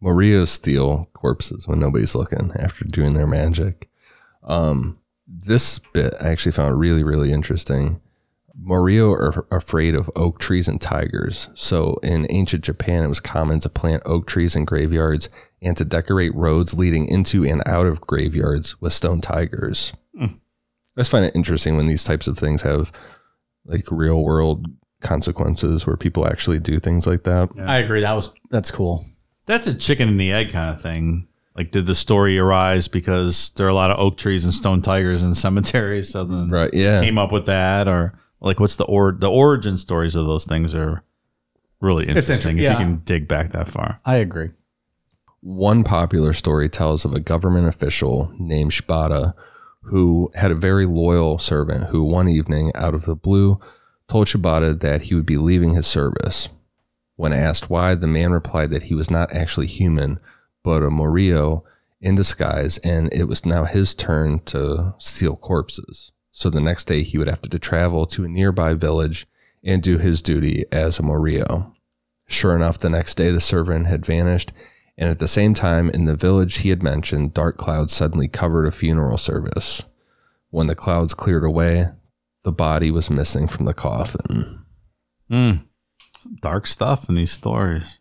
Morio 0.01 0.45
steal 0.45 1.09
corpses 1.15 1.67
when 1.67 1.79
nobody's 1.81 2.15
looking 2.15 2.53
after 2.59 2.85
doing 2.85 3.15
their 3.15 3.27
magic. 3.27 3.89
Um, 4.43 4.99
this 5.27 5.79
bit 5.79 6.15
I 6.21 6.29
actually 6.29 6.53
found 6.53 6.79
really, 6.79 7.03
really 7.03 7.33
interesting. 7.33 8.01
Morio 8.59 9.11
are 9.11 9.47
afraid 9.51 9.95
of 9.95 10.11
oak 10.17 10.39
trees 10.39 10.67
and 10.67 10.81
tigers. 10.81 11.51
So 11.55 11.99
in 12.03 12.27
ancient 12.31 12.65
Japan, 12.65 13.03
it 13.03 13.09
was 13.09 13.21
common 13.21 13.61
to 13.61 13.69
plant 13.69 14.03
oak 14.07 14.27
trees 14.27 14.57
in 14.57 14.65
graveyards 14.65 15.29
and 15.61 15.77
to 15.77 15.85
decorate 15.85 16.35
roads 16.35 16.73
leading 16.73 17.07
into 17.09 17.45
and 17.45 17.63
out 17.67 17.87
of 17.87 18.01
graveyards 18.01 18.81
with 18.81 18.93
stone 18.93 19.21
tigers. 19.21 19.93
Hmm. 20.17 20.37
I 20.97 21.01
just 21.01 21.11
find 21.11 21.25
it 21.25 21.35
interesting 21.35 21.77
when 21.77 21.87
these 21.87 22.05
types 22.05 22.27
of 22.27 22.39
things 22.39 22.63
have 22.63 22.93
like 23.67 23.85
real 23.91 24.23
world 24.23 24.67
consequences 25.01 25.87
where 25.87 25.97
people 25.97 26.27
actually 26.27 26.59
do 26.59 26.81
things 26.81 27.07
like 27.07 27.25
that. 27.25 27.51
I 27.59 27.79
agree. 27.79 28.01
That 28.01 28.15
was 28.15 28.33
that's 28.51 28.71
cool. 28.71 29.05
That's 29.45 29.67
a 29.67 29.75
chicken 29.75 30.09
and 30.09 30.19
the 30.19 30.33
egg 30.33 30.53
kind 30.53 30.71
of 30.71 30.81
thing. 30.81 31.29
Like, 31.57 31.71
did 31.71 31.87
the 31.87 31.95
story 31.95 32.39
arise 32.39 32.87
because 32.87 33.51
there 33.57 33.67
are 33.67 33.71
a 33.71 33.75
lot 33.75 33.91
of 33.91 33.99
oak 33.99 34.17
trees 34.19 34.45
and 34.45 34.53
stone 34.53 34.83
tigers 34.83 35.23
in 35.23 35.35
cemeteries? 35.47 36.11
So 36.11 36.25
then 36.25 36.49
Right. 36.51 36.73
Yeah. 36.75 37.01
came 37.03 37.19
up 37.19 37.33
with 37.33 37.47
that, 37.47 37.89
or 37.89 38.19
like, 38.41 38.61
what's 38.61 38.77
the 38.77 38.85
or 38.85 39.13
the 39.13 39.31
origin 39.31 39.77
stories 39.77 40.15
of 40.15 40.27
those 40.27 40.45
things 40.45 40.75
are 40.75 41.03
really 41.81 42.05
inter- 42.09 42.19
interesting 42.21 42.59
if 42.59 42.65
yeah. 42.65 42.73
you 42.73 42.79
can 42.79 42.97
dig 43.05 43.27
back 43.27 43.53
that 43.53 43.69
far. 43.69 43.99
I 44.05 44.17
agree. 44.17 44.51
One 45.41 45.85
popular 45.85 46.33
story 46.33 46.69
tells 46.69 47.05
of 47.05 47.15
a 47.15 47.21
government 47.21 47.69
official 47.69 48.33
named 48.39 48.73
Shibata 48.73 49.35
who 49.83 50.31
had 50.35 50.51
a 50.51 50.55
very 50.57 50.85
loyal 50.87 51.39
servant 51.39 51.85
who 51.85 52.03
one 52.03 52.29
evening, 52.29 52.73
out 52.75 52.95
of 52.95 53.05
the 53.05 53.15
blue, 53.15 53.61
told 54.09 54.27
Shibata 54.27 54.79
that 54.81 55.03
he 55.05 55.15
would 55.15 55.27
be 55.27 55.37
leaving 55.37 55.75
his 55.75 55.87
service. 55.87 56.49
When 57.15 57.33
asked 57.33 57.71
why, 57.71 57.95
the 57.95 58.07
man 58.09 58.33
replied 58.33 58.71
that 58.71 58.85
he 58.85 58.95
was 58.95 59.11
not 59.11 59.33
actually 59.33 59.69
human, 59.69 60.19
but 60.67 60.83
a 60.83 60.91
Morio 60.91 61.63
in 62.01 62.17
disguise, 62.17 62.79
and 62.79 63.09
it 63.13 63.29
was 63.29 63.47
now 63.47 63.67
his 63.67 63.95
turn 63.95 64.41
to 64.47 64.97
steal 64.99 65.37
corpses. 65.37 66.11
So 66.33 66.51
the 66.51 66.61
next 66.61 66.87
day, 66.87 67.05
he 67.05 67.19
would 67.19 67.29
have 67.29 67.41
to 67.43 67.59
travel 67.61 68.05
to 68.07 68.25
a 68.25 68.29
nearby 68.29 68.75
village 68.75 69.29
and 69.63 69.81
do 69.81 69.97
his 69.97 70.23
duty 70.23 70.65
as 70.73 70.99
a 70.99 71.05
Morio. 71.05 71.73
Sure 72.27 72.57
enough, 72.57 72.79
the 72.79 72.91
next 72.91 73.15
day 73.15 73.31
the 73.31 73.41
servant 73.41 73.87
had 73.87 74.05
vanished, 74.05 74.53
and 74.99 75.09
at 75.09 75.21
the 75.21 75.29
same 75.29 75.55
time 75.55 75.89
in 75.89 76.05
the 76.05 76.17
village 76.17 76.57
he 76.59 76.71
had 76.71 76.83
mentioned, 76.83 77.33
dark 77.33 77.59
clouds 77.59 77.93
suddenly 77.93 78.27
covered 78.27 78.67
a 78.67 78.73
funeral 78.73 79.19
service. 79.19 79.85
When 80.51 80.67
the 80.67 80.75
clouds 80.75 81.15
cleared 81.15 81.45
away, 81.45 81.91
the 82.43 82.51
body 82.51 82.91
was 82.91 83.09
missing 83.09 83.47
from 83.47 83.67
the 83.67 83.75
coffin. 83.75 84.65
Hmm. 85.31 85.53
Dark 86.43 86.67
stuff 86.67 87.09
in 87.09 87.15
these 87.15 87.31
stories. 87.31 88.01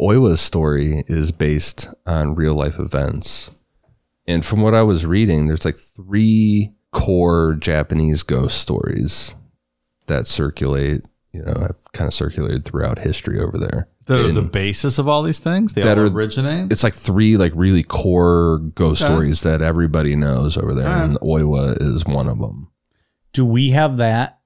Oiwa's 0.00 0.40
story 0.40 1.04
is 1.08 1.32
based 1.32 1.88
on 2.06 2.34
real 2.34 2.54
life 2.54 2.78
events. 2.78 3.50
And 4.26 4.44
from 4.44 4.60
what 4.60 4.74
I 4.74 4.82
was 4.82 5.06
reading, 5.06 5.46
there's 5.48 5.64
like 5.64 5.76
three 5.76 6.72
core 6.92 7.54
Japanese 7.58 8.22
ghost 8.22 8.60
stories 8.60 9.34
that 10.06 10.26
circulate 10.26 11.02
you 11.32 11.42
know 11.42 11.54
have 11.60 11.76
kind 11.92 12.08
of 12.08 12.14
circulated 12.14 12.64
throughout 12.64 12.98
history 13.00 13.40
over 13.40 13.58
there. 13.58 13.88
That 14.06 14.20
are 14.20 14.24
And 14.28 14.36
the 14.36 14.42
basis 14.42 14.98
of 14.98 15.06
all 15.08 15.22
these 15.22 15.38
things. 15.38 15.74
They 15.74 15.82
That 15.82 15.98
all 15.98 16.04
are- 16.04 16.10
originate. 16.10 16.72
it's 16.72 16.82
like 16.82 16.94
three 16.94 17.36
like 17.36 17.52
really 17.54 17.82
core 17.82 18.58
ghost 18.74 19.02
Okay. 19.02 19.12
stories 19.12 19.42
that 19.42 19.60
everybody 19.60 20.16
knows 20.16 20.56
over 20.56 20.72
there, 20.74 20.88
Alright. 20.88 21.10
and 21.10 21.20
Oiwa 21.20 21.76
is 21.82 22.06
one 22.06 22.26
of 22.28 22.38
them. 22.38 22.68
Do 23.34 23.44
we 23.44 23.70
have 23.70 23.98
that 23.98 24.38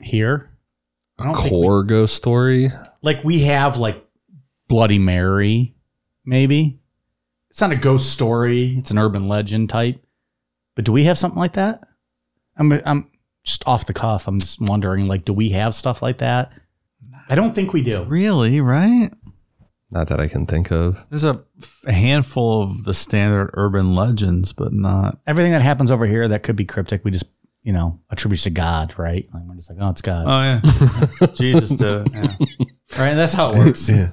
here? 0.00 0.50
I 1.18 1.24
don't 1.26 1.42
we- 1.44 1.48
Core 1.50 1.84
ghost 1.84 2.16
story. 2.16 2.70
like 3.02 3.22
we 3.22 3.40
have 3.42 3.76
like 3.76 4.04
Bloody 4.68 4.98
Mary, 4.98 5.74
maybe. 6.24 6.80
It's 7.50 7.60
not 7.60 7.72
a 7.72 7.76
ghost 7.76 8.12
story. 8.12 8.76
It's 8.78 8.90
an 8.90 8.98
urban 8.98 9.28
legend 9.28 9.70
type. 9.70 10.02
But 10.74 10.84
do 10.84 10.92
we 10.92 11.04
have 11.04 11.18
something 11.18 11.38
like 11.38 11.54
that? 11.54 11.84
I'm 12.56 12.72
I'm 12.84 13.10
just 13.44 13.66
off 13.66 13.86
the 13.86 13.94
cuff. 13.94 14.26
I'm 14.28 14.40
just 14.40 14.60
wondering, 14.60 15.06
like, 15.06 15.24
do 15.24 15.32
we 15.32 15.50
have 15.50 15.74
stuff 15.74 16.02
like 16.02 16.18
that? 16.18 16.52
I 17.28 17.34
don't 17.34 17.54
think 17.54 17.72
we 17.72 17.82
do. 17.82 18.04
really, 18.04 18.60
right? 18.60 19.10
Not 19.92 20.08
that 20.08 20.20
I 20.20 20.26
can 20.26 20.46
think 20.46 20.72
of. 20.72 21.04
There's 21.10 21.24
a, 21.24 21.44
a 21.86 21.92
handful 21.92 22.62
of 22.62 22.84
the 22.84 22.92
standard 22.92 23.50
urban 23.54 23.94
legends, 23.94 24.52
but 24.52 24.72
not. 24.72 25.20
Everything 25.26 25.52
that 25.52 25.62
happens 25.62 25.90
over 25.92 26.06
here 26.06 26.26
that 26.28 26.42
could 26.42 26.56
be 26.56 26.64
cryptic, 26.64 27.04
we 27.04 27.10
just 27.12 27.26
you 27.62 27.72
know 27.72 28.00
attribute 28.10 28.40
to 28.42 28.50
God, 28.50 28.98
right? 28.98 29.28
Like 29.32 29.44
we're 29.44 29.54
just 29.54 29.70
like, 29.70 29.78
oh, 29.80 29.90
it's 29.90 30.02
God, 30.02 30.24
Oh 30.26 30.42
yeah, 31.20 31.26
Jesus 31.34 31.70
did 31.70 32.06
it. 32.06 32.12
Yeah. 32.12 32.66
right? 32.98 33.14
That's 33.14 33.32
how 33.32 33.52
it 33.52 33.58
works. 33.58 33.88
Yeah. 33.88 34.10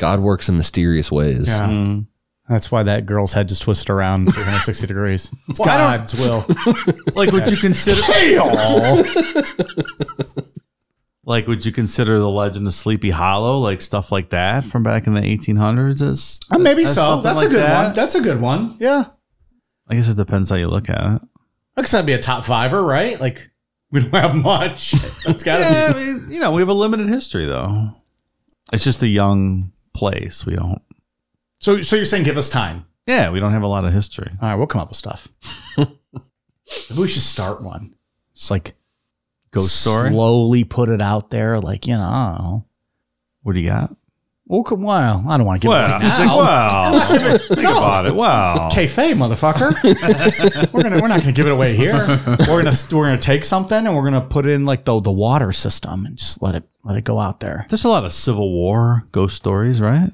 God 0.00 0.20
works 0.20 0.48
in 0.48 0.56
mysterious 0.56 1.12
ways. 1.12 1.46
Yeah. 1.48 1.68
Mm. 1.68 2.06
That's 2.48 2.72
why 2.72 2.82
that 2.82 3.06
girl's 3.06 3.32
head 3.32 3.48
just 3.48 3.62
twisted 3.62 3.90
around 3.90 4.26
360 4.32 4.86
degrees. 4.88 5.30
It's 5.48 5.60
Well, 5.60 5.66
God's 5.68 6.14
will. 6.14 6.44
Like, 7.14 7.30
would 7.32 7.48
you 7.48 7.56
consider? 7.56 8.00
like, 11.24 11.46
would 11.46 11.64
you 11.64 11.72
consider 11.72 12.18
the 12.18 12.30
legend 12.30 12.66
of 12.66 12.72
Sleepy 12.72 13.10
Hollow, 13.10 13.58
like 13.58 13.80
stuff 13.80 14.10
like 14.10 14.30
that 14.30 14.64
from 14.64 14.82
back 14.82 15.06
in 15.06 15.14
the 15.14 15.20
1800s? 15.20 16.02
As 16.02 16.40
Uh, 16.50 16.58
maybe 16.58 16.82
as 16.82 16.94
so. 16.94 17.20
That's 17.20 17.36
like 17.36 17.46
a 17.48 17.50
good 17.50 17.62
that? 17.62 17.86
one. 17.86 17.94
That's 17.94 18.14
a 18.14 18.20
good 18.20 18.40
one. 18.40 18.76
Yeah. 18.80 19.04
I 19.88 19.94
guess 19.96 20.08
it 20.08 20.16
depends 20.16 20.50
how 20.50 20.56
you 20.56 20.68
look 20.68 20.88
at 20.88 21.16
it. 21.16 21.22
I 21.76 21.82
guess 21.82 21.92
that'd 21.92 22.06
be 22.06 22.12
a 22.14 22.18
top 22.18 22.44
fiver, 22.44 22.82
right? 22.82 23.20
Like 23.20 23.50
we 23.90 24.00
don't 24.00 24.14
have 24.14 24.34
much. 24.34 24.92
That's 25.24 25.42
gotta 25.44 25.60
Yeah, 25.60 25.92
be. 25.92 25.98
I 25.98 26.02
mean, 26.02 26.30
you 26.30 26.40
know, 26.40 26.52
we 26.52 26.62
have 26.62 26.68
a 26.68 26.72
limited 26.74 27.08
history 27.08 27.44
though. 27.46 27.90
It's 28.72 28.84
just 28.84 29.02
a 29.02 29.08
young 29.08 29.72
place. 29.94 30.46
We 30.46 30.56
don't. 30.56 30.82
So, 31.60 31.82
so 31.82 31.96
you're 31.96 32.04
saying 32.04 32.24
give 32.24 32.38
us 32.38 32.48
time? 32.48 32.86
Yeah, 33.06 33.30
we 33.30 33.40
don't 33.40 33.52
have 33.52 33.62
a 33.62 33.66
lot 33.66 33.84
of 33.84 33.92
history. 33.92 34.30
All 34.40 34.48
right, 34.48 34.54
we'll 34.54 34.66
come 34.66 34.80
up 34.80 34.88
with 34.88 34.96
stuff. 34.96 35.28
Maybe 35.76 35.90
we 36.96 37.08
should 37.08 37.22
start 37.22 37.62
one. 37.62 37.94
It's 38.32 38.50
like 38.50 38.74
Ghost 39.50 39.80
story. 39.80 40.10
Slowly 40.10 40.64
put 40.64 40.88
it 40.88 41.02
out 41.02 41.30
there, 41.30 41.60
like 41.60 41.86
you 41.86 41.96
know. 41.96 42.00
Know. 42.00 42.66
What 43.42 43.54
do 43.54 43.60
you 43.60 43.68
got? 43.68 43.96
Well, 44.50 44.64
come- 44.64 44.82
well, 44.82 45.24
I 45.28 45.36
don't 45.36 45.46
want 45.46 45.62
to 45.62 45.68
give 45.68 45.72
it 45.72 45.78
away 45.78 45.96
it's 46.02 46.18
like, 46.18 46.26
now. 46.26 46.38
wow. 46.38 47.38
Think 47.38 47.60
about 47.60 48.06
it. 48.06 48.14
Wow. 48.16 48.68
Kayfabe, 48.72 49.14
motherfucker. 49.14 50.72
we're 50.74 50.82
gonna 50.82 51.00
we're 51.00 51.06
not 51.06 51.20
gonna 51.20 51.30
give 51.30 51.46
it 51.46 51.52
away 51.52 51.76
here. 51.76 51.92
We're 52.48 52.62
gonna 52.64 52.72
we're 52.90 53.06
gonna 53.06 53.18
take 53.18 53.44
something 53.44 53.86
and 53.86 53.94
we're 53.94 54.02
gonna 54.02 54.20
put 54.22 54.46
it 54.46 54.50
in 54.50 54.64
like 54.64 54.84
the 54.84 55.00
the 55.00 55.12
water 55.12 55.52
system 55.52 56.04
and 56.04 56.16
just 56.16 56.42
let 56.42 56.56
it 56.56 56.64
let 56.82 56.96
it 56.96 57.04
go 57.04 57.20
out 57.20 57.38
there. 57.38 57.64
There's 57.68 57.84
a 57.84 57.88
lot 57.88 58.04
of 58.04 58.12
Civil 58.12 58.50
War 58.50 59.06
ghost 59.12 59.36
stories, 59.36 59.80
right? 59.80 60.10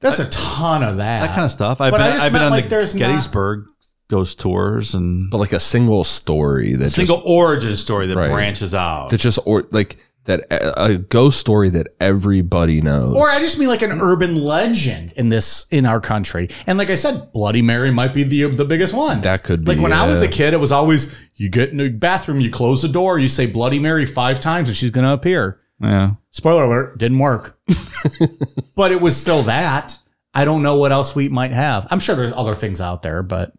There's 0.00 0.20
a 0.20 0.28
ton 0.28 0.82
of 0.82 0.98
that. 0.98 1.20
That 1.20 1.30
kind 1.30 1.44
of 1.46 1.50
stuff. 1.50 1.80
I've 1.80 1.92
But 1.92 1.98
been, 1.98 2.06
I 2.08 2.10
just 2.12 2.24
I've 2.26 2.32
been 2.32 2.40
meant, 2.42 2.44
on 2.44 2.50
like, 2.52 2.64
the 2.64 2.70
there's 2.70 2.94
not- 2.94 2.98
Gettysburg 3.08 3.64
ghost 4.08 4.38
tours 4.38 4.94
and 4.94 5.30
But 5.30 5.38
like 5.38 5.54
a 5.54 5.58
single 5.60 6.04
story 6.04 6.74
that 6.74 6.90
single 6.90 7.16
just 7.16 7.26
origin 7.26 7.74
story 7.76 8.06
that 8.08 8.16
Right. 8.18 8.30
branches 8.30 8.74
out. 8.74 9.08
that 9.10 9.16
just 9.18 9.38
or 9.46 9.64
like 9.72 9.96
that 10.26 10.40
a 10.50 10.84
a 10.84 10.98
ghost 10.98 11.40
story 11.40 11.70
that 11.70 11.88
everybody 12.00 12.80
knows. 12.80 13.16
Or 13.16 13.28
I 13.28 13.40
just 13.40 13.58
mean 13.58 13.68
like 13.68 13.82
an 13.82 14.00
urban 14.00 14.36
legend 14.36 15.12
in 15.16 15.28
this 15.28 15.66
in 15.70 15.86
our 15.86 16.00
country. 16.00 16.48
And 16.66 16.78
like 16.78 16.90
I 16.90 16.94
said, 16.94 17.32
Bloody 17.32 17.62
Mary 17.62 17.90
might 17.90 18.14
be 18.14 18.22
the 18.22 18.50
the 18.50 18.64
biggest 18.64 18.94
one. 18.94 19.22
That 19.22 19.42
could 19.42 19.64
be, 19.64 19.74
like 19.74 19.82
when 19.82 19.92
I 19.92 20.06
was 20.06 20.22
a 20.22 20.28
kid, 20.28 20.52
it 20.52 20.58
was 20.58 20.72
always 20.72 21.16
you 21.34 21.48
get 21.48 21.70
in 21.70 21.78
the 21.78 21.88
bathroom, 21.90 22.40
you 22.40 22.50
close 22.50 22.82
the 22.82 22.88
door, 22.88 23.18
you 23.18 23.28
say 23.28 23.46
Bloody 23.46 23.78
Mary 23.78 24.06
five 24.06 24.40
times, 24.40 24.68
and 24.68 24.76
she's 24.76 24.90
gonna 24.90 25.12
appear. 25.12 25.60
yeah. 25.80 26.12
Spoiler 26.30 26.64
alert, 26.64 26.98
didn't 26.98 27.18
work. 27.18 27.58
but 28.74 28.92
it 28.92 29.00
was 29.00 29.16
still 29.16 29.42
that. 29.44 29.98
I 30.34 30.44
don't 30.44 30.62
know 30.62 30.76
what 30.76 30.92
else 30.92 31.14
we 31.14 31.30
might 31.30 31.52
have. 31.52 31.86
I'm 31.90 31.98
sure 31.98 32.14
there's 32.14 32.32
other 32.36 32.54
things 32.54 32.78
out 32.80 33.00
there, 33.00 33.22
but 33.22 33.54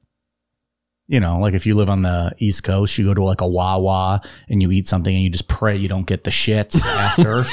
you 1.08 1.22
know, 1.22 1.40
like 1.40 1.54
if 1.54 1.66
you 1.66 1.76
live 1.76 1.90
on 1.90 2.02
the 2.02 2.34
East 2.38 2.64
Coast, 2.64 2.98
you 2.98 3.06
go 3.06 3.14
to 3.14 3.24
like 3.24 3.40
a 3.40 3.48
Wawa 3.48 4.22
and 4.50 4.62
you 4.62 4.72
eat 4.72 4.88
something 4.88 5.14
and 5.14 5.24
you 5.24 5.30
just 5.30 5.48
pray 5.48 5.76
you 5.76 5.88
don't 5.88 6.06
get 6.06 6.26
the 6.26 6.32
shits 6.32 6.86
after 6.86 7.46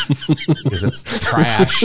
because 0.64 0.82
it's 0.82 1.20
trash. 1.20 1.84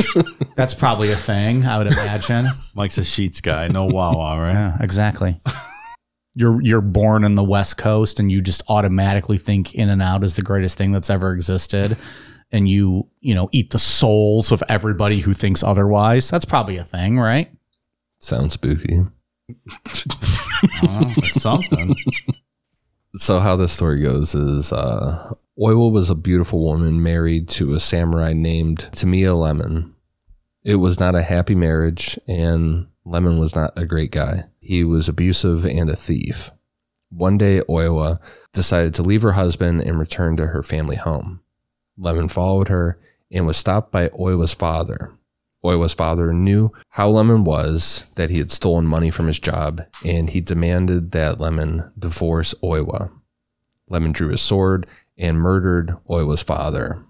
That's 0.56 0.74
probably 0.74 1.12
a 1.12 1.16
thing, 1.16 1.66
I 1.66 1.78
would 1.78 1.88
imagine. 1.88 2.46
Mike's 2.74 2.98
a 2.98 3.02
Sheetz 3.02 3.42
guy. 3.42 3.68
No 3.68 3.86
Wawa, 3.86 4.40
right? 4.42 4.54
Yeah, 4.54 4.78
exactly. 4.80 5.40
You're 6.34 6.62
you're 6.62 6.82
born 6.82 7.24
in 7.24 7.36
the 7.36 7.44
West 7.44 7.78
Coast 7.78 8.20
and 8.20 8.32
you 8.32 8.42
just 8.42 8.64
automatically 8.68 9.38
think 9.38 9.76
In 9.76 9.90
and 9.90 10.02
Out 10.02 10.24
is 10.24 10.36
the 10.36 10.42
greatest 10.42 10.78
thing 10.78 10.92
that's 10.92 11.10
ever 11.10 11.34
existed. 11.34 11.98
And 12.52 12.68
you, 12.68 13.08
you 13.20 13.36
know, 13.36 13.48
eat 13.52 13.70
the 13.70 13.80
souls 13.80 14.52
of 14.52 14.64
everybody 14.70 15.20
who 15.20 15.34
thinks 15.34 15.62
otherwise. 15.62 16.32
That's 16.32 16.46
probably 16.46 16.78
a 16.78 16.84
thing, 16.84 17.20
right? 17.20 17.52
Sounds 18.18 18.54
spooky. 18.54 19.06
Something. 21.32 21.96
So 23.16 23.40
how 23.40 23.56
this 23.56 23.72
story 23.72 24.02
goes 24.02 24.36
is 24.36 24.72
uh 24.72 25.34
Oiwa 25.60 25.92
was 25.92 26.10
a 26.10 26.16
beautiful 26.16 26.64
woman 26.64 27.04
married 27.04 27.50
to 27.50 27.74
a 27.74 27.80
samurai 27.80 28.34
named 28.34 28.90
Tamiya 28.94 29.36
Lemon. 29.36 29.94
It 30.64 30.76
was 30.76 31.00
not 31.00 31.16
a 31.16 31.24
happy 31.24 31.56
marriage 31.56 32.20
and 32.28 32.88
Lemon 33.06 33.40
was 33.40 33.56
not 33.56 33.74
a 33.76 33.86
great 33.86 34.12
guy. 34.12 34.46
He 34.60 34.84
was 34.84 35.10
abusive 35.10 35.66
and 35.66 35.90
a 35.90 35.96
thief. 35.96 36.52
One 37.10 37.38
day 37.38 37.62
Oiwa 37.68 38.20
decided 38.54 38.94
to 38.96 39.04
leave 39.04 39.24
her 39.24 39.32
husband 39.32 39.82
and 39.82 40.00
return 40.00 40.38
to 40.38 40.48
her 40.48 40.62
family 40.62 40.96
home. 40.96 41.42
Lemon 41.98 42.30
followed 42.30 42.68
her 42.68 43.00
and 43.32 43.48
was 43.48 43.58
stopped 43.58 43.92
by 43.92 44.10
Oiwa's 44.10 44.54
father. 44.54 45.12
Oiwa's 45.64 45.94
father 45.94 46.34
knew 46.34 46.72
how 46.90 47.10
Lemon 47.10 47.44
was, 47.44 48.06
that 48.16 48.30
he 48.30 48.38
had 48.38 48.52
stolen 48.52 48.86
money 48.86 49.12
from 49.12 49.28
his 49.28 49.40
job, 49.40 49.82
and 50.06 50.30
he 50.30 50.40
demanded 50.40 51.12
that 51.12 51.40
Lemon 51.40 51.92
divorce 51.98 52.54
Oiwa. 52.64 53.12
Lemon 53.90 54.12
drew 54.12 54.30
his 54.30 54.42
sword 54.42 54.88
and 55.18 55.38
murdered 55.38 55.98
Oiwa's 56.10 56.44
father. 56.44 57.04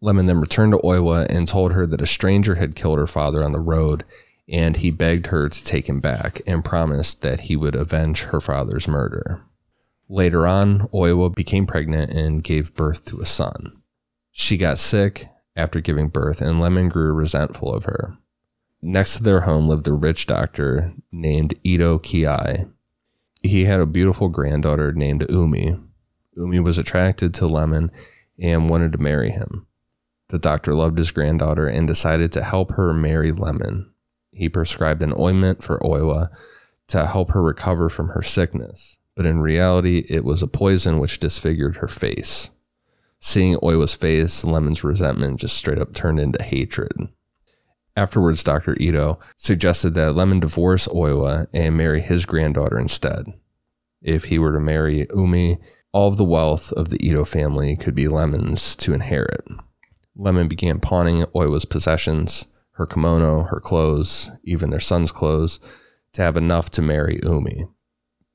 Lemon 0.00 0.26
then 0.26 0.40
returned 0.40 0.72
to 0.72 0.78
Oiwa 0.78 1.26
and 1.28 1.46
told 1.46 1.72
her 1.72 1.86
that 1.86 2.00
a 2.00 2.06
stranger 2.06 2.54
had 2.54 2.76
killed 2.76 2.98
her 2.98 3.06
father 3.06 3.44
on 3.44 3.52
the 3.52 3.60
road, 3.60 4.04
and 4.48 4.76
he 4.76 4.90
begged 4.90 5.28
her 5.28 5.48
to 5.48 5.64
take 5.64 5.88
him 5.88 6.00
back 6.00 6.40
and 6.46 6.64
promised 6.64 7.22
that 7.22 7.40
he 7.40 7.56
would 7.56 7.74
avenge 7.74 8.24
her 8.24 8.40
father's 8.40 8.88
murder. 8.88 9.42
Later 10.08 10.46
on, 10.46 10.88
Oiwa 10.88 11.34
became 11.34 11.66
pregnant 11.66 12.12
and 12.12 12.44
gave 12.44 12.74
birth 12.74 13.04
to 13.06 13.20
a 13.20 13.26
son. 13.26 13.80
She 14.30 14.56
got 14.56 14.78
sick 14.78 15.28
after 15.56 15.80
giving 15.80 16.08
birth, 16.08 16.40
and 16.40 16.60
Lemon 16.60 16.88
grew 16.88 17.12
resentful 17.12 17.72
of 17.72 17.84
her. 17.84 18.16
Next 18.82 19.16
to 19.16 19.22
their 19.22 19.42
home 19.42 19.68
lived 19.68 19.88
a 19.88 19.92
rich 19.92 20.26
doctor 20.26 20.92
named 21.10 21.54
Ito 21.64 21.98
Kiai. 22.00 22.70
He 23.42 23.64
had 23.64 23.80
a 23.80 23.86
beautiful 23.86 24.28
granddaughter 24.28 24.92
named 24.92 25.26
Umi. 25.30 25.76
Umi 26.36 26.60
was 26.60 26.78
attracted 26.78 27.32
to 27.34 27.46
Lemon 27.46 27.90
and 28.38 28.68
wanted 28.68 28.92
to 28.92 28.98
marry 28.98 29.30
him. 29.30 29.66
The 30.28 30.38
doctor 30.38 30.74
loved 30.74 30.98
his 30.98 31.12
granddaughter 31.12 31.68
and 31.68 31.86
decided 31.86 32.32
to 32.32 32.42
help 32.42 32.72
her 32.72 32.92
marry 32.92 33.32
Lemon. 33.32 33.90
He 34.32 34.48
prescribed 34.48 35.02
an 35.02 35.14
ointment 35.16 35.62
for 35.62 35.78
Oiwa 35.78 36.30
to 36.88 37.06
help 37.06 37.30
her 37.30 37.42
recover 37.42 37.88
from 37.88 38.08
her 38.08 38.22
sickness, 38.22 38.98
but 39.14 39.26
in 39.26 39.40
reality, 39.40 40.04
it 40.08 40.24
was 40.24 40.42
a 40.42 40.48
poison 40.48 40.98
which 40.98 41.20
disfigured 41.20 41.76
her 41.76 41.88
face. 41.88 42.50
Seeing 43.26 43.56
Oiwa's 43.62 43.94
face, 43.94 44.44
Lemon's 44.44 44.84
resentment 44.84 45.40
just 45.40 45.56
straight 45.56 45.78
up 45.78 45.94
turned 45.94 46.20
into 46.20 46.44
hatred. 46.44 46.92
Afterwards, 47.96 48.44
Dr. 48.44 48.76
Ito 48.78 49.18
suggested 49.38 49.94
that 49.94 50.14
Lemon 50.14 50.40
divorce 50.40 50.86
Oiwa 50.88 51.46
and 51.54 51.74
marry 51.74 52.02
his 52.02 52.26
granddaughter 52.26 52.78
instead. 52.78 53.32
If 54.02 54.24
he 54.24 54.38
were 54.38 54.52
to 54.52 54.60
marry 54.60 55.06
Umi, 55.16 55.58
all 55.90 56.08
of 56.08 56.18
the 56.18 56.24
wealth 56.24 56.70
of 56.72 56.90
the 56.90 57.02
Ito 57.02 57.24
family 57.24 57.76
could 57.76 57.94
be 57.94 58.08
Lemon's 58.08 58.76
to 58.76 58.92
inherit. 58.92 59.48
Lemon 60.14 60.46
began 60.46 60.78
pawning 60.78 61.24
Oiwa's 61.34 61.64
possessions, 61.64 62.46
her 62.72 62.86
kimono, 62.86 63.44
her 63.44 63.58
clothes, 63.58 64.30
even 64.44 64.68
their 64.68 64.78
son's 64.78 65.10
clothes, 65.10 65.60
to 66.12 66.20
have 66.20 66.36
enough 66.36 66.68
to 66.72 66.82
marry 66.82 67.20
Umi. 67.22 67.64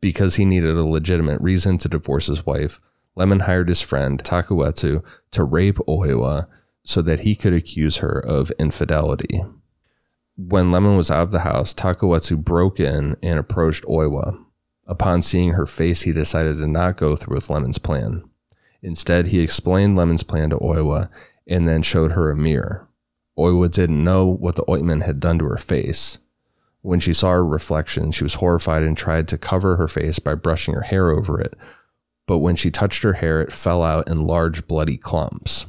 Because 0.02 0.36
he 0.36 0.46
needed 0.46 0.76
a 0.76 0.84
legitimate 0.84 1.40
reason 1.42 1.78
to 1.78 1.88
divorce 1.88 2.26
his 2.26 2.44
wife, 2.44 2.80
Lemon 3.20 3.42
hired 3.42 3.68
his 3.68 3.82
friend 3.82 4.24
Takuetsu 4.24 5.04
to 5.32 5.44
rape 5.44 5.76
Oiwa 5.90 6.48
so 6.86 7.02
that 7.02 7.20
he 7.20 7.36
could 7.36 7.52
accuse 7.54 7.98
her 7.98 8.18
of 8.18 8.50
infidelity. 8.52 9.44
When 10.38 10.72
Lemon 10.72 10.96
was 10.96 11.12
out 11.12 11.24
of 11.24 11.32
the 11.32 11.42
house, 11.42 11.74
Takuetsu 11.74 12.38
broke 12.42 12.80
in 12.80 13.18
and 13.22 13.38
approached 13.38 13.84
Oiwa. 13.84 14.42
Upon 14.88 15.22
seeing 15.22 15.52
her 15.52 15.66
face, 15.66 16.04
he 16.04 16.14
decided 16.14 16.60
to 16.60 16.68
not 16.68 16.96
go 16.96 17.18
through 17.18 17.36
with 17.36 17.50
Lemon's 17.50 17.78
plan. 17.78 18.24
Instead, 18.82 19.28
he 19.28 19.42
explained 19.42 19.98
Lemon's 19.98 20.24
plan 20.24 20.50
to 20.52 20.58
Oiwa 20.58 21.10
and 21.46 21.68
then 21.68 21.82
showed 21.82 22.14
her 22.14 22.32
a 22.32 22.38
mirror. 22.38 22.88
Oiwa 23.38 23.70
didn't 23.70 24.02
know 24.02 24.26
what 24.26 24.56
the 24.56 24.70
ointment 24.72 25.04
had 25.04 25.20
done 25.20 25.40
to 25.40 25.46
her 25.46 25.58
face. 25.58 26.20
When 26.82 27.02
she 27.02 27.12
saw 27.12 27.32
her 27.32 27.46
reflection, 27.46 28.12
she 28.14 28.24
was 28.24 28.36
horrified 28.36 28.84
and 28.84 28.96
tried 28.96 29.28
to 29.28 29.38
cover 29.38 29.76
her 29.76 29.90
face 29.90 30.20
by 30.20 30.36
brushing 30.36 30.74
her 30.74 30.84
hair 30.84 31.10
over 31.10 31.42
it. 31.42 31.56
But 32.30 32.38
when 32.38 32.56
she 32.56 32.70
touched 32.70 33.02
her 33.02 33.14
hair, 33.14 33.42
it 33.42 33.52
fell 33.52 33.82
out 33.82 34.08
in 34.08 34.22
large 34.28 34.68
bloody 34.68 34.98
clumps. 34.98 35.66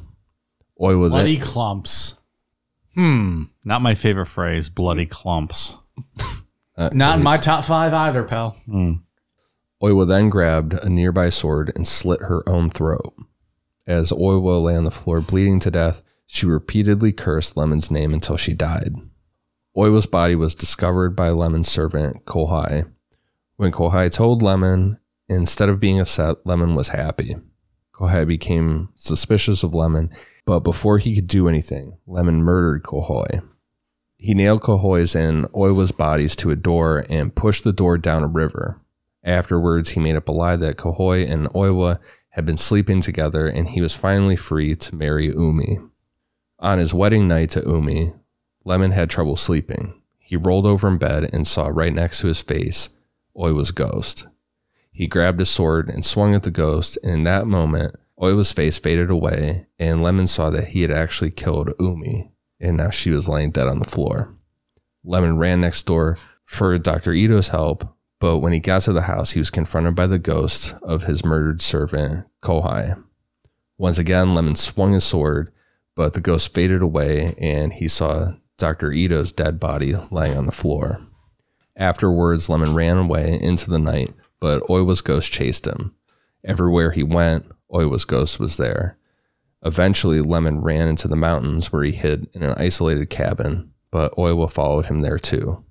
Then- 0.79 1.09
Bloody 1.09 1.37
clumps. 1.39 2.19
Hmm. 2.93 3.45
Not 3.63 3.81
my 3.81 3.95
favorite 3.95 4.27
phrase, 4.27 4.69
bloody 4.69 5.07
clumps. 5.07 5.79
uh, 6.77 6.91
Not 6.93 7.17
in 7.17 7.23
my 7.23 7.37
top 7.39 7.63
five 7.63 7.95
either, 7.95 8.21
pal. 8.23 8.57
Oiwa 9.81 10.07
then 10.07 10.29
grabbed 10.29 10.73
a 10.73 10.87
nearby 10.87 11.29
sword 11.29 11.71
and 11.75 11.87
slit 11.87 12.19
her 12.21 12.47
own 12.47 12.69
throat. 12.69 13.15
As 13.87 14.11
Oiwa 14.11 14.61
lay 14.63 14.75
on 14.75 14.83
the 14.83 14.91
floor 14.91 15.19
bleeding 15.19 15.59
to 15.61 15.71
death, 15.71 16.03
she 16.27 16.45
repeatedly 16.45 17.11
cursed 17.11 17.57
Lemon's 17.57 17.89
name 17.89 18.13
until 18.13 18.37
she 18.37 18.53
died. 18.53 18.93
Oiwa's 19.75 20.05
body 20.05 20.35
was 20.35 20.53
discovered 20.53 21.15
by 21.15 21.29
Lemon's 21.31 21.69
servant, 21.69 22.25
Kohai. 22.25 22.87
When 23.55 23.71
Kohai 23.71 24.11
told 24.13 24.43
Lemon, 24.43 24.99
instead 25.37 25.69
of 25.69 25.79
being 25.79 25.99
upset, 25.99 26.45
Lemon 26.45 26.75
was 26.75 26.89
happy. 26.89 27.35
Kohai 27.93 28.27
became 28.27 28.89
suspicious 28.95 29.63
of 29.63 29.75
Lemon, 29.75 30.09
but 30.45 30.61
before 30.61 30.97
he 30.97 31.15
could 31.15 31.27
do 31.27 31.47
anything, 31.47 31.97
Lemon 32.07 32.41
murdered 32.41 32.83
Kohoi. 32.83 33.41
He 34.17 34.33
nailed 34.33 34.61
Kohoi's 34.61 35.15
and 35.15 35.45
Oiwa's 35.45 35.91
bodies 35.91 36.35
to 36.37 36.51
a 36.51 36.55
door 36.55 37.05
and 37.09 37.35
pushed 37.35 37.63
the 37.63 37.73
door 37.73 37.97
down 37.97 38.23
a 38.23 38.27
river. 38.27 38.79
Afterwards, 39.23 39.91
he 39.91 39.99
made 39.99 40.15
up 40.15 40.27
a 40.27 40.31
lie 40.31 40.55
that 40.55 40.77
Kohoi 40.77 41.29
and 41.29 41.47
Oiwa 41.49 41.99
had 42.29 42.45
been 42.45 42.57
sleeping 42.57 43.01
together 43.01 43.47
and 43.47 43.69
he 43.69 43.81
was 43.81 43.95
finally 43.95 44.35
free 44.35 44.75
to 44.75 44.95
marry 44.95 45.27
Umi. 45.27 45.79
On 46.59 46.79
his 46.79 46.93
wedding 46.93 47.27
night 47.27 47.49
to 47.51 47.61
Umi, 47.61 48.13
Lemon 48.63 48.91
had 48.91 49.09
trouble 49.09 49.35
sleeping. 49.35 50.01
He 50.19 50.37
rolled 50.37 50.65
over 50.65 50.87
in 50.87 50.97
bed 50.97 51.29
and 51.33 51.45
saw 51.45 51.67
right 51.67 51.93
next 51.93 52.21
to 52.21 52.27
his 52.27 52.41
face 52.41 52.89
Oiwa's 53.35 53.71
ghost. 53.71 54.27
He 55.01 55.07
grabbed 55.07 55.39
his 55.39 55.49
sword 55.49 55.89
and 55.89 56.05
swung 56.05 56.35
at 56.35 56.43
the 56.43 56.51
ghost, 56.51 56.95
and 57.01 57.11
in 57.11 57.23
that 57.23 57.47
moment, 57.47 57.95
Oiwa's 58.21 58.51
face 58.51 58.77
faded 58.77 59.09
away, 59.09 59.65
and 59.79 60.03
Lemon 60.03 60.27
saw 60.27 60.51
that 60.51 60.67
he 60.67 60.83
had 60.83 60.91
actually 60.91 61.31
killed 61.31 61.73
Umi, 61.79 62.31
and 62.59 62.77
now 62.77 62.91
she 62.91 63.09
was 63.09 63.27
laying 63.27 63.49
dead 63.49 63.65
on 63.65 63.79
the 63.79 63.89
floor. 63.89 64.35
Lemon 65.03 65.39
ran 65.39 65.59
next 65.59 65.87
door 65.87 66.19
for 66.45 66.77
Dr. 66.77 67.13
Ito's 67.13 67.47
help, 67.47 67.83
but 68.19 68.41
when 68.41 68.53
he 68.53 68.59
got 68.59 68.83
to 68.83 68.93
the 68.93 69.01
house, 69.01 69.31
he 69.31 69.39
was 69.39 69.49
confronted 69.49 69.95
by 69.95 70.05
the 70.05 70.19
ghost 70.19 70.75
of 70.83 71.05
his 71.05 71.25
murdered 71.25 71.63
servant, 71.63 72.27
Kohai. 72.43 73.03
Once 73.79 73.97
again, 73.97 74.35
Lemon 74.35 74.53
swung 74.53 74.93
his 74.93 75.03
sword, 75.03 75.51
but 75.95 76.13
the 76.13 76.21
ghost 76.21 76.53
faded 76.53 76.83
away 76.83 77.33
and 77.39 77.73
he 77.73 77.87
saw 77.87 78.33
Dr. 78.59 78.91
Ito's 78.91 79.31
dead 79.31 79.59
body 79.59 79.95
lying 80.11 80.37
on 80.37 80.45
the 80.45 80.51
floor. 80.51 81.01
Afterwards, 81.75 82.49
Lemon 82.49 82.75
ran 82.75 82.97
away 82.97 83.39
into 83.41 83.71
the 83.71 83.79
night, 83.79 84.13
but 84.41 84.63
Oiwa's 84.63 84.99
ghost 85.01 85.31
chased 85.31 85.65
him. 85.65 85.95
Everywhere 86.43 86.91
he 86.91 87.03
went, 87.03 87.45
Oiwa's 87.71 88.03
ghost 88.03 88.39
was 88.39 88.57
there. 88.57 88.97
Eventually, 89.63 90.21
Lemon 90.21 90.59
ran 90.61 90.87
into 90.89 91.07
the 91.07 91.15
mountains 91.15 91.71
where 91.71 91.83
he 91.83 91.91
hid 91.91 92.27
in 92.33 92.43
an 92.43 92.55
isolated 92.57 93.09
cabin, 93.09 93.71
but 93.91 94.13
Oiwa 94.15 94.51
followed 94.51 94.85
him 94.87 94.99
there 95.01 95.19
too. 95.19 95.63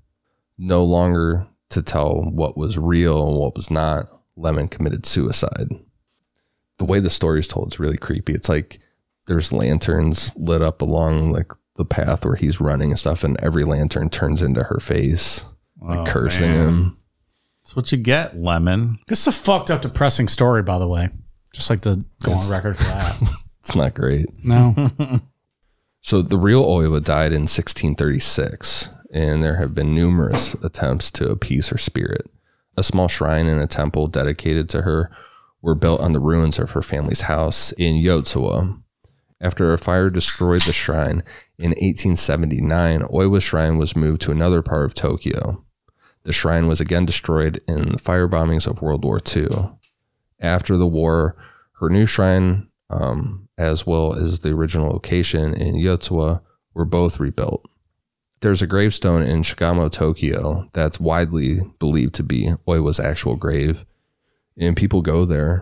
No 0.56 0.84
longer 0.84 1.46
to 1.70 1.82
tell 1.82 2.22
what 2.22 2.56
was 2.56 2.78
real 2.78 3.28
and 3.28 3.36
what 3.36 3.56
was 3.56 3.70
not, 3.70 4.08
Lemon 4.36 4.68
committed 4.68 5.04
suicide. 5.06 5.68
The 6.78 6.84
way 6.84 7.00
the 7.00 7.10
story 7.10 7.40
is 7.40 7.48
told 7.48 7.72
is 7.72 7.80
really 7.80 7.96
creepy. 7.98 8.32
It's 8.32 8.48
like 8.48 8.78
there's 9.26 9.52
lanterns 9.52 10.32
lit 10.36 10.62
up 10.62 10.80
along 10.82 11.32
like 11.32 11.52
the 11.76 11.84
path 11.84 12.24
where 12.24 12.36
he's 12.36 12.60
running 12.60 12.90
and 12.90 12.98
stuff, 12.98 13.24
and 13.24 13.38
every 13.40 13.64
lantern 13.64 14.08
turns 14.08 14.42
into 14.42 14.62
her 14.62 14.78
face, 14.80 15.44
like 15.80 16.00
Oh, 16.00 16.04
cursing 16.12 16.52
man. 16.52 16.68
him. 16.68 16.96
That's 17.70 17.76
what 17.76 17.92
you 17.92 17.98
get, 17.98 18.36
Lemon. 18.36 18.98
This 19.06 19.20
is 19.20 19.26
a 19.28 19.32
fucked 19.44 19.70
up, 19.70 19.82
depressing 19.82 20.26
story, 20.26 20.60
by 20.60 20.80
the 20.80 20.88
way. 20.88 21.10
Just 21.54 21.70
like 21.70 21.82
to 21.82 22.04
go 22.24 22.32
on 22.32 22.50
record 22.50 22.76
for 22.76 22.82
that. 22.82 23.16
It's 23.60 23.76
not 23.76 23.94
great. 23.94 24.26
no. 24.44 24.90
So 26.00 26.20
the 26.20 26.36
real 26.36 26.64
Oiwa 26.64 27.04
died 27.04 27.32
in 27.32 27.42
1636, 27.42 28.90
and 29.12 29.44
there 29.44 29.58
have 29.58 29.72
been 29.72 29.94
numerous 29.94 30.54
attempts 30.54 31.12
to 31.12 31.30
appease 31.30 31.68
her 31.68 31.78
spirit. 31.78 32.28
A 32.76 32.82
small 32.82 33.06
shrine 33.06 33.46
and 33.46 33.60
a 33.60 33.68
temple 33.68 34.08
dedicated 34.08 34.68
to 34.70 34.82
her 34.82 35.08
were 35.62 35.76
built 35.76 36.00
on 36.00 36.12
the 36.12 36.18
ruins 36.18 36.58
of 36.58 36.72
her 36.72 36.82
family's 36.82 37.20
house 37.22 37.70
in 37.72 38.02
Yotsuwa. 38.02 38.82
After 39.40 39.72
a 39.72 39.78
fire 39.78 40.10
destroyed 40.10 40.62
the 40.62 40.72
shrine 40.72 41.22
in 41.56 41.70
1879, 41.70 43.02
Oiwa 43.02 43.40
Shrine 43.40 43.78
was 43.78 43.94
moved 43.94 44.22
to 44.22 44.32
another 44.32 44.60
part 44.60 44.86
of 44.86 44.94
Tokyo. 44.94 45.64
The 46.24 46.32
shrine 46.32 46.66
was 46.66 46.80
again 46.80 47.06
destroyed 47.06 47.62
in 47.66 47.92
the 47.92 47.98
fire 47.98 48.28
bombings 48.28 48.66
of 48.66 48.82
World 48.82 49.04
War 49.04 49.20
II. 49.34 49.48
After 50.40 50.76
the 50.76 50.86
war, 50.86 51.36
her 51.80 51.88
new 51.88 52.06
shrine, 52.06 52.68
um, 52.90 53.48
as 53.56 53.86
well 53.86 54.14
as 54.14 54.40
the 54.40 54.50
original 54.50 54.90
location 54.90 55.54
in 55.54 55.74
Yotsuwa, 55.76 56.40
were 56.74 56.84
both 56.84 57.20
rebuilt. 57.20 57.64
There's 58.40 58.62
a 58.62 58.66
gravestone 58.66 59.22
in 59.22 59.42
Sugamo, 59.42 59.90
Tokyo, 59.92 60.68
that's 60.72 60.98
widely 61.00 61.60
believed 61.78 62.14
to 62.14 62.22
be 62.22 62.54
Oiwa's 62.66 63.00
actual 63.00 63.36
grave. 63.36 63.84
And 64.58 64.76
people 64.76 65.02
go 65.02 65.24
there 65.24 65.60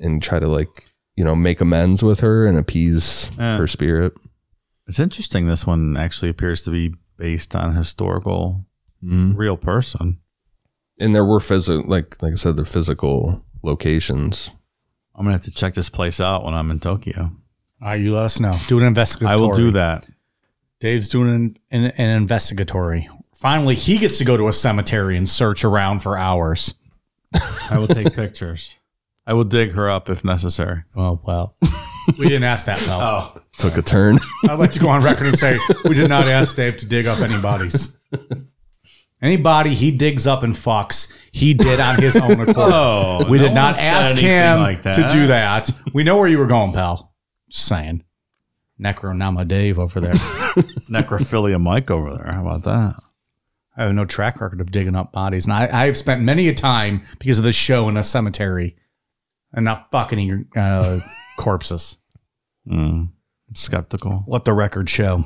and 0.00 0.22
try 0.22 0.38
to, 0.38 0.48
like, 0.48 0.68
you 1.16 1.24
know, 1.24 1.34
make 1.36 1.60
amends 1.60 2.02
with 2.02 2.20
her 2.20 2.46
and 2.46 2.58
appease 2.58 3.30
Yeah. 3.38 3.58
her 3.58 3.66
spirit. 3.66 4.14
It's 4.88 5.00
interesting. 5.00 5.46
This 5.46 5.66
one 5.66 5.96
actually 5.96 6.28
appears 6.28 6.62
to 6.62 6.70
be 6.70 6.94
based 7.16 7.54
on 7.56 7.76
a 7.76 7.84
historical, 9.06 9.38
real 9.38 9.56
person. 9.56 10.18
And 11.00 11.14
there 11.14 11.24
were 11.24 11.40
physical, 11.40 11.88
like, 11.88 12.20
like 12.22 12.32
I 12.32 12.36
said, 12.36 12.56
they're 12.56 12.64
physical 12.64 13.42
locations. 13.62 14.50
I'm 15.14 15.24
gonna 15.24 15.32
have 15.34 15.44
to 15.44 15.50
check 15.50 15.74
this 15.74 15.88
place 15.88 16.20
out 16.20 16.44
when 16.44 16.54
I'm 16.54 16.70
in 16.70 16.80
Tokyo. 16.80 17.30
All 17.82 17.88
right, 17.88 18.00
you 18.00 18.14
let 18.14 18.24
us 18.24 18.40
know. 18.40 18.54
Do 18.68 18.78
an 18.78 18.84
investigatory. 18.84 19.32
I 19.32 19.36
will 19.36 19.52
do 19.52 19.70
that. 19.72 20.06
Dave's 20.80 21.08
doing 21.08 21.28
an, 21.28 21.56
an, 21.70 21.84
an 21.96 22.10
investigatory. 22.16 23.08
Finally, 23.34 23.74
he 23.74 23.98
gets 23.98 24.18
to 24.18 24.24
go 24.24 24.36
to 24.36 24.48
a 24.48 24.52
cemetery 24.52 25.16
and 25.16 25.28
search 25.28 25.64
around 25.64 26.00
for 26.00 26.16
hours. 26.16 26.74
I 27.70 27.78
will 27.78 27.86
take 27.86 28.14
pictures. 28.14 28.76
I 29.26 29.34
will 29.34 29.44
dig 29.44 29.72
her 29.72 29.90
up 29.90 30.08
if 30.08 30.24
necessary. 30.24 30.84
Oh, 30.94 31.20
well. 31.24 31.56
We 32.18 32.26
didn't 32.28 32.44
ask 32.44 32.66
that, 32.66 32.78
pal. 32.78 33.00
Oh, 33.02 33.40
Took 33.58 33.76
a 33.78 33.82
turn. 33.82 34.18
I'd 34.48 34.60
like 34.60 34.70
to 34.72 34.78
go 34.78 34.88
on 34.88 35.02
record 35.02 35.26
and 35.26 35.36
say 35.36 35.58
we 35.84 35.94
did 35.94 36.08
not 36.08 36.28
ask 36.28 36.54
Dave 36.54 36.76
to 36.76 36.86
dig 36.86 37.08
up 37.08 37.18
any 37.20 37.40
bodies. 37.42 37.98
Any 39.22 39.36
body 39.36 39.74
he 39.74 39.90
digs 39.90 40.26
up 40.26 40.42
and 40.42 40.52
fucks, 40.52 41.12
he 41.32 41.54
did 41.54 41.80
on 41.80 42.00
his 42.00 42.16
own 42.16 42.32
accord. 42.32 42.56
Oh, 42.58 43.24
we 43.28 43.38
no 43.38 43.44
did 43.44 43.54
not 43.54 43.78
ask 43.78 44.16
him 44.16 44.58
like 44.60 44.82
that. 44.82 44.94
to 44.94 45.08
do 45.08 45.28
that. 45.28 45.70
We 45.94 46.04
know 46.04 46.18
where 46.18 46.28
you 46.28 46.38
were 46.38 46.46
going, 46.46 46.72
pal. 46.72 47.14
Just 47.48 47.66
saying. 47.66 48.04
Necronama 48.78 49.48
Dave 49.48 49.78
over 49.78 50.00
there. 50.00 50.12
necrophilia 50.90 51.60
Mike 51.60 51.90
over 51.90 52.10
there. 52.10 52.30
How 52.30 52.42
about 52.42 52.64
that? 52.64 52.94
I 53.76 53.84
have 53.84 53.94
no 53.94 54.04
track 54.04 54.40
record 54.40 54.60
of 54.60 54.70
digging 54.70 54.96
up 54.96 55.12
bodies. 55.12 55.46
And 55.46 55.52
I, 55.54 55.68
I've 55.84 55.96
spent 55.96 56.22
many 56.22 56.48
a 56.48 56.54
time 56.54 57.02
because 57.18 57.38
of 57.38 57.44
this 57.44 57.56
show 57.56 57.88
in 57.88 57.96
a 57.96 58.04
cemetery 58.04 58.76
and 59.52 59.64
not 59.64 59.90
fucking 59.90 60.48
uh, 60.56 61.00
corpses. 61.38 61.96
Mm, 62.68 63.10
skeptical. 63.54 64.24
Let 64.26 64.44
the 64.44 64.52
record 64.52 64.90
show. 64.90 65.24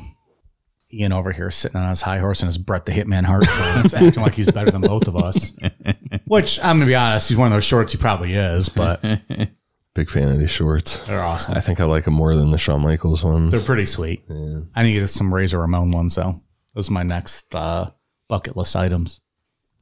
Ian 0.92 1.12
over 1.12 1.32
here 1.32 1.50
sitting 1.50 1.80
on 1.80 1.88
his 1.88 2.02
high 2.02 2.18
horse 2.18 2.40
and 2.40 2.48
his 2.48 2.58
Bret 2.58 2.84
the 2.86 2.92
Hitman 2.92 3.24
Hart 3.24 3.44
shorts, 3.44 3.94
acting 3.94 4.22
like 4.22 4.34
he's 4.34 4.50
better 4.50 4.70
than 4.70 4.80
both 4.80 5.06
of 5.08 5.16
us. 5.16 5.56
Which 6.26 6.58
I'm 6.64 6.76
gonna 6.78 6.86
be 6.86 6.94
honest, 6.94 7.28
he's 7.28 7.38
one 7.38 7.46
of 7.48 7.52
those 7.52 7.64
shorts 7.64 7.92
he 7.92 7.98
probably 7.98 8.34
is, 8.34 8.68
but 8.68 9.02
Big 9.94 10.08
fan 10.08 10.28
of 10.28 10.38
these 10.38 10.50
shorts. 10.50 10.98
they're 11.06 11.20
awesome. 11.22 11.56
I 11.56 11.60
think 11.60 11.80
I 11.80 11.84
like 11.84 12.04
them 12.04 12.14
more 12.14 12.34
than 12.36 12.50
the 12.50 12.58
Shawn 12.58 12.80
Michaels 12.80 13.24
ones. 13.24 13.52
They're 13.52 13.60
pretty 13.60 13.86
sweet. 13.86 14.22
Yeah. 14.28 14.60
I 14.74 14.84
need 14.84 14.94
to 14.94 15.00
get 15.00 15.08
some 15.08 15.34
Razor 15.34 15.58
Ramon 15.60 15.90
ones 15.90 16.14
though. 16.14 16.40
Those 16.74 16.90
are 16.90 16.92
my 16.92 17.02
next 17.02 17.54
uh, 17.54 17.90
bucket 18.28 18.56
list 18.56 18.76
items. 18.76 19.20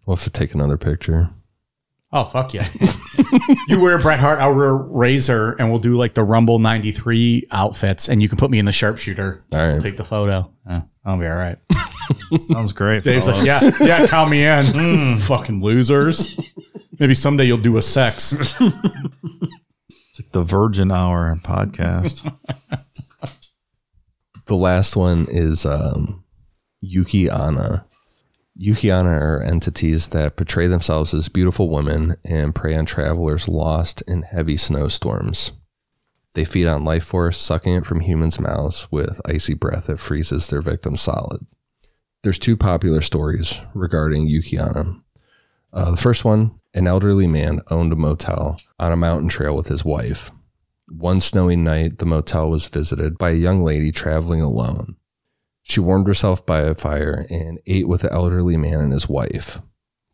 We'll 0.07 0.17
have 0.17 0.25
to 0.25 0.31
take 0.31 0.55
another 0.55 0.79
picture. 0.79 1.31
Oh 2.11 2.25
fuck 2.25 2.55
yeah! 2.55 2.67
you 3.69 3.81
wear 3.83 3.99
Bret 3.99 4.19
Hart, 4.19 4.39
I'll 4.39 4.55
wear 4.55 4.75
Razor, 4.75 5.53
and 5.53 5.69
we'll 5.71 5.79
do 5.79 5.95
like 5.97 6.15
the 6.15 6.23
Rumble 6.25 6.59
'93 6.59 7.49
outfits, 7.51 8.09
and 8.09 8.23
you 8.23 8.29
can 8.31 8.39
put 8.39 8.51
me 8.51 8.59
in 8.59 8.65
the 8.65 8.73
sharpshooter. 8.73 9.45
All 9.53 9.69
right. 9.73 9.81
Take 9.81 9.99
the 9.99 10.05
photo. 10.05 10.51
Yeah, 10.67 10.83
I'll 11.05 11.19
be 11.19 11.27
all 11.27 11.37
right. 11.37 11.59
Sounds 12.47 12.73
great. 12.73 13.03
Dave's 13.05 13.29
like, 13.29 13.45
yeah, 13.45 13.61
yeah, 13.81 14.07
count 14.07 14.31
me 14.31 14.45
in. 14.45 14.63
Mm, 14.65 15.21
fucking 15.21 15.61
losers. 15.61 16.39
Maybe 16.99 17.15
someday 17.15 17.45
you'll 17.45 17.59
do 17.59 17.77
a 17.77 17.83
sex. 17.83 18.55
It's 19.91 20.21
like 20.25 20.33
the 20.33 20.43
Virgin 20.43 20.91
Hour 20.91 21.39
podcast. 21.45 22.35
The 24.47 24.57
last 24.57 24.97
one 24.97 25.27
is 25.31 25.65
um, 25.67 26.25
Yuki-onna. 26.81 27.85
Yuki-onna 28.61 29.09
are 29.09 29.41
entities 29.41 30.09
that 30.09 30.35
portray 30.35 30.67
themselves 30.67 31.15
as 31.15 31.29
beautiful 31.29 31.69
women 31.69 32.17
and 32.25 32.57
prey 32.57 32.75
on 32.75 32.85
travelers 32.85 33.47
lost 33.47 34.03
in 34.09 34.23
heavy 34.23 34.57
snowstorms. 34.57 35.53
They 36.35 36.45
feed 36.45 36.67
on 36.67 36.85
life 36.85 37.05
force, 37.05 37.39
sucking 37.39 37.75
it 37.75 37.87
from 37.87 38.01
humans' 38.01 38.41
mouths 38.41 38.91
with 38.91 39.21
icy 39.25 39.55
breath 39.55 39.87
that 39.87 40.01
freezes 40.01 40.49
their 40.49 40.61
victims 40.61 41.01
solid. 41.01 41.47
There's 42.25 42.39
two 42.41 42.57
popular 42.57 43.01
stories 43.01 43.61
regarding 43.75 44.27
Yuki-onna. 44.27 45.03
Uh, 45.73 45.91
the 45.93 45.97
first 45.97 46.25
one 46.25 46.59
an 46.75 46.89
elderly 46.89 47.29
man 47.29 47.61
owned 47.71 47.93
a 47.93 47.97
motel 47.97 48.61
on 48.81 48.91
a 48.91 48.97
mountain 48.97 49.29
trail 49.29 49.55
with 49.55 49.69
his 49.69 49.85
wife. 49.85 50.33
One 50.89 51.21
snowy 51.21 51.55
night, 51.55 51.99
the 51.99 52.07
motel 52.07 52.51
was 52.51 52.67
visited 52.67 53.19
by 53.19 53.31
a 53.31 53.35
young 53.35 53.63
lady 53.63 53.93
traveling 53.93 54.41
alone. 54.41 54.97
She 55.69 55.81
warmed 55.81 56.07
herself 56.07 56.47
by 56.47 56.61
a 56.61 56.75
fire 56.75 57.27
and 57.29 57.61
ate 57.67 57.87
with 57.87 58.01
the 58.01 58.13
elderly 58.13 58.57
man 58.57 58.81
and 58.81 58.93
his 58.93 59.09
wife. 59.09 59.61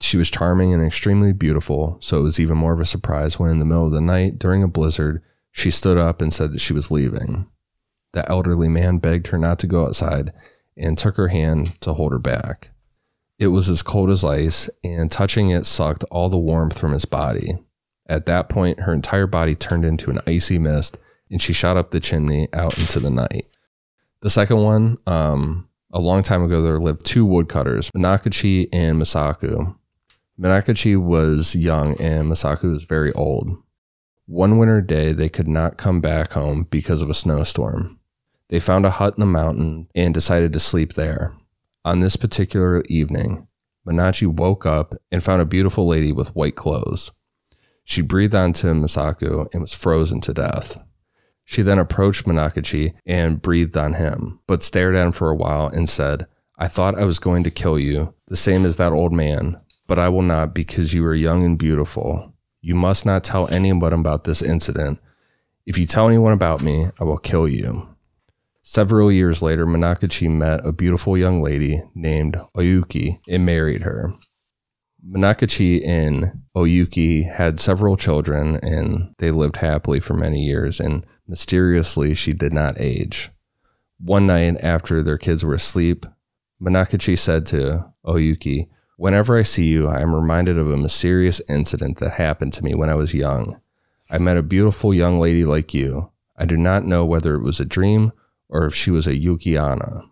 She 0.01 0.17
was 0.17 0.29
charming 0.29 0.75
and 0.75 0.85
extremely 0.85 1.33
beautiful, 1.33 1.97
so 2.01 2.19
it 2.19 2.23
was 2.23 2.41
even 2.41 2.59
more 2.59 2.73
of 2.73 2.81
a 2.81 2.85
surprise 2.85 3.39
when, 3.39 3.51
in 3.51 3.61
the 3.61 3.65
middle 3.65 3.87
of 3.87 3.93
the 3.93 4.01
night, 4.01 4.39
during 4.39 4.63
a 4.65 4.69
blizzard, 4.69 5.23
she 5.53 5.71
stood 5.71 5.97
up 5.97 6.21
and 6.21 6.33
said 6.33 6.53
that 6.53 6.61
she 6.61 6.73
was 6.73 6.91
leaving. 6.91 7.47
The 8.13 8.29
elderly 8.29 8.69
man 8.69 8.99
begged 8.99 9.29
her 9.29 9.39
not 9.39 9.61
to 9.61 9.69
go 9.69 9.87
outside 9.87 10.33
and 10.77 10.99
took 10.99 11.17
her 11.17 11.29
hand 11.29 11.81
to 11.83 11.95
hold 11.95 12.11
her 12.11 12.19
back. 12.19 12.71
It 13.39 13.49
was 13.49 13.69
as 13.69 13.83
cold 13.83 14.11
as 14.11 14.25
ice, 14.25 14.69
and 14.83 15.11
touching 15.11 15.51
it 15.51 15.67
sucked 15.67 16.05
all 16.11 16.29
the 16.29 16.37
warmth 16.37 16.77
from 16.77 16.93
his 16.93 17.05
body. 17.05 17.59
At 18.09 18.27
that 18.27 18.49
point, 18.49 18.81
her 18.81 18.93
entire 18.93 19.29
body 19.29 19.55
turned 19.55 19.85
into 19.85 20.11
an 20.11 20.19
icy 20.27 20.59
mist, 20.59 20.99
and 21.31 21.41
she 21.41 21.53
shot 21.53 21.77
up 21.77 21.93
the 21.93 22.01
chimney 22.01 22.49
out 22.53 22.79
into 22.79 22.99
the 22.99 23.11
night. 23.11 23.47
The 24.25 24.31
second 24.31 24.63
one, 24.63 24.97
um, 25.07 25.69
a 25.93 26.01
long 26.01 26.23
time 26.23 26.43
ago, 26.43 26.63
there 26.63 26.81
lived 26.81 27.05
two 27.05 27.27
woodcutters, 27.27 27.91
Minakachi 27.91 28.71
and 28.73 28.99
Masaku. 28.99 29.77
Minakachi 30.41 30.97
was 30.97 31.55
young, 31.55 32.01
and 32.01 32.33
Masaku 32.33 32.71
was 32.71 32.85
very 32.85 33.13
old. 33.13 33.55
One 34.25 34.57
winter 34.57 34.81
day, 34.81 35.13
they 35.13 35.29
could 35.29 35.47
not 35.47 35.77
come 35.77 36.01
back 36.01 36.33
home 36.33 36.67
because 36.71 37.03
of 37.03 37.11
a 37.11 37.15
snowstorm. 37.15 37.99
They 38.49 38.61
found 38.61 38.87
a 38.87 38.91
hut 38.93 39.13
in 39.15 39.21
the 39.21 39.27
mountain 39.27 39.89
and 39.95 40.15
decided 40.15 40.55
to 40.55 40.59
sleep 40.59 40.95
there. 40.95 41.35
On 41.85 42.01
this 42.01 42.17
particular 42.17 42.83
evening, 42.89 43.47
Minachi 43.87 44.27
woke 44.27 44.65
up 44.65 44.95
and 45.13 45.23
found 45.23 45.43
a 45.43 45.45
beautiful 45.45 45.87
lady 45.87 46.13
with 46.13 46.35
white 46.35 46.57
clothes. 46.57 47.13
She 47.85 48.01
breathed 48.01 48.35
onto 48.35 48.73
Masaku 48.73 49.53
and 49.53 49.61
was 49.61 49.75
frozen 49.75 50.23
to 50.23 50.33
death. 50.33 50.79
She 51.45 51.63
then 51.63 51.79
approached 51.79 52.25
Minakachi 52.25 52.95
and 53.07 53.43
breathed 53.43 53.77
on 53.77 53.95
him, 53.95 54.41
but 54.47 54.63
stared 54.63 54.97
at 54.97 55.07
him 55.07 55.13
for 55.13 55.31
a 55.31 55.37
while 55.37 55.67
and 55.67 55.89
said, 55.89 56.27
I 56.59 56.69
thought 56.69 56.99
I 56.99 57.05
was 57.05 57.19
going 57.19 57.45
to 57.45 57.51
kill 57.51 57.79
you, 57.79 58.15
the 58.29 58.37
same 58.37 58.65
as 58.65 58.77
that 58.77 58.93
old 58.93 59.13
man, 59.13 59.57
but 59.87 59.99
I 59.99 60.09
will 60.09 60.23
not 60.23 60.55
because 60.55 60.95
you 60.95 61.05
are 61.05 61.15
young 61.15 61.45
and 61.45 61.59
beautiful. 61.59 62.33
You 62.61 62.75
must 62.75 63.05
not 63.05 63.25
tell 63.25 63.49
anyone 63.49 63.93
about 63.93 64.25
this 64.25 64.41
incident. 64.41 64.99
If 65.67 65.77
you 65.79 65.87
tell 65.87 66.09
anyone 66.09 66.33
about 66.33 66.63
me, 66.63 66.89
I 66.99 67.05
will 67.05 67.19
kill 67.19 67.49
you. 67.49 67.89
Several 68.63 69.13
years 69.13 69.43
later, 69.43 69.67
Minakachi 69.67 70.31
met 70.31 70.65
a 70.65 70.73
beautiful 70.73 71.19
young 71.19 71.43
lady 71.43 71.83
named 71.95 72.41
Oyuki 72.57 73.21
and 73.29 73.45
married 73.45 73.83
her. 73.83 74.15
Minakachi 75.07 75.87
and 75.87 76.43
Oyuki 76.57 77.31
had 77.31 77.61
several 77.61 77.99
children 77.99 78.57
and 78.63 79.15
they 79.19 79.31
lived 79.31 79.57
happily 79.57 80.01
for 80.01 80.15
many 80.15 80.43
years, 80.43 80.81
and 80.81 81.05
mysteriously, 81.27 82.15
she 82.15 82.33
did 82.33 82.53
not 82.53 82.81
age. 82.81 83.31
One 83.99 84.27
night 84.27 84.59
after 84.61 85.03
their 85.03 85.19
kids 85.19 85.45
were 85.45 85.55
asleep, 85.55 86.07
Minakachi 86.61 87.19
said 87.19 87.47
to 87.47 87.87
Oyuki, 88.05 88.69
Whenever 88.97 89.37
I 89.37 89.43
see 89.43 89.67
you, 89.67 89.89
I 89.89 90.01
am 90.01 90.15
reminded 90.15 90.57
of 90.59 90.71
a 90.71 90.77
mysterious 90.77 91.41
incident 91.49 91.99
that 91.99 92.13
happened 92.13 92.53
to 92.55 92.65
me 92.65 92.75
when 92.75 92.89
I 92.89 92.95
was 92.95 93.15
young. 93.15 93.61
I 94.11 94.19
met 94.19 94.37
a 94.37 94.43
beautiful 94.43 94.95
young 94.95 95.19
lady 95.19 95.45
like 95.45 95.75
you. 95.75 96.11
I 96.37 96.45
do 96.45 96.57
not 96.57 96.85
know 96.85 97.05
whether 97.05 97.35
it 97.35 97.43
was 97.43 97.61
a 97.61 97.65
dream 97.65 98.13
or 98.49 98.67
if 98.67 98.75
she 98.75 98.91
was 98.91 99.07
a 99.07 99.17
Yuki-onna. 99.17 100.03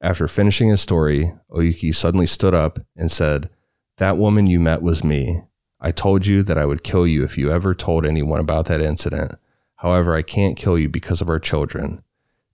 After 0.00 0.28
finishing 0.28 0.68
his 0.68 0.80
story, 0.80 1.34
Oyuki 1.50 1.94
suddenly 1.94 2.26
stood 2.26 2.54
up 2.54 2.78
and 2.96 3.10
said, 3.10 3.50
That 3.98 4.18
woman 4.18 4.46
you 4.46 4.60
met 4.60 4.82
was 4.82 5.04
me. 5.04 5.42
I 5.80 5.90
told 5.90 6.26
you 6.26 6.42
that 6.44 6.58
I 6.58 6.66
would 6.66 6.82
kill 6.82 7.06
you 7.06 7.24
if 7.24 7.36
you 7.36 7.50
ever 7.50 7.74
told 7.74 8.06
anyone 8.06 8.40
about 8.40 8.66
that 8.66 8.80
incident. 8.80 9.32
However, 9.76 10.14
I 10.14 10.22
can't 10.22 10.56
kill 10.56 10.78
you 10.78 10.88
because 10.88 11.20
of 11.20 11.28
our 11.28 11.38
children. 11.38 12.02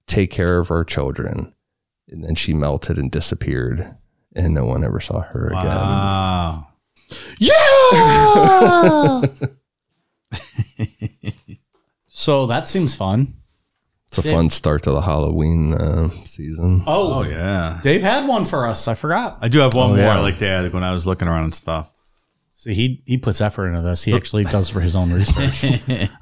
Take 0.06 0.30
care 0.30 0.58
of 0.58 0.70
our 0.70 0.84
children. 0.84 1.54
And 2.08 2.24
then 2.24 2.34
she 2.34 2.52
melted 2.54 2.98
and 2.98 3.10
disappeared, 3.10 3.94
and 4.34 4.52
no 4.52 4.64
one 4.64 4.82
ever 4.82 4.98
saw 4.98 5.20
her 5.20 5.46
again. 5.48 5.64
Wow. 5.66 6.66
Yeah. 7.38 9.20
so 12.06 12.46
that 12.46 12.68
seems 12.68 12.94
fun. 12.94 13.34
It's 14.08 14.18
a 14.18 14.22
fun 14.24 14.50
start 14.50 14.82
to 14.84 14.90
the 14.90 15.02
Halloween 15.02 15.72
uh, 15.72 16.08
season. 16.08 16.82
Oh, 16.84 17.20
Oh 17.20 17.22
yeah. 17.22 17.78
Dave 17.84 18.02
had 18.02 18.26
one 18.26 18.44
for 18.44 18.66
us. 18.66 18.88
I 18.88 18.94
forgot. 18.94 19.38
I 19.40 19.46
do 19.46 19.58
have 19.60 19.74
one 19.74 19.86
Oh, 19.92 19.94
more 19.94 19.98
yeah. 19.98 20.16
I 20.16 20.20
like 20.20 20.38
to 20.38 20.46
add 20.48 20.72
when 20.72 20.82
I 20.82 20.90
was 20.92 21.06
looking 21.06 21.28
around 21.28 21.44
and 21.44 21.54
stuff. 21.54 21.89
See, 22.60 22.74
he 22.74 23.02
he 23.06 23.16
puts 23.16 23.40
effort 23.40 23.68
into 23.68 23.80
this. 23.80 24.04
He 24.04 24.14
actually 24.14 24.44
does 24.44 24.68
for 24.68 24.82
his 24.82 24.94
own 24.94 25.10
research. 25.14 25.64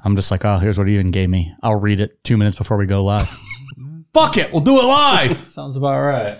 I'm 0.05 0.15
just 0.15 0.31
like, 0.31 0.45
oh, 0.45 0.57
here's 0.57 0.77
what 0.77 0.87
he 0.87 0.93
even 0.93 1.11
gave 1.11 1.29
me. 1.29 1.53
I'll 1.61 1.75
read 1.75 1.99
it 1.99 2.23
two 2.23 2.37
minutes 2.37 2.57
before 2.57 2.77
we 2.77 2.85
go 2.85 3.03
live. 3.03 3.27
Fuck 4.13 4.37
it, 4.37 4.49
we'll 4.53 4.61
do 4.61 4.79
it 4.79 4.85
live. 4.85 5.37
Sounds 5.47 5.75
about 5.75 5.99
right. 5.99 6.39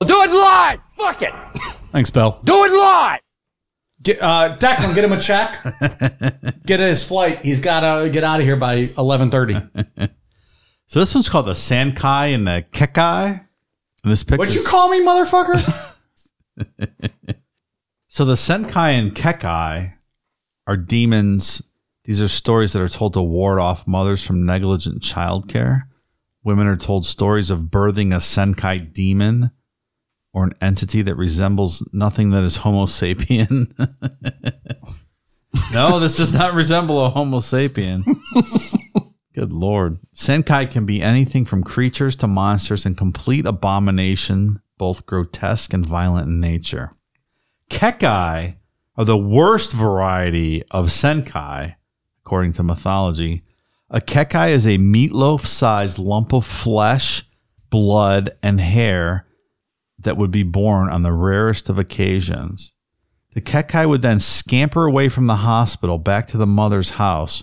We'll 0.00 0.08
do 0.08 0.22
it 0.22 0.34
live! 0.34 0.80
Fuck 0.96 1.22
it! 1.22 1.32
Thanks, 1.92 2.10
Bill. 2.10 2.40
Do 2.42 2.64
it 2.64 2.72
live! 2.72 3.20
Get, 4.02 4.20
uh, 4.20 4.56
Declan, 4.58 4.92
get 4.92 5.04
him 5.04 5.12
a 5.12 5.20
check. 5.20 5.56
get 6.66 6.80
his 6.80 7.06
flight. 7.06 7.44
He's 7.44 7.60
got 7.60 8.02
to 8.02 8.10
get 8.10 8.24
out 8.24 8.40
of 8.40 8.44
here 8.44 8.56
by 8.56 8.88
11:30. 8.88 10.10
So 10.86 10.98
this 10.98 11.14
one's 11.14 11.28
called 11.28 11.46
the 11.46 11.52
Sankai 11.52 12.34
and 12.34 12.44
the 12.44 12.64
Kekai. 12.72 13.46
And 14.02 14.12
this 14.12 14.24
picture. 14.24 14.38
What'd 14.38 14.56
you 14.56 14.64
call 14.64 14.88
me, 14.88 15.00
motherfucker? 15.00 16.00
So 18.12 18.26
the 18.26 18.34
Senkai 18.34 18.90
and 18.90 19.14
Kekai 19.14 19.94
are 20.66 20.76
demons. 20.76 21.62
These 22.04 22.20
are 22.20 22.28
stories 22.28 22.74
that 22.74 22.82
are 22.82 22.88
told 22.90 23.14
to 23.14 23.22
ward 23.22 23.58
off 23.58 23.86
mothers 23.86 24.22
from 24.22 24.44
negligent 24.44 25.00
childcare. 25.00 25.84
Women 26.44 26.66
are 26.66 26.76
told 26.76 27.06
stories 27.06 27.50
of 27.50 27.70
birthing 27.70 28.12
a 28.12 28.18
Senkai 28.18 28.92
demon 28.92 29.50
or 30.34 30.44
an 30.44 30.52
entity 30.60 31.00
that 31.00 31.16
resembles 31.16 31.88
nothing 31.94 32.28
that 32.32 32.44
is 32.44 32.56
Homo 32.56 32.84
sapien. 32.84 33.72
no, 35.72 35.98
this 35.98 36.14
does 36.14 36.34
not 36.34 36.52
resemble 36.52 37.06
a 37.06 37.08
Homo 37.08 37.38
sapien. 37.38 38.04
Good 39.34 39.54
lord. 39.54 40.00
Senkai 40.14 40.70
can 40.70 40.84
be 40.84 41.00
anything 41.00 41.46
from 41.46 41.64
creatures 41.64 42.14
to 42.16 42.26
monsters 42.26 42.84
and 42.84 42.94
complete 42.94 43.46
abomination, 43.46 44.60
both 44.76 45.06
grotesque 45.06 45.72
and 45.72 45.86
violent 45.86 46.28
in 46.28 46.40
nature. 46.40 46.94
Kekai 47.72 48.56
are 48.96 49.04
the 49.04 49.16
worst 49.16 49.72
variety 49.72 50.62
of 50.70 50.90
Senkai, 50.90 51.76
according 52.24 52.52
to 52.52 52.62
mythology. 52.62 53.42
A 53.88 54.00
Kekai 54.00 54.50
is 54.50 54.66
a 54.66 54.78
meatloaf 54.78 55.46
sized 55.46 55.98
lump 55.98 56.32
of 56.32 56.44
flesh, 56.44 57.24
blood, 57.70 58.30
and 58.42 58.60
hair 58.60 59.26
that 59.98 60.18
would 60.18 60.30
be 60.30 60.42
born 60.42 60.90
on 60.90 61.02
the 61.02 61.14
rarest 61.14 61.70
of 61.70 61.78
occasions. 61.78 62.74
The 63.32 63.40
Kekai 63.40 63.88
would 63.88 64.02
then 64.02 64.20
scamper 64.20 64.84
away 64.84 65.08
from 65.08 65.26
the 65.26 65.36
hospital 65.36 65.96
back 65.96 66.26
to 66.28 66.36
the 66.36 66.46
mother's 66.46 66.90
house, 66.90 67.42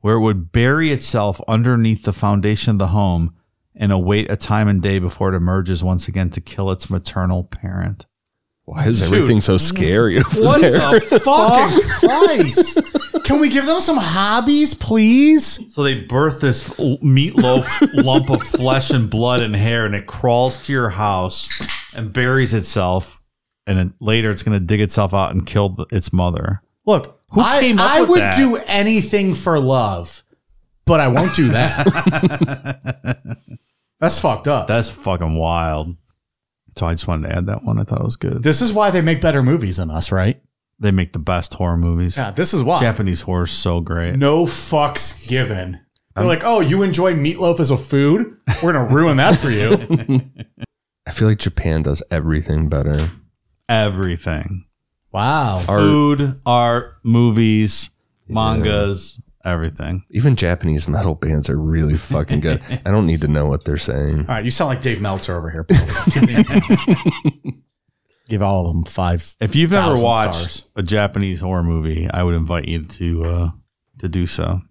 where 0.00 0.14
it 0.14 0.20
would 0.20 0.52
bury 0.52 0.92
itself 0.92 1.40
underneath 1.48 2.04
the 2.04 2.12
foundation 2.12 2.70
of 2.70 2.78
the 2.78 2.86
home 2.88 3.34
and 3.74 3.90
await 3.90 4.30
a 4.30 4.36
time 4.36 4.68
and 4.68 4.80
day 4.80 5.00
before 5.00 5.34
it 5.34 5.36
emerges 5.36 5.82
once 5.82 6.06
again 6.06 6.30
to 6.30 6.40
kill 6.40 6.70
its 6.70 6.88
maternal 6.88 7.42
parent. 7.42 8.06
Why 8.66 8.88
is 8.88 9.02
everything 9.02 9.40
so 9.40 9.56
scary? 9.58 10.18
over 10.18 10.40
What 10.40 10.60
there? 10.60 10.72
the 11.00 11.20
fucking 11.24 11.82
Christ? 12.08 13.24
Can 13.24 13.40
we 13.40 13.48
give 13.48 13.64
them 13.66 13.80
some 13.80 13.96
hobbies, 13.96 14.74
please? 14.74 15.60
So 15.72 15.82
they 15.84 16.02
birth 16.02 16.40
this 16.40 16.68
meatloaf 16.70 18.02
lump 18.04 18.28
of 18.28 18.42
flesh 18.42 18.90
and 18.90 19.08
blood 19.08 19.40
and 19.40 19.54
hair, 19.54 19.86
and 19.86 19.94
it 19.94 20.06
crawls 20.06 20.66
to 20.66 20.72
your 20.72 20.90
house 20.90 21.48
and 21.96 22.12
buries 22.12 22.54
itself. 22.54 23.22
And 23.68 23.78
then 23.78 23.94
later, 24.00 24.30
it's 24.32 24.42
going 24.42 24.58
to 24.58 24.64
dig 24.64 24.80
itself 24.80 25.14
out 25.14 25.30
and 25.32 25.46
kill 25.46 25.74
th- 25.74 25.88
its 25.92 26.12
mother. 26.12 26.60
Look, 26.86 27.20
Who 27.30 27.40
I, 27.40 27.60
came 27.60 27.78
up 27.78 27.88
I 27.90 28.00
with 28.00 28.10
would 28.10 28.20
that? 28.20 28.36
do 28.36 28.56
anything 28.66 29.34
for 29.34 29.58
love, 29.60 30.24
but 30.84 30.98
I 31.00 31.06
won't 31.08 31.34
do 31.36 31.48
that. 31.50 31.86
That's 34.00 34.20
fucked 34.20 34.46
up. 34.48 34.66
That's 34.68 34.90
fucking 34.90 35.36
wild. 35.36 35.96
So 36.76 36.86
I 36.86 36.92
just 36.94 37.08
wanted 37.08 37.28
to 37.28 37.36
add 37.36 37.46
that 37.46 37.64
one. 37.64 37.78
I 37.78 37.84
thought 37.84 38.00
it 38.00 38.04
was 38.04 38.16
good. 38.16 38.42
this 38.42 38.60
is 38.60 38.72
why 38.72 38.90
they 38.90 39.00
make 39.00 39.20
better 39.20 39.42
movies 39.42 39.78
than 39.78 39.90
us, 39.90 40.12
right? 40.12 40.40
They 40.78 40.90
make 40.90 41.14
the 41.14 41.18
best 41.18 41.54
horror 41.54 41.78
movies. 41.78 42.16
Yeah, 42.18 42.32
this 42.32 42.52
is 42.52 42.62
why. 42.62 42.78
Japanese 42.80 43.22
horror 43.22 43.44
is 43.44 43.50
so 43.50 43.80
great. 43.80 44.16
No 44.16 44.44
fucks 44.44 45.26
given. 45.26 45.80
They're 46.14 46.24
like, 46.24 46.42
oh, 46.44 46.60
you 46.60 46.82
enjoy 46.82 47.14
meatloaf 47.14 47.60
as 47.60 47.70
a 47.70 47.76
food? 47.76 48.38
We're 48.62 48.72
gonna 48.72 48.94
ruin 48.94 49.18
that 49.18 49.36
for 49.38 49.50
you. 49.50 49.72
I 51.06 51.10
feel 51.12 51.28
like 51.28 51.38
Japan 51.38 51.82
does 51.82 52.02
everything 52.10 52.68
better. 52.68 53.10
Everything. 53.68 54.64
Wow. 55.12 55.56
Art. 55.68 55.80
Food, 55.80 56.40
art, 56.44 56.96
movies, 57.02 57.90
mangas, 58.28 59.20
everything. 59.46 60.04
Even 60.10 60.36
Japanese 60.36 60.88
metal 60.88 61.14
bands 61.14 61.48
are 61.48 61.56
really 61.56 61.94
fucking 61.94 62.40
good. 62.40 62.60
I 62.84 62.90
don't 62.90 63.06
need 63.06 63.20
to 63.22 63.28
know 63.28 63.46
what 63.46 63.64
they're 63.64 63.76
saying. 63.76 64.20
All 64.20 64.24
right, 64.26 64.44
you 64.44 64.50
sound 64.50 64.68
like 64.68 64.82
Dave 64.82 65.00
Meltzer 65.00 65.36
over 65.36 65.50
here. 65.50 65.64
Paul. 65.64 66.60
Give 68.28 68.42
all 68.42 68.66
of 68.66 68.74
them 68.74 68.84
five. 68.84 69.36
If 69.40 69.54
you've 69.54 69.72
ever 69.72 69.94
watched 70.02 70.34
stars. 70.36 70.66
a 70.74 70.82
Japanese 70.82 71.40
horror 71.40 71.62
movie, 71.62 72.08
I 72.10 72.24
would 72.24 72.34
invite 72.34 72.66
you 72.66 72.82
to 72.84 73.24
uh, 73.24 73.50
to 74.00 74.08
do 74.08 74.26
so. 74.26 74.62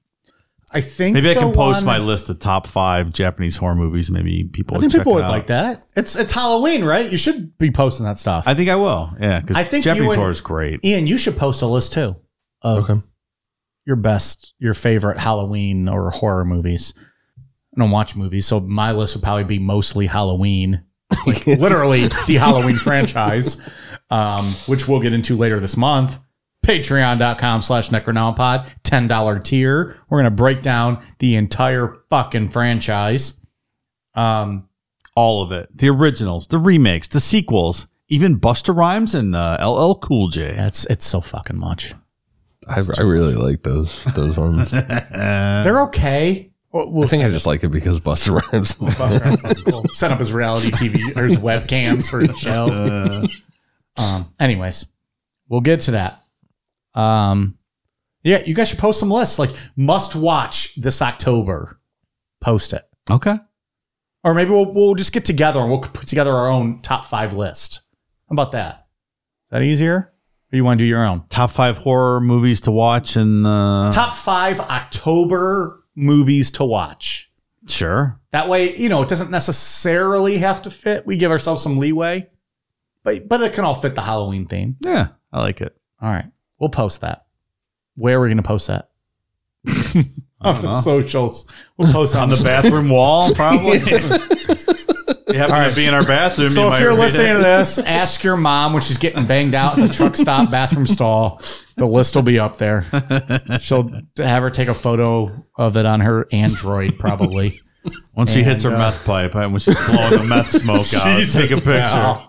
I 0.73 0.81
think 0.81 1.13
Maybe 1.13 1.29
I 1.31 1.35
can 1.35 1.53
post 1.53 1.85
one- 1.85 1.85
my 1.85 1.97
list 1.99 2.27
of 2.27 2.39
top 2.39 2.67
five 2.67 3.13
Japanese 3.13 3.55
horror 3.55 3.75
movies. 3.75 4.11
Maybe 4.11 4.43
people. 4.51 4.75
I 4.75 4.81
think 4.81 4.91
people 4.91 5.13
would 5.13 5.23
out. 5.23 5.31
like 5.31 5.47
that. 5.47 5.85
It's 5.95 6.17
it's 6.17 6.33
Halloween, 6.33 6.83
right? 6.83 7.09
You 7.09 7.17
should 7.17 7.57
be 7.57 7.71
posting 7.71 8.05
that 8.05 8.17
stuff. 8.19 8.43
I 8.45 8.55
think 8.55 8.69
I 8.69 8.75
will. 8.75 9.15
Yeah, 9.21 9.39
because 9.39 9.55
I 9.55 9.63
think 9.63 9.85
Japanese 9.85 10.09
and- 10.11 10.19
horror 10.19 10.31
is 10.31 10.41
great. 10.41 10.83
Ian, 10.83 11.07
you 11.07 11.17
should 11.17 11.37
post 11.37 11.61
a 11.61 11.65
list 11.67 11.93
too 11.93 12.17
of 12.61 12.89
Okay. 12.89 12.99
Your 13.85 13.95
best, 13.95 14.53
your 14.59 14.73
favorite 14.73 15.19
Halloween 15.19 15.87
or 15.87 16.09
horror 16.09 16.45
movies. 16.45 16.93
I 17.75 17.79
don't 17.79 17.91
watch 17.91 18.15
movies, 18.15 18.45
so 18.45 18.59
my 18.59 18.91
list 18.91 19.15
would 19.15 19.23
probably 19.23 19.43
be 19.43 19.59
mostly 19.59 20.07
Halloween, 20.07 20.83
like 21.27 21.45
literally 21.45 22.07
the 22.25 22.35
Halloween 22.35 22.77
franchise, 22.77 23.61
um, 24.09 24.45
which 24.67 24.87
we'll 24.87 25.01
get 25.01 25.13
into 25.13 25.35
later 25.35 25.59
this 25.59 25.77
month. 25.77 26.19
Patreon.com 26.65 27.61
slash 27.61 27.89
Necronomipod, 27.89 28.67
$10 28.83 29.43
tier. 29.43 29.97
We're 30.09 30.17
going 30.21 30.31
to 30.31 30.35
break 30.35 30.63
down 30.63 31.03
the 31.19 31.35
entire 31.35 31.97
fucking 32.09 32.49
franchise. 32.49 33.39
Um, 34.15 34.67
All 35.15 35.43
of 35.43 35.51
it. 35.51 35.69
The 35.77 35.89
originals, 35.89 36.47
the 36.47 36.57
remakes, 36.57 37.07
the 37.07 37.19
sequels, 37.19 37.85
even 38.07 38.39
Busta 38.39 38.75
Rhymes 38.75 39.13
and 39.13 39.35
uh, 39.35 39.57
LL 39.61 39.95
Cool 39.95 40.29
J. 40.29 40.55
it's, 40.57 40.85
it's 40.85 41.05
so 41.05 41.21
fucking 41.21 41.57
much. 41.57 41.93
I, 42.67 42.81
I 42.97 43.01
really 43.03 43.35
like 43.35 43.63
those 43.63 44.03
those 44.15 44.37
ones. 44.37 44.71
They're 45.11 45.81
okay. 45.83 46.51
We'll, 46.71 46.91
we'll 46.91 47.07
think 47.07 47.23
I 47.23 47.29
just 47.29 47.45
like 47.45 47.63
it 47.63 47.69
because 47.69 47.99
Busta 47.99 48.41
Rhymes. 48.51 49.63
cool. 49.63 49.83
Set 49.93 50.11
up 50.11 50.19
his 50.19 50.33
reality 50.33 50.71
TV 50.71 51.15
or 51.15 51.23
his 51.25 51.37
webcams 51.37 52.09
for 52.09 52.25
the 52.25 52.33
show. 52.33 53.27
um, 53.97 54.33
anyways, 54.39 54.85
we'll 55.47 55.61
get 55.61 55.81
to 55.81 55.91
that. 55.91 56.19
Um, 56.99 57.57
yeah, 58.23 58.41
you 58.45 58.53
guys 58.53 58.69
should 58.69 58.79
post 58.79 58.99
some 58.99 59.11
lists 59.11 59.37
like 59.39 59.51
must 59.75 60.15
watch 60.15 60.75
this 60.75 61.01
October. 61.01 61.79
Post 62.41 62.73
it, 62.73 62.83
Okay. 63.09 63.35
or 64.23 64.33
maybe 64.33 64.51
we'll 64.51 64.71
we'll 64.73 64.95
just 64.95 65.13
get 65.13 65.25
together 65.25 65.59
and 65.61 65.69
we'll 65.69 65.79
put 65.79 66.07
together 66.07 66.33
our 66.33 66.47
own 66.49 66.81
top 66.81 67.05
five 67.05 67.33
list. 67.33 67.81
How 68.29 68.33
about 68.33 68.51
that? 68.51 68.87
Is 69.45 69.51
that 69.51 69.61
easier? 69.63 70.11
Or 70.55 70.57
you 70.57 70.63
want 70.63 70.77
to 70.77 70.85
do 70.85 70.87
your 70.87 71.05
own 71.05 71.25
Top 71.27 71.51
five 71.51 71.77
horror 71.77 72.21
movies 72.21 72.61
to 72.61 72.71
watch 72.71 73.17
and 73.17 73.45
uh, 73.45 73.91
top 73.91 74.15
five 74.15 74.61
October 74.61 75.83
movies 75.95 76.49
to 76.51 76.63
watch? 76.63 77.29
Sure. 77.67 78.21
That 78.31 78.47
way, 78.47 78.73
you 78.77 78.87
know, 78.87 79.01
it 79.01 79.09
doesn't 79.09 79.31
necessarily 79.31 80.37
have 80.37 80.61
to 80.61 80.69
fit. 80.69 81.05
We 81.05 81.17
give 81.17 81.29
ourselves 81.29 81.61
some 81.61 81.77
leeway, 81.77 82.29
but 83.03 83.27
but 83.27 83.41
it 83.41 83.51
can 83.51 83.65
all 83.65 83.75
fit 83.75 83.95
the 83.95 84.01
Halloween 84.01 84.45
theme. 84.45 84.77
Yeah, 84.79 85.07
I 85.33 85.41
like 85.41 85.59
it. 85.59 85.75
All 86.01 86.09
right, 86.09 86.31
we'll 86.57 86.69
post 86.69 87.01
that. 87.01 87.25
Where 87.95 88.17
are 88.17 88.21
we 88.21 88.29
going 88.29 88.37
to 88.37 88.43
post 88.43 88.67
that? 88.67 88.91
on 90.41 90.55
the 90.55 90.61
know. 90.61 90.79
socials. 90.79 91.47
We'll 91.75 91.91
post 91.91 92.15
On 92.15 92.29
the 92.29 92.41
bathroom 92.43 92.87
wall, 92.87 93.33
probably. 93.33 93.79
You 95.27 95.39
happen 95.39 95.55
right. 95.55 95.69
to 95.69 95.75
be 95.75 95.85
in 95.85 95.93
our 95.93 96.05
bathroom. 96.05 96.49
So 96.49 96.61
you 96.61 96.67
if 96.67 96.73
might 96.73 96.81
you're 96.81 96.93
listening 96.93 97.31
it. 97.31 97.33
to 97.35 97.39
this, 97.39 97.77
ask 97.79 98.23
your 98.23 98.37
mom 98.37 98.73
when 98.73 98.81
she's 98.81 98.97
getting 98.97 99.25
banged 99.25 99.55
out 99.55 99.77
in 99.77 99.87
the 99.87 99.93
truck 99.93 100.15
stop 100.15 100.51
bathroom 100.51 100.85
stall. 100.85 101.41
The 101.77 101.85
list 101.85 102.15
will 102.15 102.23
be 102.23 102.39
up 102.39 102.57
there. 102.57 102.85
She'll 103.59 103.89
have 104.17 104.43
her 104.43 104.49
take 104.49 104.67
a 104.67 104.73
photo 104.73 105.45
of 105.55 105.77
it 105.77 105.85
on 105.85 106.01
her 106.01 106.27
Android, 106.31 106.99
probably. 106.99 107.61
once 108.15 108.31
she 108.31 108.43
hits 108.43 108.63
her 108.63 108.71
uh, 108.71 108.77
meth 108.77 109.05
pipe, 109.05 109.35
and 109.35 109.51
when 109.51 109.59
she's 109.59 109.77
blowing 109.87 110.21
the 110.21 110.23
meth 110.23 110.49
smoke 110.61 110.93
out, 110.93 111.17
Jesus, 111.19 111.33
take 111.33 111.51
a 111.51 111.61
picture. 111.61 112.25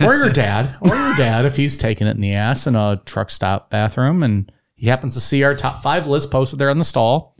Or 0.00 0.14
your 0.14 0.30
dad, 0.30 0.76
or 0.80 0.88
your 0.88 1.16
dad, 1.16 1.44
if 1.44 1.56
he's 1.56 1.76
taking 1.76 2.06
it 2.06 2.16
in 2.16 2.20
the 2.20 2.34
ass 2.34 2.66
in 2.66 2.74
a 2.76 3.00
truck 3.04 3.30
stop 3.30 3.70
bathroom 3.70 4.22
and 4.22 4.50
he 4.74 4.88
happens 4.88 5.14
to 5.14 5.20
see 5.20 5.42
our 5.42 5.54
top 5.54 5.82
five 5.82 6.06
list 6.06 6.30
posted 6.30 6.58
there 6.58 6.70
on 6.70 6.78
the 6.78 6.84
stall 6.84 7.35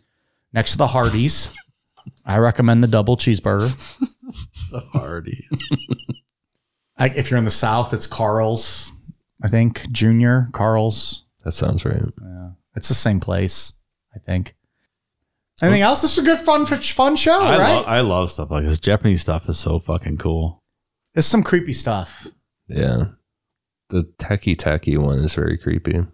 next 0.57 0.73
to 0.73 0.79
the 0.79 0.89
Hardee's. 0.89 1.55
I 2.25 2.39
recommend 2.39 2.83
the 2.83 2.89
double 2.89 3.17
cheeseburger. 3.17 3.71
Hardy. 4.93 5.47
I, 6.97 7.11
if 7.11 7.31
you're 7.31 7.39
in 7.39 7.45
the 7.45 7.51
South, 7.51 7.93
it's 7.93 8.07
Carl's, 8.07 8.93
I 9.43 9.49
think, 9.49 9.89
Junior 9.93 10.49
Carl's. 10.53 11.27
that 11.45 11.53
sounds 11.53 11.85
right. 11.85 12.03
Yeah. 12.21 12.51
It's 12.75 12.89
the 12.89 12.95
same 12.95 13.21
place, 13.21 13.75
I 14.15 14.19
think. 14.19 14.57
Anything 15.63 15.83
else? 15.83 16.03
This 16.03 16.13
is 16.13 16.19
a 16.19 16.23
good, 16.27 16.39
fun, 16.39 16.67
fun 16.67 17.17
show, 17.17 17.41
I, 17.41 17.59
right? 17.59 17.75
lo- 17.77 17.85
I 17.87 18.01
love 18.01 18.33
stuff 18.33 18.51
like 18.51 18.65
this. 18.65 18.81
Japanese 18.81 19.23
stuff 19.23 19.49
is 19.49 19.59
so 19.59 19.79
fucking 19.79 20.19
cool. 20.19 20.63
It's 21.15 21.27
some 21.27 21.43
creepy 21.43 21.73
stuff. 21.73 22.27
Yeah. 22.69 23.05
The 23.89 24.03
teke 24.19 24.57
teke 24.57 24.99
one 24.99 25.19
is 25.19 25.35
very 25.35 25.57
creepy. 25.57 26.05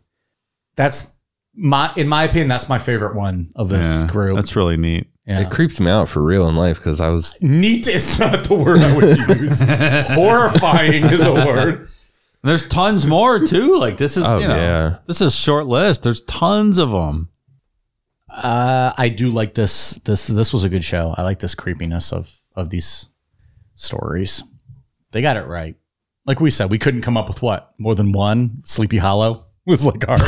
That's 0.76 1.12
my, 1.55 1.93
in 1.97 2.09
my 2.09 2.25
opinion, 2.25 2.49
that's 2.49 2.69
my 2.69 2.79
favorite 2.79 3.15
one 3.15 3.51
of 3.57 3.69
this 3.69 3.87
Yeah, 3.87 4.07
group. 4.09 4.37
That's 4.37 4.57
really 4.57 4.77
neat. 4.77 5.09
yeah. 5.27 5.41
It 5.41 5.51
creeps 5.51 5.79
me 5.81 5.91
out 5.91 6.09
for 6.09 6.23
real 6.23 6.49
in 6.49 6.57
life 6.57 6.79
because 6.79 7.01
I 7.01 7.09
was 7.09 7.35
Neat 7.41 7.89
is 7.89 8.19
not 8.19 8.45
the 8.45 8.55
word 8.55 8.79
I 8.79 8.95
would 8.97 9.19
use. 9.41 9.61
Horrifying 10.11 11.05
is 11.05 11.23
a 11.23 11.33
word. 11.33 11.89
There's 12.45 12.67
tons 12.69 13.07
more 13.07 13.45
too. 13.47 13.77
Like 13.77 13.99
this 13.99 14.17
is, 14.17 14.25
Oh, 14.25 14.39
you 14.39 14.49
know, 14.49 14.57
yeah. 14.57 14.99
this 15.07 15.21
is 15.21 15.33
a 15.33 15.37
short 15.37 15.67
list. 15.67 16.03
There's 16.03 16.23
tons 16.23 16.77
of 16.79 16.91
them. 16.91 17.29
Uh, 18.29 18.93
I 18.97 19.11
do 19.11 19.31
like 19.31 19.55
this. 19.55 20.01
This 20.05 20.27
this 20.27 20.53
was 20.53 20.65
a 20.65 20.69
good 20.69 20.83
show. 20.83 21.15
I 21.17 21.23
like 21.23 21.39
this 21.39 21.55
creepiness 21.55 22.13
of 22.13 22.35
of 22.57 22.71
these 22.71 23.11
stories. 23.75 24.43
They 25.13 25.23
got 25.23 25.37
it 25.37 25.47
right. 25.47 25.77
Like 26.25 26.41
we 26.41 26.51
said, 26.51 26.71
we 26.71 26.79
couldn't 26.79 27.03
come 27.03 27.17
up 27.17 27.29
with 27.29 27.43
what 27.43 27.75
more 27.79 27.95
than 27.95 28.11
one. 28.13 28.63
Sleepy 28.65 28.97
Hollow 28.99 29.45
was 29.67 29.85
like 29.87 30.09
ours. 30.09 30.21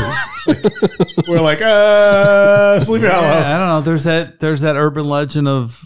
Like, 0.47 0.64
we're 1.28 1.41
like, 1.41 1.61
uh, 1.61 2.80
Sleepy 2.80 3.07
Hollow. 3.07 3.22
Yeah, 3.26 3.55
I 3.57 3.59
don't 3.59 3.68
know. 3.68 3.80
There's 3.80 4.05
that. 4.05 4.41
There's 4.41 4.61
that 4.61 4.76
urban 4.76 5.07
legend 5.09 5.49
of 5.49 5.82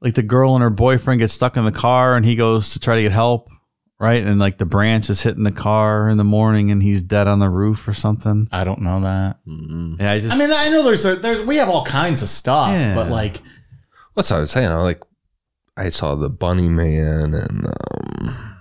like 0.00 0.14
the 0.14 0.22
girl 0.22 0.54
and 0.54 0.62
her 0.62 0.70
boyfriend 0.70 1.18
get 1.20 1.30
stuck 1.30 1.56
in 1.56 1.64
the 1.64 1.72
car, 1.72 2.14
and 2.14 2.24
he 2.24 2.36
goes 2.36 2.70
to 2.74 2.80
try 2.80 2.96
to 2.96 3.02
get 3.02 3.12
help, 3.12 3.48
right? 3.98 4.22
And 4.22 4.38
like 4.38 4.58
the 4.58 4.66
branch 4.66 5.10
is 5.10 5.22
hitting 5.22 5.42
the 5.44 5.50
car 5.52 6.08
in 6.08 6.16
the 6.16 6.24
morning, 6.24 6.70
and 6.70 6.82
he's 6.82 7.02
dead 7.02 7.26
on 7.26 7.38
the 7.40 7.48
roof 7.48 7.88
or 7.88 7.92
something. 7.94 8.46
I 8.52 8.62
don't 8.64 8.82
know 8.82 9.00
that. 9.00 9.38
Yeah, 9.98 10.12
I 10.12 10.20
just. 10.20 10.32
I 10.34 10.38
mean, 10.38 10.50
I 10.52 10.68
know 10.68 10.82
there's 10.84 11.04
a, 11.06 11.16
there's 11.16 11.44
we 11.44 11.56
have 11.56 11.68
all 11.68 11.84
kinds 11.84 12.22
of 12.22 12.28
stuff, 12.28 12.70
Yeah. 12.70 12.94
but 12.94 13.10
like 13.10 13.40
what's 14.14 14.30
I 14.30 14.38
was 14.38 14.50
saying. 14.50 14.68
I 14.70 14.76
like 14.76 15.02
I 15.76 15.88
saw 15.88 16.14
the 16.14 16.30
Bunny 16.30 16.68
Man 16.68 17.34
and 17.34 17.66
um, 17.66 18.55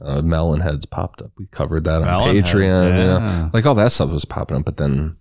uh, 0.00 0.22
Melon 0.22 0.60
Heads 0.60 0.86
popped 0.86 1.22
up. 1.22 1.30
We 1.38 1.46
covered 1.46 1.84
that 1.84 2.02
on 2.02 2.06
Melon 2.06 2.36
Heads, 2.36 2.52
Patreon. 2.52 2.84
you 2.98 3.04
know? 3.06 3.18
yeah. 3.18 3.50
like 3.52 3.66
all 3.66 3.74
that 3.74 3.92
stuff 3.92 4.10
was 4.10 4.24
popping 4.24 4.56
up, 4.58 4.64
but 4.64 4.76
then 4.76 5.16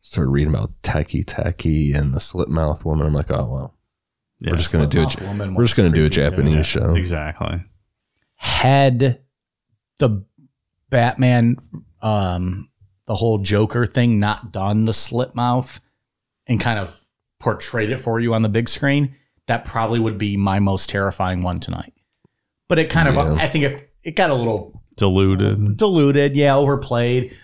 started 0.00 0.30
reading 0.30 0.52
about 0.54 0.72
Teke 0.82 1.24
Teke 1.24 1.94
and 1.94 2.14
the 2.14 2.20
Slit 2.20 2.48
Mouth 2.48 2.84
Woman. 2.84 3.06
I'm 3.06 3.14
like, 3.14 3.30
oh 3.30 3.48
well, 3.50 3.74
yeah, 4.38 4.50
we're 4.52 4.56
just 4.56 4.72
gonna 4.72 4.86
do 4.86 5.02
Mouth 5.02 5.20
it. 5.20 5.26
Woman 5.26 5.54
We're 5.54 5.64
just 5.64 5.76
gonna 5.76 5.90
do 5.90 6.06
a 6.06 6.08
creepy, 6.08 6.24
too. 6.24 6.30
Japanese 6.30 6.66
show. 6.66 6.94
exactly. 6.94 7.64
had 8.36 9.20
the 9.98 10.24
Batman, 10.90 11.56
um, 12.02 12.68
the 13.06 13.14
whole 13.14 13.38
Joker 13.38 13.86
thing 13.86 14.18
not 14.20 14.52
done 14.52 14.84
the 14.84 14.94
slit 14.94 15.34
mouth 15.34 15.80
and 16.46 16.60
kind 16.60 16.78
of 16.78 17.04
portrayed 17.40 17.90
it 17.90 17.98
for 17.98 18.20
you 18.20 18.34
on 18.34 18.42
the 18.42 18.48
big 18.48 18.68
screen, 18.68 19.14
that 19.46 19.64
probably 19.64 19.98
would 19.98 20.18
be 20.18 20.36
my 20.36 20.58
most 20.58 20.88
terrifying 20.90 21.42
one 21.42 21.60
tonight. 21.60 21.92
But 22.68 22.78
it 22.78 22.90
kind 22.90 23.08
of, 23.08 23.14
Yeah. 23.14 23.34
I 23.34 23.48
think 23.48 23.64
it, 23.64 23.87
it 24.02 24.16
got 24.16 24.30
a 24.30 24.34
little 24.34 24.82
Diluted. 24.96 25.76
diluted, 25.76 26.36
yeah, 26.36 26.56
overplayed. 26.56 27.36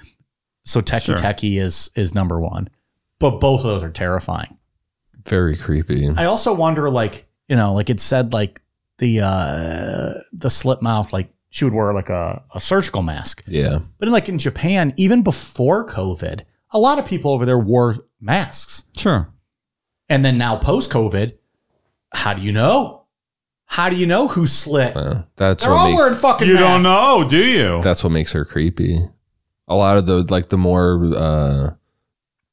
So 0.65 0.81
Teke 0.81 1.03
Sure. 1.03 1.17
Teke 1.17 1.61
is 1.61 1.91
is 1.95 2.15
number 2.15 2.41
one, 2.41 2.69
but 3.19 3.39
both 3.41 3.61
of 3.61 3.67
those 3.67 3.83
are 3.83 3.91
terrifying. 3.91 4.57
Very 5.29 5.57
creepy. 5.57 6.09
I 6.17 6.25
also 6.27 6.53
wonder, 6.53 6.91
like, 6.91 7.27
you 7.49 7.57
know, 7.57 7.73
like 7.75 7.91
it 7.91 8.01
said, 8.01 8.33
like 8.33 8.61
the 8.99 9.21
uh 9.21 10.21
the 10.33 10.51
slip 10.51 10.83
mouth, 10.83 11.13
like 11.13 11.33
she 11.51 11.65
would 11.65 11.75
wear 11.75 11.95
like 11.95 12.09
a, 12.09 12.43
a 12.55 12.59
surgical 12.61 13.03
mask. 13.03 13.45
yeah, 13.47 13.79
But 13.99 14.09
in, 14.09 14.13
like 14.13 14.29
in 14.29 14.39
Japan, 14.39 14.93
even 14.97 15.23
before 15.23 15.87
COVID, 15.87 16.41
a 16.73 16.79
lot 16.81 16.99
of 16.99 17.07
people 17.07 17.31
over 17.31 17.47
there 17.47 17.59
wore 17.59 17.99
masks. 18.21 18.85
Sure. 18.97 19.33
And 20.09 20.25
then 20.25 20.37
now 20.37 20.57
post 20.57 20.91
COVID, 20.91 21.35
how 22.13 22.35
do 22.35 22.43
you 22.43 22.51
know? 22.53 23.04
How 23.75 23.89
do 23.91 23.97
you 23.97 24.07
know 24.07 24.29
who's 24.29 24.53
slit? 24.53 24.95
Well, 24.95 25.27
that's 25.35 25.65
They're 25.65 25.73
what 25.73 25.79
all 25.81 25.89
makes 25.91 25.99
wearing 25.99 26.15
fucking 26.15 26.47
You 26.49 26.55
masks. 26.55 26.69
don't 26.69 26.83
know, 26.85 27.29
do 27.29 27.45
you? 27.45 27.83
that's 27.83 28.05
what 28.05 28.11
makes 28.11 28.33
her 28.33 28.45
creepy. 28.45 29.01
A 29.67 29.75
lot 29.75 29.97
of 29.97 30.07
the 30.07 30.23
like 30.33 30.49
the 30.49 30.57
more 30.59 31.13
uh 31.17 31.71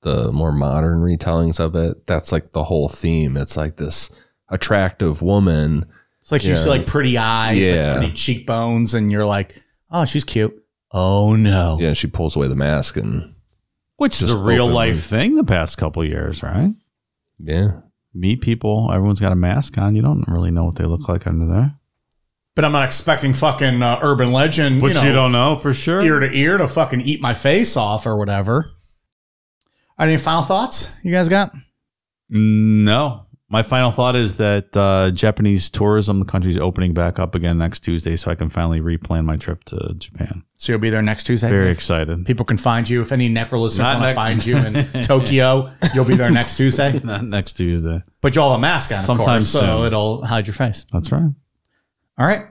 the 0.02 0.32
more 0.32 0.52
modern 0.52 1.00
retellings 1.02 1.60
of 1.60 1.76
it, 1.76 2.08
that's 2.08 2.32
like 2.32 2.54
the 2.54 2.64
whole 2.64 2.90
theme. 2.90 3.38
It's 3.38 3.56
like 3.56 3.76
this 3.76 4.10
attractive 4.50 5.22
woman. 5.22 5.86
It's 6.22 6.32
like 6.32 6.44
you 6.44 6.52
Yeah. 6.52 6.56
see 6.56 6.70
like 6.70 6.88
pretty 6.88 7.18
eyes, 7.20 7.58
Yeah. 7.60 7.90
like 7.90 7.98
pretty 8.00 8.14
cheekbones, 8.14 8.96
and 8.96 9.12
you're 9.12 9.26
like, 9.26 9.62
oh, 9.92 10.06
she's 10.06 10.24
cute. 10.24 10.58
Oh 10.92 11.36
no. 11.36 11.78
Yeah, 11.80 11.94
she 11.94 12.08
pulls 12.08 12.36
away 12.36 12.48
the 12.48 12.56
mask 12.56 12.98
and 12.98 13.36
Which 13.98 14.22
is 14.24 14.30
Just 14.30 14.40
a 14.40 14.42
real 14.42 14.64
openly. 14.64 14.94
life 14.94 15.04
thing 15.06 15.36
the 15.36 15.44
past 15.44 15.78
couple 15.78 16.04
years, 16.04 16.42
right? 16.42 16.74
yeah. 17.38 17.82
Meet 18.14 18.42
people, 18.42 18.92
everyone's 18.92 19.22
got 19.22 19.32
a 19.32 19.36
mask 19.36 19.78
on. 19.78 19.96
You 19.96 20.02
don't 20.02 20.28
really 20.28 20.52
know 20.52 20.66
what 20.66 20.76
they 20.76 20.86
look 20.86 21.08
like 21.08 21.26
under 21.26 21.46
there. 21.46 21.76
But 22.56 22.66
I'm 22.66 22.74
not 22.74 22.86
expecting 22.86 23.34
fucking 23.34 23.82
uh, 23.82 24.00
urban 24.02 24.34
legend, 24.34 24.82
Which 24.82 24.98
you, 24.98 25.08
you, 25.08 25.14
don't 25.14 25.32
know 25.32 25.56
for 25.56 25.74
sure. 25.74 26.02
ear 26.02 26.20
to 26.20 26.30
ear 26.32 26.58
to 26.58 26.68
fucking 26.68 27.02
eat 27.02 27.22
my 27.22 27.34
face 27.34 27.78
off 27.78 28.06
or 28.06 28.18
whatever. 28.18 28.72
Any 29.98 30.18
final 30.18 30.44
thoughts 30.44 30.92
you 31.04 31.12
guys 31.12 31.30
got? 31.30 31.54
No. 32.30 33.28
My 33.52 33.64
final 33.64 33.92
thought 33.92 34.16
is 34.16 34.38
that 34.38 34.76
uh, 34.78 35.12
Japanese 35.12 35.70
tourism, 35.70 36.20
the 36.20 36.26
country's 36.26 36.58
opening 36.58 36.94
back 36.94 37.20
up 37.20 37.36
again 37.36 37.58
next 37.58 37.82
Tuesday, 37.82 38.16
so 38.16 38.32
I 38.32 38.36
can 38.36 38.50
finally 38.50 38.80
replan 38.80 39.26
my 39.26 39.36
trip 39.36 39.66
to 39.66 39.94
Japan. 39.98 40.44
So 40.54 40.72
you'll 40.72 40.80
be 40.80 40.90
there 40.90 41.02
next 41.02 41.26
Tuesday. 41.26 41.50
Very 41.50 41.70
excited. 41.70 42.26
People 42.26 42.46
can 42.46 42.56
find 42.56 42.90
you 42.90 43.02
if 43.02 43.12
any 43.12 43.30
necrolists 43.30 43.78
Not 43.78 43.96
want 44.00 44.04
to 44.04 44.08
nec- 44.08 44.16
find 44.16 44.46
you 44.46 44.56
in 44.56 44.74
Tokyo. 45.04 45.70
You'll 45.94 46.06
be 46.06 46.16
there 46.16 46.32
next 46.32 46.56
Tuesday, 46.56 46.98
Not 47.04 47.26
next 47.26 47.54
Tuesday. 47.54 48.02
but 48.22 48.34
you'll 48.36 48.50
have 48.50 48.58
a 48.58 48.62
mask 48.62 48.92
on, 48.94 49.00
of 49.00 49.04
Sometime 49.04 49.26
course, 49.26 49.50
so 49.50 49.84
it'll 49.84 50.26
hide 50.26 50.48
your 50.48 50.54
face. 50.54 50.86
That's 50.94 51.12
right. 51.12 51.30
All 52.18 52.26
right. 52.26 52.46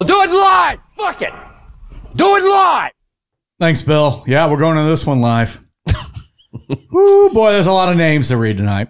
We'll 0.00 0.08
do 0.08 0.20
it 0.22 0.34
live. 0.34 0.80
Fuck 0.96 1.22
it. 1.22 1.32
Do 2.16 2.34
it 2.34 2.42
live. 2.42 2.90
Thanks, 3.60 3.80
Bill. 3.82 4.24
Yeah, 4.26 4.50
we're 4.50 4.58
going 4.58 4.76
to 4.76 4.82
this 4.90 5.06
one 5.06 5.20
live. 5.20 5.60
Woo, 6.90 7.30
boy, 7.30 7.52
there's 7.52 7.66
a 7.68 7.72
lot 7.72 7.90
of 7.90 7.96
names 7.96 8.28
to 8.28 8.36
read 8.36 8.56
tonight. 8.56 8.88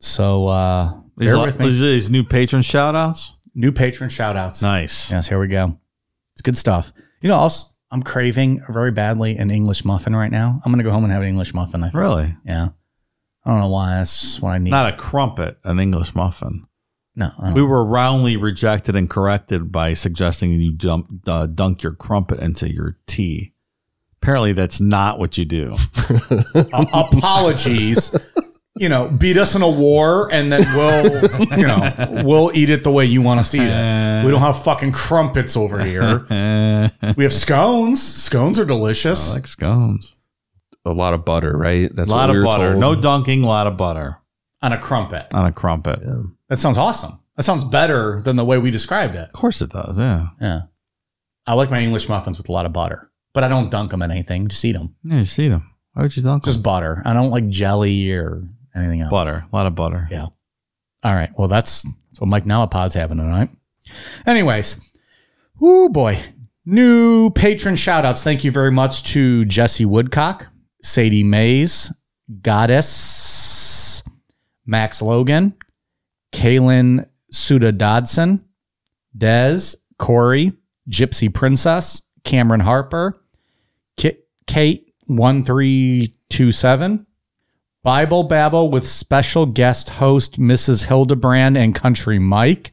So 0.00 0.46
uh 0.48 0.94
These, 1.16 1.28
bear 1.28 1.38
with 1.38 1.58
me. 1.58 1.68
these- 1.70 2.10
new 2.10 2.24
patron 2.24 2.62
shout 2.62 2.94
outs. 2.94 3.32
New 3.54 3.72
patron 3.72 4.10
shout 4.10 4.36
outs. 4.36 4.60
Nice. 4.62 5.10
Yes, 5.10 5.28
here 5.28 5.38
we 5.38 5.48
go. 5.48 5.78
It's 6.34 6.42
good 6.42 6.56
stuff. 6.58 6.92
You 7.22 7.30
know, 7.30 7.36
also, 7.36 7.68
I'm 7.90 8.02
craving 8.02 8.62
very 8.68 8.90
badly 8.92 9.36
an 9.38 9.50
English 9.50 9.84
muffin 9.86 10.14
right 10.14 10.30
now. 10.30 10.60
I'm 10.64 10.70
going 10.70 10.78
to 10.78 10.84
go 10.84 10.90
home 10.90 11.04
and 11.04 11.12
have 11.12 11.22
an 11.22 11.28
English 11.28 11.54
muffin. 11.54 11.82
I 11.82 11.86
think. 11.86 11.94
Really? 11.94 12.36
Yeah. 12.44 12.68
I 13.44 13.50
don't 13.50 13.60
know 13.60 13.68
why. 13.68 13.94
That's 13.94 14.40
what 14.42 14.50
I 14.50 14.58
need. 14.58 14.70
Not 14.70 14.92
a 14.92 14.96
crumpet, 14.96 15.58
an 15.64 15.80
English 15.80 16.14
muffin. 16.14 16.66
no. 17.14 17.30
We 17.54 17.62
were 17.62 17.84
roundly 17.86 18.36
rejected 18.36 18.94
and 18.96 19.08
corrected 19.08 19.72
by 19.72 19.94
suggesting 19.94 20.50
you 20.50 20.72
dump, 20.72 21.26
uh, 21.26 21.46
dunk 21.46 21.82
your 21.82 21.94
crumpet 21.94 22.40
into 22.40 22.70
your 22.70 22.98
tea. 23.06 23.54
Apparently, 24.20 24.52
that's 24.52 24.80
not 24.80 25.18
what 25.18 25.38
you 25.38 25.44
do. 25.46 25.74
A- 26.54 26.86
apologies. 26.92 28.14
You 28.78 28.88
know, 28.90 29.08
beat 29.08 29.38
us 29.38 29.54
in 29.54 29.62
a 29.62 29.70
war, 29.70 30.28
and 30.30 30.52
then 30.52 30.60
we'll, 30.76 31.58
you 31.58 31.66
know, 31.66 32.22
we'll 32.24 32.50
eat 32.54 32.68
it 32.68 32.84
the 32.84 32.90
way 32.92 33.06
you 33.06 33.22
want 33.22 33.40
us 33.40 33.50
to 33.52 33.56
eat 33.56 33.62
it. 33.62 34.24
We 34.24 34.30
don't 34.30 34.40
have 34.40 34.62
fucking 34.62 34.92
crumpets 34.92 35.56
over 35.56 35.82
here. 35.82 36.26
We 37.16 37.24
have 37.24 37.32
scones. 37.32 38.02
Scones 38.02 38.58
are 38.60 38.64
delicious. 38.66 39.30
I 39.30 39.34
like 39.36 39.46
scones. 39.46 40.14
A 40.84 40.90
lot 40.90 41.14
of 41.14 41.24
butter, 41.24 41.56
right? 41.56 41.88
That's 41.88 41.92
a 41.92 41.96
That's 41.96 42.10
lot 42.10 42.28
what 42.28 42.32
we 42.34 42.38
of 42.38 42.44
were 42.44 42.50
butter. 42.50 42.68
told. 42.72 42.80
No 42.80 42.94
dunking, 43.00 43.42
a 43.42 43.46
lot 43.46 43.66
of 43.66 43.76
butter 43.76 44.18
on 44.62 44.72
a 44.72 44.78
crumpet. 44.78 45.26
on 45.32 45.46
a 45.46 45.52
crumpet. 45.52 46.00
That 46.48 46.58
sounds 46.58 46.78
awesome. 46.78 47.18
That 47.36 47.42
sounds 47.42 47.64
better 47.64 48.20
than 48.24 48.36
the 48.36 48.44
way 48.44 48.58
we 48.58 48.70
described 48.70 49.14
it. 49.14 49.24
Of 49.28 49.32
course 49.32 49.60
it 49.62 49.70
does, 49.70 49.98
yeah. 49.98 50.28
Yeah. 50.40 50.60
I 51.46 51.54
like 51.54 51.70
my 51.70 51.80
English 51.80 52.08
muffins 52.08 52.38
with 52.38 52.48
a 52.48 52.52
lot 52.52 52.66
of 52.66 52.72
butter, 52.72 53.10
but 53.32 53.42
I 53.42 53.48
don't 53.48 53.70
dunk 53.70 53.90
them 53.90 54.02
in 54.02 54.10
anything. 54.10 54.48
Just 54.48 54.64
eat 54.64 54.72
them. 54.72 54.94
Yeah, 55.02 55.16
you 55.16 55.22
eat 55.22 55.48
them. 55.48 55.70
Why 55.92 56.02
would 56.02 56.16
you 56.16 56.22
dunk 56.22 56.44
Just 56.44 56.58
them? 56.58 56.62
butter. 56.62 57.02
I 57.04 57.12
don't 57.14 57.30
like 57.30 57.48
jelly 57.48 58.12
or 58.12 58.42
anything 58.76 59.00
else. 59.00 59.10
butter. 59.10 59.44
A 59.50 59.56
lot 59.56 59.66
of 59.66 59.74
butter. 59.74 60.06
Yeah. 60.10 60.26
All 61.02 61.14
right. 61.14 61.30
Well, 61.36 61.48
that's, 61.48 61.82
that's 61.82 62.20
what 62.20 62.28
Mike 62.28 62.44
Nalapod's 62.44 62.94
having 62.94 63.18
tonight. 63.18 63.50
Anyways, 64.26 64.80
oh 65.60 65.88
boy. 65.88 66.18
New 66.64 67.30
patron 67.30 67.76
shout 67.76 68.04
outs. 68.04 68.24
Thank 68.24 68.42
you 68.42 68.50
very 68.50 68.72
much 68.72 69.04
to 69.12 69.44
Jesse 69.44 69.84
Woodcock, 69.84 70.48
Sadie 70.82 71.22
Mays, 71.22 71.92
Goddess, 72.42 74.02
Max 74.66 75.00
Logan, 75.00 75.54
Kaylin 76.32 77.06
Suda 77.30 77.70
Dodson, 77.70 78.44
Dez, 79.16 79.76
Corey, 79.98 80.52
Gypsy 80.90 81.32
Princess, 81.32 82.02
Cameron 82.24 82.60
Harper, 82.60 83.16
Ki- 83.96 84.18
Kate 84.48 84.92
1327, 85.06 87.06
Bible 87.86 88.24
Babble 88.24 88.68
with 88.68 88.84
special 88.84 89.46
guest 89.46 89.90
host 89.90 90.40
Mrs. 90.40 90.86
Hildebrand 90.86 91.56
and 91.56 91.72
Country 91.72 92.18
Mike. 92.18 92.72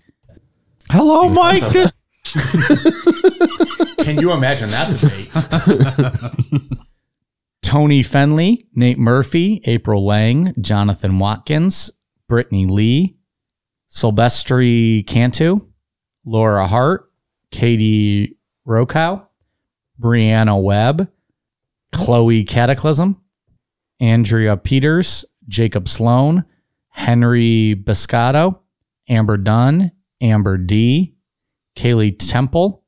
Hello, 0.90 1.30
Mike. 1.30 1.62
Can 4.00 4.18
you 4.18 4.32
imagine 4.32 4.72
that 4.72 6.42
debate? 6.50 6.62
Tony 7.62 8.02
Fenley, 8.02 8.66
Nate 8.74 8.98
Murphy, 8.98 9.62
April 9.66 10.04
Lang, 10.04 10.52
Jonathan 10.60 11.20
Watkins, 11.20 11.92
Brittany 12.28 12.66
Lee, 12.66 13.16
Silvestri 13.92 15.06
Cantu, 15.06 15.60
Laura 16.26 16.66
Hart, 16.66 17.12
Katie 17.52 18.36
Rokow, 18.66 19.28
Brianna 20.02 20.60
Webb, 20.60 21.08
Chloe 21.92 22.44
Cataclysm, 22.44 23.23
Andrea 24.04 24.58
Peters, 24.58 25.24
Jacob 25.48 25.88
Sloan, 25.88 26.44
Henry 26.90 27.74
Biscotto, 27.74 28.60
Amber 29.08 29.38
Dunn, 29.38 29.94
Amber 30.20 30.58
D, 30.58 31.16
Kaylee 31.78 32.18
Temple, 32.20 32.84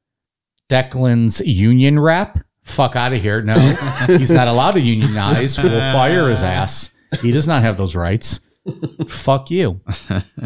Declan's 0.69 1.39
union 1.39 2.01
rep. 2.01 2.39
Fuck 2.63 2.97
out 2.97 3.13
of 3.13 3.21
here. 3.21 3.41
No, 3.41 3.55
he's 4.07 4.29
not 4.29 4.49
allowed 4.49 4.71
to 4.71 4.81
unionize. 4.81 5.57
We'll 5.57 5.69
fire 5.93 6.29
his 6.29 6.43
ass. 6.43 6.93
He 7.21 7.31
does 7.31 7.47
not 7.47 7.63
have 7.63 7.77
those 7.77 7.95
rights. 7.95 8.41
Fuck 9.07 9.49
you. 9.49 9.79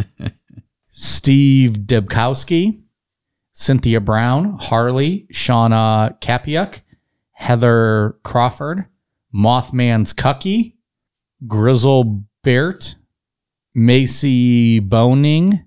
Steve 0.89 1.71
Debkowski, 1.71 2.79
Cynthia 3.53 4.01
Brown, 4.01 4.59
Harley, 4.59 5.25
Shauna 5.33 6.19
Kapiuk, 6.21 6.81
Heather 7.31 8.17
Crawford, 8.23 8.85
Mothman's 9.33 10.13
Cucky, 10.13 10.75
Grizzle 11.47 12.23
Bert, 12.43 12.95
Macy 13.75 14.79
Boning, 14.79 15.65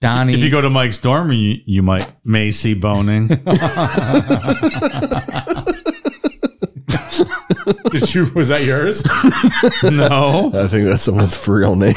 Donnie. 0.00 0.34
if 0.34 0.40
you 0.40 0.50
go 0.50 0.60
to 0.60 0.70
Mike's 0.70 0.98
dorm, 0.98 1.32
you, 1.32 1.56
you 1.64 1.82
might 1.82 2.14
may 2.24 2.50
see 2.50 2.74
boning. 2.74 3.28
Did 7.90 8.14
you? 8.14 8.30
Was 8.34 8.48
that 8.48 8.62
yours? 8.64 9.02
no. 9.82 10.52
I 10.54 10.68
think 10.68 10.84
that's 10.84 11.02
someone's 11.02 11.48
real 11.48 11.74
name. 11.76 11.94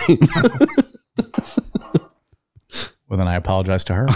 Well, 3.07 3.17
then 3.17 3.27
I 3.27 3.35
apologize 3.35 3.83
to 3.85 3.93
her. 3.95 4.07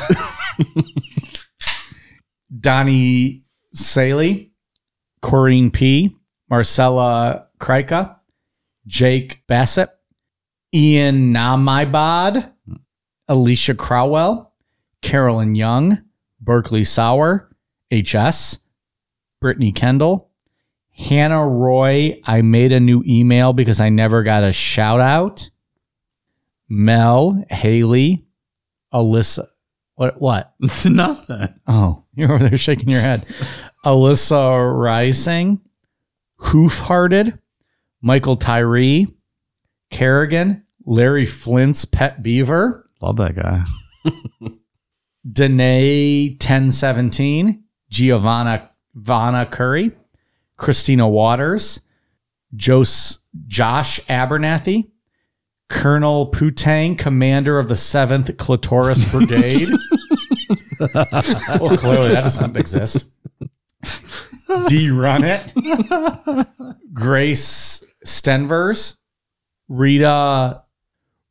Donnie 2.60 3.44
Saley, 3.74 4.54
Corrine 5.24 5.74
P, 5.74 6.16
Marcella 6.54 7.48
Krika, 7.60 8.18
Jake 8.86 9.42
Bassett, 9.48 9.90
Ian 10.72 11.34
Namaibod, 11.34 12.48
Alicia 13.28 13.74
Crowell, 13.74 14.54
Carolyn 15.02 15.56
Young, 15.56 15.98
Berkeley 16.40 16.84
Sauer, 16.84 17.50
HS, 17.92 18.60
Brittany 19.42 19.72
Kendall, 19.72 20.30
Hannah 20.92 21.48
Roy. 21.48 22.22
I 22.24 22.44
made 22.44 22.72
a 22.72 22.80
new 22.80 23.04
email 23.08 23.54
because 23.54 23.80
I 23.80 23.90
never 23.90 24.22
got 24.22 24.44
a 24.44 24.54
shout 24.54 25.00
out. 25.00 25.50
Mel, 26.70 27.44
Haley, 27.50 28.28
Alyssa. 28.94 29.48
What? 29.96 30.22
What? 30.22 30.54
It's 30.62 30.86
nothing. 30.86 31.48
Oh, 31.66 32.04
you're 32.14 32.32
over 32.32 32.48
there 32.48 32.60
shaking 32.60 32.90
your 32.90 33.02
head. 33.02 33.26
Alyssa 33.86 34.80
Rising, 34.80 35.60
Hoof 36.44 36.80
Hearted, 36.80 37.40
Michael 38.02 38.36
Tyree, 38.36 39.08
Kerrigan, 39.90 40.66
Larry 40.86 41.26
Flynt's 41.26 41.86
pet 41.86 42.22
beaver, 42.24 42.84
Love 43.04 43.18
that 43.18 43.36
guy. 43.36 43.66
Danae 45.30 46.30
1017, 46.30 47.62
Giovanna 47.90 48.70
Vanna 48.96 49.46
Curry, 49.46 49.92
Christina 50.56 51.06
Waters, 51.06 51.82
Jos, 52.56 53.20
Josh 53.46 54.00
Abernathy, 54.06 54.90
Colonel 55.68 56.32
Putang, 56.32 56.98
commander 56.98 57.60
of 57.60 57.68
the 57.68 57.74
7th 57.74 58.38
Clitoris 58.38 59.10
Brigade. 59.12 59.68
well, 61.60 61.76
clearly 61.76 62.14
that 62.14 62.24
doesn't 62.24 62.56
exist. 62.56 63.12
D. 64.68 64.90
Runnett, 64.90 65.54
Grace 66.94 67.84
Stenvers, 68.06 68.98
Rita 69.68 70.64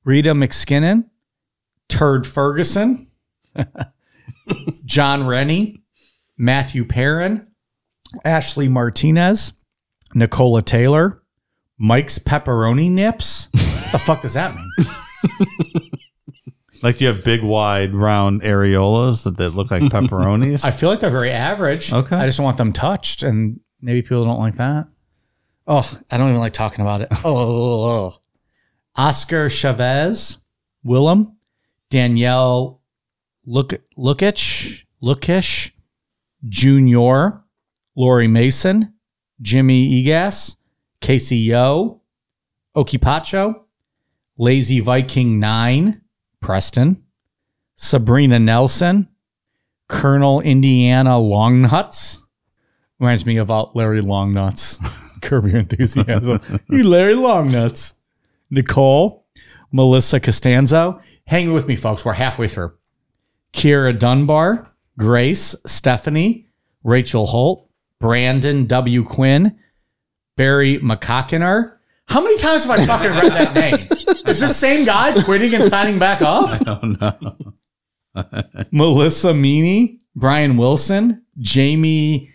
Rita 0.04 0.30
McSkinnon, 0.30 1.04
Turd 1.88 2.26
Ferguson, 2.26 3.06
John 4.84 5.26
Rennie, 5.26 5.82
Matthew 6.36 6.84
Perrin, 6.84 7.46
Ashley 8.24 8.68
Martinez, 8.68 9.52
Nicola 10.14 10.62
Taylor, 10.62 11.22
Mike's 11.78 12.18
Pepperoni 12.18 12.90
Nips. 12.90 13.48
the 13.92 14.00
fuck 14.02 14.22
does 14.22 14.34
that 14.34 14.54
mean? 14.54 14.70
Like, 16.82 16.98
do 16.98 17.04
you 17.04 17.12
have 17.12 17.24
big, 17.24 17.42
wide, 17.42 17.94
round 17.94 18.42
areolas 18.42 19.22
that, 19.24 19.36
that 19.36 19.50
look 19.50 19.70
like 19.70 19.82
pepperonis? 19.92 20.64
I 20.64 20.70
feel 20.72 20.88
like 20.88 21.00
they're 21.00 21.10
very 21.10 21.30
average. 21.30 21.92
Okay. 21.92 22.16
I 22.16 22.26
just 22.26 22.40
want 22.40 22.56
them 22.56 22.72
touched, 22.72 23.22
and 23.22 23.60
maybe 23.80 24.02
people 24.02 24.24
don't 24.24 24.40
like 24.40 24.56
that. 24.56 24.88
Oh, 25.66 25.88
I 26.10 26.18
don't 26.18 26.30
even 26.30 26.40
like 26.40 26.52
talking 26.52 26.82
about 26.82 27.02
it. 27.02 27.08
Oh, 27.24 27.36
oh, 27.36 27.50
oh, 27.50 27.90
oh, 27.90 28.18
Oscar 28.96 29.48
Chavez, 29.48 30.38
Willem, 30.82 31.36
Danielle 31.88 32.80
Look 33.46 33.74
Lookich, 33.96 34.84
Lookish, 35.02 35.72
Junior, 36.48 37.42
Lori 37.96 38.28
Mason, 38.28 38.94
Jimmy 39.40 40.02
Egas, 40.04 40.56
Casey 41.00 41.38
Yo, 41.38 42.02
Okipacho, 42.76 43.62
Lazy 44.36 44.80
Viking 44.80 45.40
9, 45.40 46.01
Preston, 46.42 47.02
Sabrina 47.76 48.38
Nelson, 48.38 49.08
Colonel 49.88 50.40
Indiana 50.40 51.12
Longnuts. 51.12 52.18
Reminds 52.98 53.24
me 53.24 53.38
of 53.38 53.50
uh, 53.50 53.66
Larry 53.74 54.02
Longnuts. 54.02 54.80
Curb 55.22 55.46
Your 55.46 55.58
Enthusiasm. 55.58 56.40
you 56.68 56.84
Larry 56.84 57.14
Longnuts. 57.14 57.94
Nicole, 58.50 59.24
Melissa 59.70 60.20
Costanzo. 60.20 61.00
Hang 61.26 61.52
with 61.52 61.66
me, 61.66 61.76
folks. 61.76 62.04
We're 62.04 62.12
halfway 62.12 62.48
through. 62.48 62.72
Kira 63.52 63.98
Dunbar, 63.98 64.70
Grace, 64.98 65.54
Stephanie, 65.66 66.48
Rachel 66.84 67.26
Holt, 67.26 67.68
Brandon 67.98 68.66
W. 68.66 69.04
Quinn, 69.04 69.58
Barry 70.36 70.78
McCockiner. 70.78 71.76
How 72.12 72.20
many 72.20 72.36
times 72.36 72.64
have 72.64 72.78
I 72.78 72.84
fucking 72.84 73.10
read 73.10 73.32
that 73.32 73.54
name? 73.54 73.74
Is 74.26 74.38
this 74.38 74.54
same 74.54 74.84
guy 74.84 75.14
quitting 75.22 75.54
and 75.54 75.64
signing 75.64 75.98
back 75.98 76.20
up? 76.20 76.50
I 76.50 76.58
don't 76.58 77.00
know. 77.00 78.64
Melissa 78.70 79.32
Meany, 79.32 79.98
Brian 80.14 80.58
Wilson, 80.58 81.24
Jamie 81.38 82.30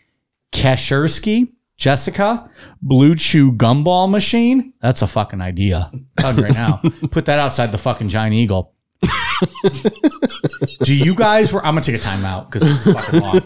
Kashersky, 0.52 1.54
Jessica, 1.76 2.50
Blue 2.82 3.14
Chew 3.14 3.52
Gumball 3.52 4.10
Machine. 4.10 4.74
That's 4.82 5.04
a 5.04 5.08
fucking 5.08 5.42
idea. 5.42 5.92
Telling 6.18 6.38
you 6.40 6.44
right 6.46 6.54
now. 6.56 6.82
Put 7.12 7.26
that 7.26 7.38
outside 7.38 7.72
the 7.72 7.78
fucking 7.78 8.08
giant 8.08 8.34
eagle. 8.34 8.74
Do 10.82 10.96
you 10.96 11.14
guys? 11.14 11.54
I'm 11.54 11.62
gonna 11.62 11.82
take 11.82 11.98
a 11.98 12.00
timeout 12.00 12.50
because 12.50 12.64
this 12.64 12.88
is 12.88 12.94
fucking 12.96 13.20
long. 13.20 13.42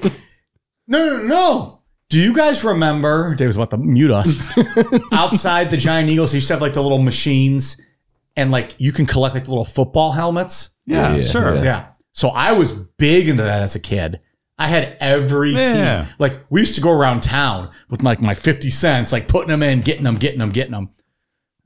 No, 0.88 1.10
no, 1.10 1.18
no, 1.18 1.28
no. 1.28 1.81
Do 2.12 2.20
you 2.22 2.34
guys 2.34 2.64
remember? 2.64 3.34
Dave 3.36 3.48
was 3.48 3.56
about 3.56 3.70
to 3.72 3.78
mute 3.78 4.12
us. 4.12 4.28
outside 5.14 5.72
the 5.72 5.78
giant 5.78 6.10
eagles, 6.10 6.32
they 6.32 6.38
used 6.38 6.48
to 6.48 6.54
have 6.54 6.62
like 6.62 6.74
the 6.74 6.84
little 6.84 6.98
machines, 7.02 7.78
and 8.36 8.52
like 8.52 8.76
you 8.80 8.92
can 8.92 9.06
collect 9.06 9.34
like 9.34 9.46
the 9.46 9.50
little 9.50 9.64
football 9.66 10.12
helmets. 10.12 10.72
Yeah, 10.86 11.16
Yeah, 11.16 11.22
sure. 11.22 11.56
yeah. 11.56 11.64
Yeah. 11.64 11.86
So 12.12 12.30
I 12.30 12.52
was 12.52 12.74
big 12.74 13.30
into 13.30 13.44
that 13.44 13.62
as 13.62 13.76
a 13.76 13.80
kid. 13.80 14.20
I 14.60 14.68
had 14.68 14.98
every 15.00 15.52
Yeah. 15.54 16.04
team. 16.06 16.14
Like 16.20 16.42
we 16.50 16.60
used 16.60 16.76
to 16.76 16.82
go 16.82 16.92
around 16.92 17.24
town 17.24 17.72
with 17.90 18.04
like 18.04 18.22
my 18.22 18.34
50 18.34 18.70
cents, 18.70 19.14
like 19.14 19.28
putting 19.28 19.48
them 19.48 19.64
in, 19.64 19.80
getting 19.82 20.04
them, 20.04 20.16
getting 20.16 20.40
them, 20.40 20.50
getting 20.50 20.72
them. 20.74 20.90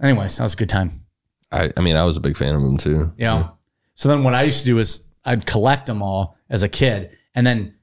Anyways, 0.02 0.38
that 0.38 0.44
was 0.44 0.54
a 0.54 0.58
good 0.58 0.70
time. 0.70 1.06
I, 1.52 1.72
I 1.76 1.82
mean, 1.82 1.96
I 1.96 2.04
was 2.04 2.18
a 2.18 2.22
big 2.22 2.38
fan 2.38 2.54
of 2.56 2.62
them 2.62 2.78
too. 2.78 3.12
Yeah. 3.18 3.50
So 3.96 4.10
then 4.10 4.24
what 4.24 4.34
I 4.36 4.44
used 4.44 4.60
to 4.60 4.66
do 4.66 4.78
is 4.78 5.06
I'd 5.26 5.46
collect 5.46 5.88
them 5.88 6.04
all 6.04 6.38
as 6.50 6.62
a 6.64 6.70
kid 6.70 7.18
and 7.34 7.46
then 7.48 7.75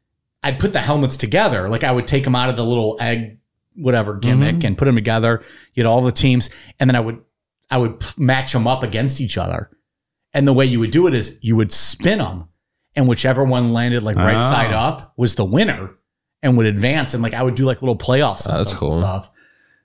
I'd 0.42 0.58
put 0.58 0.72
the 0.72 0.80
helmets 0.80 1.16
together. 1.16 1.68
Like 1.68 1.84
I 1.84 1.92
would 1.92 2.06
take 2.06 2.24
them 2.24 2.34
out 2.34 2.48
of 2.48 2.56
the 2.56 2.64
little 2.64 2.96
egg, 3.00 3.38
whatever 3.74 4.14
gimmick 4.14 4.56
mm-hmm. 4.56 4.66
and 4.66 4.78
put 4.78 4.86
them 4.86 4.94
together, 4.94 5.42
get 5.74 5.86
all 5.86 6.02
the 6.02 6.12
teams. 6.12 6.50
And 6.80 6.90
then 6.90 6.96
I 6.96 7.00
would, 7.00 7.20
I 7.70 7.78
would 7.78 8.02
match 8.18 8.52
them 8.52 8.66
up 8.66 8.82
against 8.82 9.20
each 9.20 9.38
other. 9.38 9.70
And 10.34 10.48
the 10.48 10.52
way 10.52 10.66
you 10.66 10.80
would 10.80 10.90
do 10.90 11.06
it 11.06 11.14
is 11.14 11.38
you 11.42 11.56
would 11.56 11.72
spin 11.72 12.18
them 12.18 12.48
and 12.94 13.08
whichever 13.08 13.44
one 13.44 13.72
landed 13.72 14.02
like 14.02 14.16
right 14.16 14.36
Oh. 14.36 14.50
side 14.50 14.72
ah. 14.72 14.88
up 14.88 15.12
was 15.16 15.34
the 15.34 15.44
winner 15.44 15.90
and 16.42 16.56
would 16.56 16.66
advance. 16.66 17.14
And 17.14 17.22
like 17.22 17.34
I 17.34 17.42
would 17.42 17.54
do 17.54 17.64
like 17.64 17.82
little 17.82 17.96
playoff 17.96 18.46
Oh, 18.48 18.58
that's 18.58 18.74
cool. 18.74 18.92
and 18.92 19.00
stuff. 19.00 19.30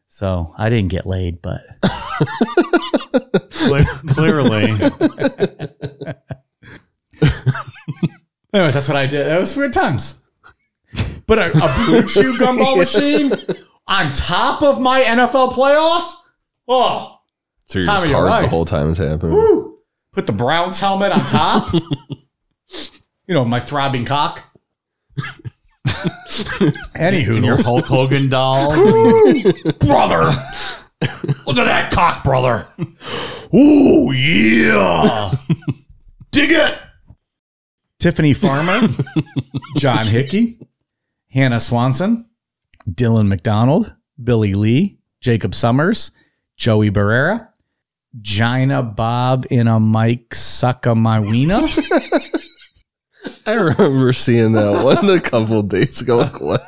So 0.08 0.53
I 0.58 0.70
didn't 0.70 0.89
get 0.89 1.05
laid, 1.05 1.41
but 1.41 1.60
clearly. 4.08 4.64
Anyways, 8.53 8.74
that's 8.74 8.88
what 8.88 8.95
I 8.95 9.05
did. 9.05 9.28
That 9.28 9.39
was 9.39 9.55
weird 9.58 9.74
times. 9.74 10.22
But 11.26 11.39
a, 11.39 11.45
a 11.52 11.86
blue 11.86 12.04
chew 12.08 12.38
gumball 12.38 12.78
machine 12.78 13.32
on 13.88 14.14
top 14.14 14.62
of 14.64 14.80
my 14.80 15.02
NFL 15.02 15.52
playoffs? 15.54 16.14
Oh, 16.68 17.20
So 17.66 17.80
you're 17.80 17.86
Time 17.86 17.95
just 17.95 18.06
of 18.06 18.12
your 18.12 18.20
hard 18.20 18.32
the 18.32 18.43
life. 18.43 18.50
whole 18.50 18.66
time 18.66 18.89
it's 18.89 19.00
happening. 19.00 19.34
woo. 19.36 19.78
Put 20.14 20.26
the 20.26 20.32
Browns 20.32 20.80
helmet 20.80 21.12
on 21.12 21.20
top. 21.28 21.74
you 21.74 23.34
know, 23.34 23.45
my 23.45 23.60
throbbing 23.60 24.06
cock. 24.06 24.43
Anywho, 26.98 27.43
Your 27.43 27.62
Hulk 27.62 27.86
Hogan 27.86 28.30
doll. 28.30 28.70
brother. 29.80 30.26
Look 31.45 31.58
at 31.58 31.66
that 31.66 31.91
cock, 31.91 32.24
brother. 32.24 32.68
Ooh, 33.54 34.12
yeah. 34.12 35.32
Dig 36.32 36.52
it. 36.52 36.78
Tiffany 38.00 38.34
Farmer, 38.34 38.88
John 39.78 40.06
Hickey, 40.08 40.60
Hannah 41.38 41.60
Swanson, 41.60 42.26
Dylan 42.90 43.28
McDonald, 43.28 43.94
Billy 44.24 44.56
Lee, 44.56 44.98
Jacob 45.22 45.54
Summers, 45.54 46.10
Joey 46.56 46.90
Barrera, 46.90 47.50
Gina 48.20 48.82
Bob 48.82 49.46
in 49.52 49.68
a 49.68 49.80
Mike 49.80 50.30
Sucka 50.30 50.98
My 50.98 51.20
Weena, 51.20 51.70
I 53.46 53.54
remember 53.54 54.14
seeing 54.14 54.54
that 54.54 54.84
one 54.84 55.08
a 55.12 55.22
couple 55.22 55.62
days 55.62 56.02
ago. 56.02 56.18
Like, 56.18 56.42
what? 56.42 56.64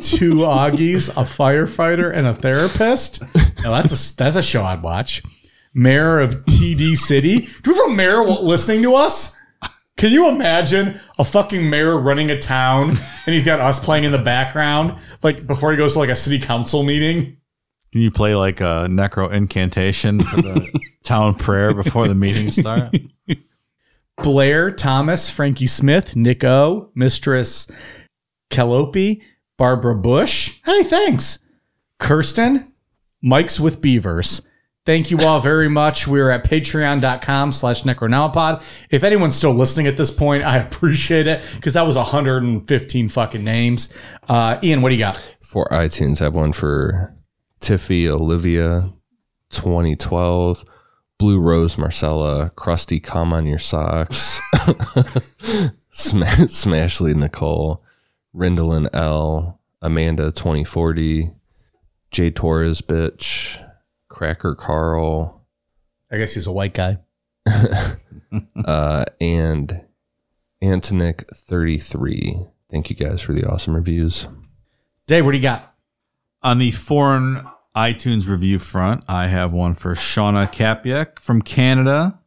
two 0.00 0.36
Augies, 0.36 1.10
a 1.10 1.24
firefighter, 1.24 2.10
and 2.10 2.26
a 2.26 2.32
therapist. 2.32 3.20
Now 3.64 3.82
that's 3.82 4.12
a 4.12 4.16
that's 4.16 4.36
a 4.36 4.42
show 4.42 4.64
I'd 4.64 4.82
watch. 4.82 5.22
Mayor 5.74 6.18
of 6.20 6.46
TD 6.46 6.96
City. 6.96 7.50
Do 7.62 7.72
we 7.72 7.76
have 7.76 7.90
a 7.90 7.94
mayor 7.94 8.24
listening 8.24 8.82
to 8.84 8.94
us? 8.94 9.36
Can 10.00 10.12
you 10.12 10.30
imagine 10.30 10.98
a 11.18 11.24
fucking 11.26 11.68
mayor 11.68 11.98
running 11.98 12.30
a 12.30 12.38
town 12.38 12.88
and 13.26 13.34
he's 13.34 13.44
got 13.44 13.60
us 13.60 13.78
playing 13.78 14.04
in 14.04 14.12
the 14.12 14.18
background, 14.18 14.98
like 15.22 15.46
before 15.46 15.72
he 15.72 15.76
goes 15.76 15.92
to 15.92 15.98
like 15.98 16.08
a 16.08 16.16
city 16.16 16.38
council 16.38 16.82
meeting? 16.82 17.36
Can 17.92 18.00
you 18.00 18.10
play 18.10 18.34
like 18.34 18.62
a 18.62 18.88
necro 18.88 19.30
incantation 19.30 20.20
for 20.22 20.40
the 20.40 20.80
town 21.02 21.34
prayer 21.34 21.74
before 21.74 22.08
the 22.08 22.14
meeting 22.14 22.50
starts? 22.50 22.98
Blair, 24.22 24.70
Thomas, 24.70 25.28
Frankie 25.28 25.66
Smith, 25.66 26.16
Nick 26.16 26.44
O, 26.44 26.90
Mistress 26.94 27.70
Calliope, 28.48 29.20
Barbara 29.58 29.96
Bush. 29.96 30.60
Hey, 30.64 30.82
thanks. 30.82 31.40
Kirsten, 31.98 32.72
Mike's 33.20 33.60
with 33.60 33.82
Beavers. 33.82 34.40
Thank 34.86 35.10
you 35.10 35.20
all 35.20 35.40
very 35.40 35.68
much. 35.68 36.08
We're 36.08 36.30
at 36.30 36.42
patreon.com 36.44 37.52
slash 37.52 37.82
necronomipod. 37.82 38.62
If 38.90 39.04
anyone's 39.04 39.36
still 39.36 39.52
listening 39.52 39.86
at 39.86 39.98
this 39.98 40.10
point, 40.10 40.42
I 40.42 40.56
appreciate 40.56 41.26
it 41.26 41.44
because 41.56 41.74
that 41.74 41.82
was 41.86 41.96
115 41.96 43.08
fucking 43.08 43.44
names. 43.44 43.92
Uh, 44.28 44.58
Ian, 44.62 44.80
what 44.80 44.88
do 44.88 44.94
you 44.94 45.00
got? 45.00 45.36
For 45.42 45.66
iTunes, 45.66 46.22
I 46.22 46.24
have 46.24 46.34
one 46.34 46.52
for 46.52 47.14
Tiffy 47.60 48.08
Olivia 48.08 48.90
2012, 49.50 50.64
Blue 51.18 51.38
Rose 51.38 51.76
Marcella, 51.76 52.50
Crusty 52.56 53.00
Come 53.00 53.34
on 53.34 53.44
Your 53.46 53.58
Socks, 53.58 54.40
Sm- 55.90 56.22
Smashley 56.48 57.14
Nicole, 57.14 57.84
Rindlin 58.34 58.88
L, 58.94 59.60
Amanda 59.82 60.32
2040, 60.32 61.32
J 62.10 62.30
Torres 62.30 62.80
Bitch, 62.80 63.62
Cracker 64.20 64.54
Carl, 64.54 65.46
I 66.12 66.18
guess 66.18 66.34
he's 66.34 66.46
a 66.46 66.52
white 66.52 66.74
guy. 66.74 66.98
uh, 68.66 69.04
and 69.18 69.86
Antonic 70.62 71.26
33. 71.30 72.38
Thank 72.68 72.90
you 72.90 72.96
guys 72.96 73.22
for 73.22 73.32
the 73.32 73.48
awesome 73.48 73.74
reviews. 73.74 74.28
Dave, 75.06 75.24
what 75.24 75.32
do 75.32 75.38
you 75.38 75.42
got? 75.42 75.74
On 76.42 76.58
the 76.58 76.70
foreign 76.70 77.42
iTunes 77.74 78.28
review 78.28 78.58
front, 78.58 79.06
I 79.08 79.28
have 79.28 79.54
one 79.54 79.74
for 79.74 79.94
Shauna 79.94 80.52
Kapiak 80.52 81.18
from 81.18 81.40
Canada, 81.40 82.20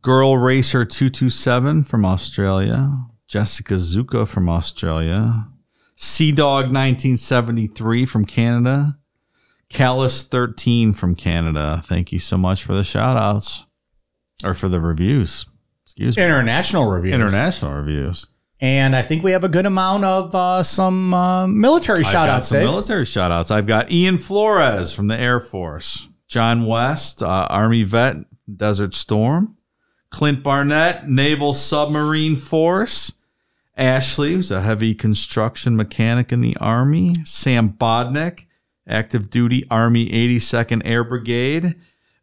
Girl 0.00 0.38
Racer 0.38 0.86
227 0.86 1.84
from 1.84 2.06
Australia, 2.06 3.04
Jessica 3.26 3.74
Zuka 3.74 4.26
from 4.26 4.48
Australia, 4.48 5.48
Sea 5.94 6.32
Dog 6.32 6.72
1973 6.72 8.06
from 8.06 8.24
Canada, 8.24 8.98
Callus 9.70 10.22
13 10.22 10.92
from 10.92 11.14
Canada. 11.14 11.82
Thank 11.84 12.12
you 12.12 12.18
so 12.18 12.36
much 12.36 12.64
for 12.64 12.72
the 12.74 12.84
shout 12.84 13.16
outs 13.16 13.66
or 14.44 14.54
for 14.54 14.68
the 14.68 14.80
reviews. 14.80 15.46
Excuse 15.84 16.16
me. 16.16 16.24
International 16.24 16.86
reviews. 16.90 17.14
International 17.14 17.72
reviews. 17.72 18.26
And 18.60 18.96
I 18.96 19.02
think 19.02 19.22
we 19.22 19.32
have 19.32 19.44
a 19.44 19.48
good 19.48 19.66
amount 19.66 20.04
of 20.04 20.34
uh, 20.34 20.62
some 20.62 21.14
uh, 21.14 21.46
military 21.46 22.00
I've 22.00 22.10
shout 22.10 22.28
outs, 22.28 22.48
some 22.48 22.58
Dave. 22.58 22.66
military 22.68 23.04
shout 23.04 23.30
outs. 23.30 23.50
I've 23.50 23.66
got 23.68 23.90
Ian 23.90 24.18
Flores 24.18 24.92
from 24.92 25.06
the 25.06 25.18
Air 25.18 25.38
Force, 25.38 26.08
John 26.26 26.66
West, 26.66 27.22
uh, 27.22 27.46
Army 27.48 27.84
vet, 27.84 28.16
Desert 28.54 28.94
Storm, 28.94 29.56
Clint 30.10 30.42
Barnett, 30.42 31.06
Naval 31.08 31.54
Submarine 31.54 32.34
Force, 32.34 33.12
Ashley, 33.76 34.34
who's 34.34 34.50
a 34.50 34.62
heavy 34.62 34.92
construction 34.92 35.76
mechanic 35.76 36.32
in 36.32 36.40
the 36.40 36.56
Army, 36.56 37.14
Sam 37.24 37.70
Bodnick, 37.70 38.46
active 38.88 39.30
duty 39.30 39.64
Army 39.70 40.08
82nd 40.10 40.82
Air 40.84 41.04
Brigade, 41.04 41.74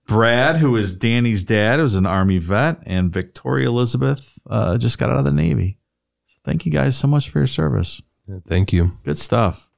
Brad, 0.07 0.57
who 0.57 0.75
is 0.75 0.95
Danny's 0.95 1.43
dad, 1.43 1.79
who's 1.79 1.95
an 1.95 2.05
Army 2.05 2.37
vet, 2.37 2.81
and 2.85 3.11
Victoria 3.11 3.69
Elizabeth 3.69 4.39
uh, 4.47 4.77
just 4.77 4.97
got 4.97 5.09
out 5.09 5.17
of 5.17 5.25
the 5.25 5.31
Navy. 5.31 5.79
Thank 6.43 6.65
you 6.65 6.71
guys 6.71 6.95
so 6.95 7.07
much 7.07 7.29
for 7.29 7.39
your 7.39 7.47
service. 7.47 8.01
Thank 8.45 8.71
you. 8.71 8.93
Good 9.03 9.17
stuff. 9.17 9.69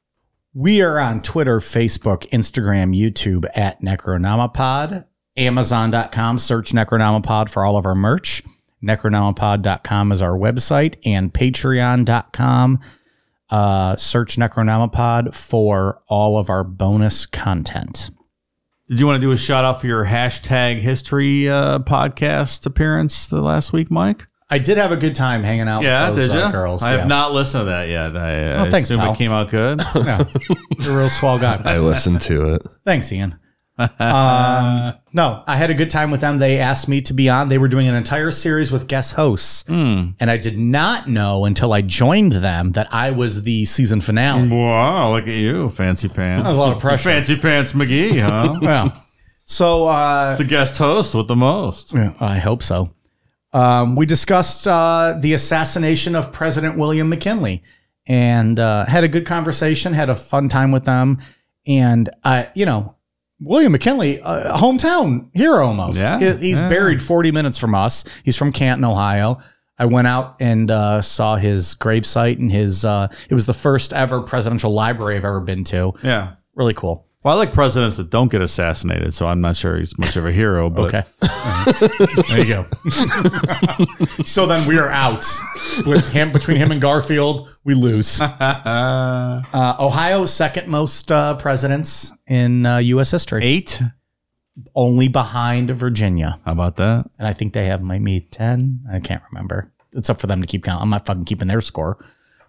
We 0.53 0.81
are 0.81 0.99
on 0.99 1.21
Twitter, 1.21 1.59
Facebook, 1.59 2.27
Instagram, 2.29 2.97
YouTube 2.97 3.45
at 3.55 3.81
Necronomipod, 3.81 5.05
Amazon.com, 5.37 6.37
search 6.39 6.71
Necronomipod 6.71 7.49
for 7.49 7.63
all 7.63 7.77
of 7.77 7.85
our 7.85 7.95
merch. 7.95 8.41
Necronomipod.com 8.83 10.11
is 10.11 10.21
our 10.21 10.37
website, 10.37 10.95
and 11.05 11.33
Patreon.com. 11.33 12.79
Uh, 13.49 13.95
search 13.95 14.35
Necronomipod 14.35 15.33
for 15.33 16.01
all 16.07 16.37
of 16.37 16.49
our 16.49 16.63
bonus 16.65 17.25
content. 17.25 18.11
Did 18.89 18.99
you 18.99 19.05
want 19.05 19.17
to 19.21 19.21
do 19.27 19.31
a 19.31 19.37
shout 19.37 19.63
out 19.65 19.79
for 19.81 19.87
your 19.87 20.05
hashtag 20.05 20.79
history 20.79 21.49
uh, 21.49 21.79
podcast 21.79 22.65
appearance 22.65 23.27
the 23.27 23.41
last 23.41 23.71
week, 23.73 23.89
Mike? 23.91 24.27
I 24.49 24.59
did 24.59 24.77
have 24.77 24.93
a 24.93 24.97
good 24.97 25.13
time 25.15 25.43
hanging 25.43 25.67
out 25.67 25.83
Yeah, 25.83 26.09
with 26.09 26.19
those 26.19 26.31
did 26.31 26.41
uh, 26.41 26.45
you? 26.47 26.51
girls. 26.53 26.81
I 26.81 26.91
yeah. 26.93 26.97
have 26.99 27.07
not 27.07 27.33
listened 27.33 27.61
to 27.61 27.65
that 27.65 27.89
yet. 27.89 28.15
I, 28.15 28.53
Oh, 28.53 28.61
I 28.63 28.69
thanks, 28.69 28.89
assume 28.89 29.01
pal. 29.01 29.11
it 29.13 29.17
came 29.17 29.31
out 29.31 29.49
good. 29.49 29.81
Yeah. 29.95 30.23
You're 30.79 30.93
a 30.93 30.97
real 30.99 31.09
swell 31.09 31.37
guy. 31.37 31.61
I 31.65 31.79
listened 31.79 32.21
to 32.21 32.53
it. 32.55 32.61
Thanks, 32.85 33.11
Ian. 33.11 33.35
Um, 33.77 34.93
no, 35.13 35.43
I 35.47 35.55
had 35.57 35.69
a 35.69 35.73
good 35.73 35.89
time 35.89 36.11
with 36.11 36.21
them. 36.21 36.39
They 36.39 36.59
asked 36.59 36.87
me 36.87 37.01
to 37.01 37.13
be 37.13 37.29
on. 37.29 37.49
They 37.49 37.57
were 37.57 37.67
doing 37.67 37.87
an 37.87 37.95
entire 37.95 38.31
series 38.31 38.71
with 38.71 38.87
guest 38.87 39.13
hosts, 39.13 39.63
Hmm. 39.67 40.09
and 40.19 40.29
I 40.31 40.37
did 40.37 40.57
not 40.57 41.07
know 41.07 41.45
until 41.45 41.73
I 41.73 41.81
joined 41.81 42.31
them 42.33 42.71
that 42.73 42.87
I 42.93 43.11
was 43.11 43.43
the 43.43 43.65
season 43.65 44.01
finale. 44.01 44.47
wow, 44.49 45.13
look 45.13 45.23
at 45.27 45.33
you, 45.35 45.69
fancy 45.69 46.07
pants. 46.09 46.43
That 46.43 46.49
was 46.49 46.57
a 46.57 46.61
lot 46.61 46.73
of 46.75 46.81
pressure. 46.81 47.09
Fancy 47.09 47.35
pants 47.37 47.73
McGee, 47.73 48.21
huh? 48.21 48.59
yeah. 48.61 48.89
So 49.43 49.87
uh, 49.87 50.35
the 50.35 50.43
guest 50.43 50.77
host 50.77 51.15
with 51.15 51.27
the 51.27 51.35
most. 51.35 51.93
yeah, 51.93 52.13
I 52.19 52.37
hope 52.39 52.61
so. 52.63 52.93
Um, 53.53 53.95
we 53.95 54.05
discussed 54.05 54.67
uh, 54.67 55.17
the 55.19 55.33
assassination 55.33 56.15
of 56.15 56.33
President 56.33 56.77
William 56.77 57.07
McKinley 57.09 57.63
and 58.05 58.59
uh, 58.59 58.85
had 58.85 59.03
a 59.03 59.07
good 59.07 59.25
conversation. 59.25 59.93
Had 59.93 60.09
a 60.09 60.15
fun 60.15 60.49
time 60.49 60.71
with 60.71 60.83
them, 60.85 61.19
and 61.65 62.09
uh, 62.23 62.43
you 62.55 62.65
know. 62.65 62.93
William 63.39 63.71
McKinley, 63.71 64.17
a 64.23 64.57
hometown 64.57 65.29
hero 65.33 65.65
almost. 65.67 65.97
Yeah, 65.97 66.19
He- 66.19 66.47
he's 66.47 66.59
yeah. 66.59 66.69
buried 66.69 67.01
40 67.01 67.31
minutes 67.31 67.57
from 67.59 67.75
us. 67.75 68.03
He's 68.23 68.37
from 68.37 68.51
Canton, 68.51 68.83
Ohio. 68.85 69.39
I 69.79 69.85
went 69.85 70.07
out 70.07 70.37
and 70.39 70.71
uh, 70.71 71.01
saw 71.01 71.35
his 71.35 71.75
gravesite 71.75 72.39
and 72.39 72.51
his. 72.51 72.83
Uh, 72.83 73.09
it 73.29 73.35
was 73.35 73.45
the 73.45 73.53
first 73.53 73.93
ever 73.93 74.21
presidential 74.21 74.73
library 74.73 75.15
I've 75.17 75.25
ever 75.25 75.39
been 75.39 75.63
to. 75.65 75.93
Yeah. 76.03 76.33
Really 76.55 76.73
cool. 76.73 77.06
Well, 77.27 77.35
I 77.35 77.39
like 77.39 77.53
presidents 77.53 77.97
that 77.97 78.09
don't 78.09 78.31
get 78.31 78.41
assassinated, 78.41 79.13
so 79.13 79.27
I'm 79.27 79.41
not 79.41 79.57
sure 79.57 79.75
he's 79.77 79.97
much 79.99 80.15
of 80.15 80.25
a 80.25 80.31
hero. 80.31 80.69
But 80.69 80.95
Okay. 80.95 81.03
there 82.29 82.39
you 82.39 82.45
go. 82.45 82.65
so 84.23 84.45
then 84.45 84.65
we 84.65 84.77
are 84.77 84.89
out 84.89 85.25
with 85.85 86.09
him 86.13 86.31
between 86.31 86.55
him 86.55 86.71
and 86.71 86.79
Garfield. 86.79 87.53
We 87.65 87.73
lose. 87.73 88.21
Uh, 88.31 89.75
Ohio's 89.77 90.33
second 90.33 90.69
most 90.69 91.11
uh, 91.11 91.35
presidents 91.35 92.13
in 92.27 92.65
uh, 92.65 92.77
U.S. 92.77 93.11
history, 93.11 93.43
eight. 93.43 93.81
only 94.73 95.09
behind 95.09 95.69
Virginia, 95.71 96.39
How 96.45 96.53
about 96.53 96.77
that? 96.77 97.09
and 97.19 97.27
I 97.27 97.33
think 97.33 97.51
they 97.51 97.65
have 97.65 97.83
maybe 97.83 98.21
ten. 98.21 98.85
I 98.89 99.01
can't 99.01 99.21
remember. 99.31 99.69
It's 99.91 100.09
up 100.09 100.21
for 100.21 100.27
them 100.27 100.39
to 100.39 100.47
keep 100.47 100.63
count. 100.63 100.81
I'm 100.81 100.89
not 100.89 101.05
fucking 101.05 101.25
keeping 101.25 101.49
their 101.49 101.59
score. 101.59 101.97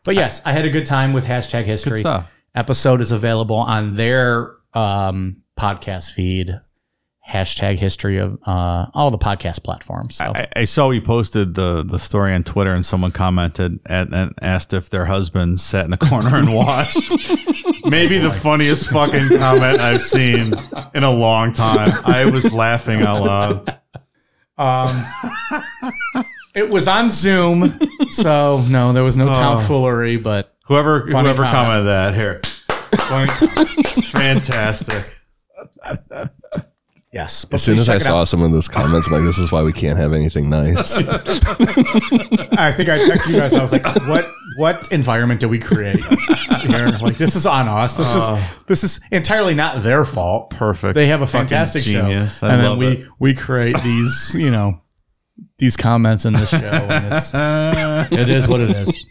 But 0.04 0.14
yes, 0.14 0.40
I 0.44 0.52
had 0.52 0.64
a 0.66 0.70
good 0.70 0.86
time 0.86 1.12
with 1.12 1.24
hashtag 1.24 1.64
history. 1.64 1.94
Good 1.94 2.00
stuff. 2.00 2.32
Episode 2.54 3.00
is 3.00 3.10
available 3.10 3.56
on 3.56 3.94
their 3.94 4.57
um, 4.74 5.42
podcast 5.58 6.12
feed. 6.12 6.60
Hashtag 7.28 7.76
history 7.76 8.16
of 8.16 8.38
uh, 8.46 8.86
all 8.94 9.10
the 9.10 9.18
podcast 9.18 9.62
platforms. 9.62 10.16
So. 10.16 10.32
I, 10.34 10.48
I 10.56 10.64
saw 10.64 10.88
we 10.88 10.98
posted 10.98 11.52
the 11.54 11.82
the 11.84 11.98
story 11.98 12.32
on 12.32 12.42
Twitter, 12.42 12.70
and 12.70 12.86
someone 12.86 13.10
commented 13.10 13.80
and, 13.84 14.14
and 14.14 14.32
asked 14.40 14.72
if 14.72 14.88
their 14.88 15.04
husband 15.04 15.60
sat 15.60 15.84
in 15.84 15.92
a 15.92 15.98
corner 15.98 16.34
and 16.36 16.54
watched. 16.54 17.12
Maybe 17.84 18.16
the 18.18 18.32
funniest 18.32 18.88
fucking 18.88 19.28
comment 19.36 19.78
I've 19.78 20.00
seen 20.00 20.54
in 20.94 21.04
a 21.04 21.10
long 21.10 21.52
time. 21.52 21.90
I 22.06 22.30
was 22.30 22.50
laughing 22.50 23.02
out 23.02 23.22
loud. 23.22 23.78
Um, 24.56 26.24
it 26.54 26.70
was 26.70 26.88
on 26.88 27.10
Zoom, 27.10 27.78
so 28.08 28.64
no, 28.70 28.94
there 28.94 29.04
was 29.04 29.18
no 29.18 29.26
tomfoolery. 29.34 30.16
But 30.16 30.56
Whoever 30.64 31.00
whoever 31.00 31.42
comment. 31.42 31.52
commented 31.52 31.86
that 31.88 32.14
here, 32.14 32.40
Funny- 32.42 32.47
fantastic. 34.10 35.04
yes, 37.12 37.46
As 37.52 37.62
soon 37.62 37.78
as 37.78 37.88
I 37.88 37.98
saw 37.98 38.20
out. 38.20 38.28
some 38.28 38.42
of 38.42 38.50
those 38.52 38.68
comments, 38.68 39.06
I'm 39.08 39.14
like, 39.14 39.22
this 39.22 39.38
is 39.38 39.50
why 39.52 39.62
we 39.62 39.72
can't 39.72 39.98
have 39.98 40.12
anything 40.12 40.48
nice. 40.50 40.96
I 40.98 42.72
think 42.72 42.88
I 42.88 42.98
texted 42.98 43.30
you 43.30 43.36
guys. 43.38 43.54
I 43.54 43.62
was 43.62 43.72
like, 43.72 43.84
"What? 44.06 44.26
What 44.56 44.90
environment 44.92 45.40
do 45.40 45.48
we 45.48 45.58
create 45.60 45.96
here? 46.62 46.88
Like, 47.00 47.16
this 47.16 47.36
is 47.36 47.46
on 47.46 47.68
us. 47.68 47.96
This 47.96 48.08
is 48.10 48.22
oh. 48.24 48.56
this 48.66 48.82
is 48.82 49.00
entirely 49.12 49.54
not 49.54 49.82
their 49.84 50.04
fault. 50.04 50.50
Perfect. 50.50 50.94
They 50.94 51.06
have 51.06 51.22
a 51.22 51.26
Fucking 51.26 51.48
fantastic 51.48 51.82
genius. 51.84 52.38
show, 52.40 52.46
I 52.48 52.54
and 52.54 52.62
love 52.62 52.78
then 52.80 52.88
we 52.96 53.02
it. 53.04 53.08
we 53.20 53.34
create 53.34 53.80
these, 53.84 54.34
you 54.36 54.50
know, 54.50 54.80
these 55.58 55.76
comments 55.76 56.24
in 56.24 56.32
this 56.32 56.50
show, 56.50 56.56
and 56.58 57.14
it's 57.14 57.32
it 58.12 58.28
is 58.28 58.48
what 58.48 58.60
it 58.60 58.70
is. 58.70 59.04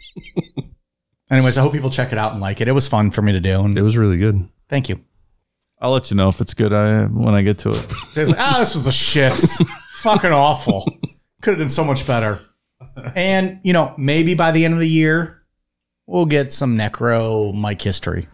Anyways, 1.30 1.58
I 1.58 1.62
hope 1.62 1.72
people 1.72 1.90
check 1.90 2.12
it 2.12 2.18
out 2.18 2.32
and 2.32 2.40
like 2.40 2.60
it. 2.60 2.68
It 2.68 2.72
was 2.72 2.88
fun 2.88 3.10
for 3.10 3.20
me 3.22 3.32
to 3.32 3.40
do, 3.40 3.60
and 3.60 3.76
it 3.76 3.82
was 3.82 3.96
really 3.96 4.18
good. 4.18 4.48
thank 4.68 4.88
you. 4.88 5.00
I'll 5.80 5.92
let 5.92 6.10
you 6.10 6.16
know 6.16 6.28
if 6.28 6.40
it's 6.40 6.54
good 6.54 6.72
I, 6.72 7.04
when 7.04 7.34
I 7.34 7.42
get 7.42 7.58
to 7.58 7.68
it. 7.70 7.92
Like, 8.28 8.36
ah, 8.38 8.56
this 8.58 8.74
was 8.74 8.84
the 8.84 8.90
shit. 8.92 9.32
Fucking 10.00 10.32
awful. 10.32 10.84
Could 11.40 11.50
have 11.52 11.58
done 11.60 11.68
so 11.68 11.84
much 11.84 12.04
better. 12.04 12.40
And, 13.14 13.60
you 13.62 13.72
know, 13.72 13.94
maybe 13.96 14.34
by 14.34 14.50
the 14.50 14.64
end 14.64 14.74
of 14.74 14.80
the 14.80 14.88
year, 14.88 15.42
we'll 16.06 16.26
get 16.26 16.50
some 16.50 16.76
necro 16.76 17.54
Mike 17.54 17.80
history 17.80 18.26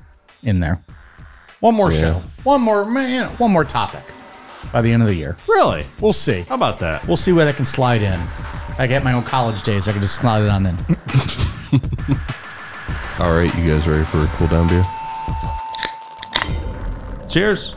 in 0.43 0.61
there. 0.61 0.83
One 1.61 1.75
more 1.75 1.91
show. 1.91 2.23
One 2.45 2.63
more 2.63 2.85
man, 2.87 3.29
one 3.37 3.51
more 3.53 3.65
topic 3.65 4.03
by 4.73 4.81
the 4.83 4.91
end 4.93 5.03
of 5.03 5.09
the 5.09 5.15
year. 5.15 5.37
Really? 5.47 5.85
We'll 6.01 6.13
see. 6.13 6.43
How 6.43 6.55
about 6.55 6.79
that? 6.81 7.07
We'll 7.07 7.17
see 7.17 7.33
where 7.33 7.45
that 7.45 7.57
can 7.57 7.65
slide 7.65 8.03
in. 8.03 8.21
If 8.69 8.81
I 8.81 8.87
get 8.87 9.05
my 9.05 9.13
own 9.13 9.25
college 9.25 9.63
days, 9.63 9.87
I 9.87 9.93
can 9.93 10.01
just 10.03 10.17
slide 10.17 10.43
it 10.43 10.49
on 10.49 10.67
in. 10.67 10.77
All 13.21 13.33
right, 13.33 13.55
you 13.57 13.71
guys 13.71 13.87
ready 13.87 14.05
for 14.05 14.23
a 14.23 14.27
cool 14.27 14.49
down 14.49 14.69
beer? 14.69 14.85
Cheers. 17.29 17.77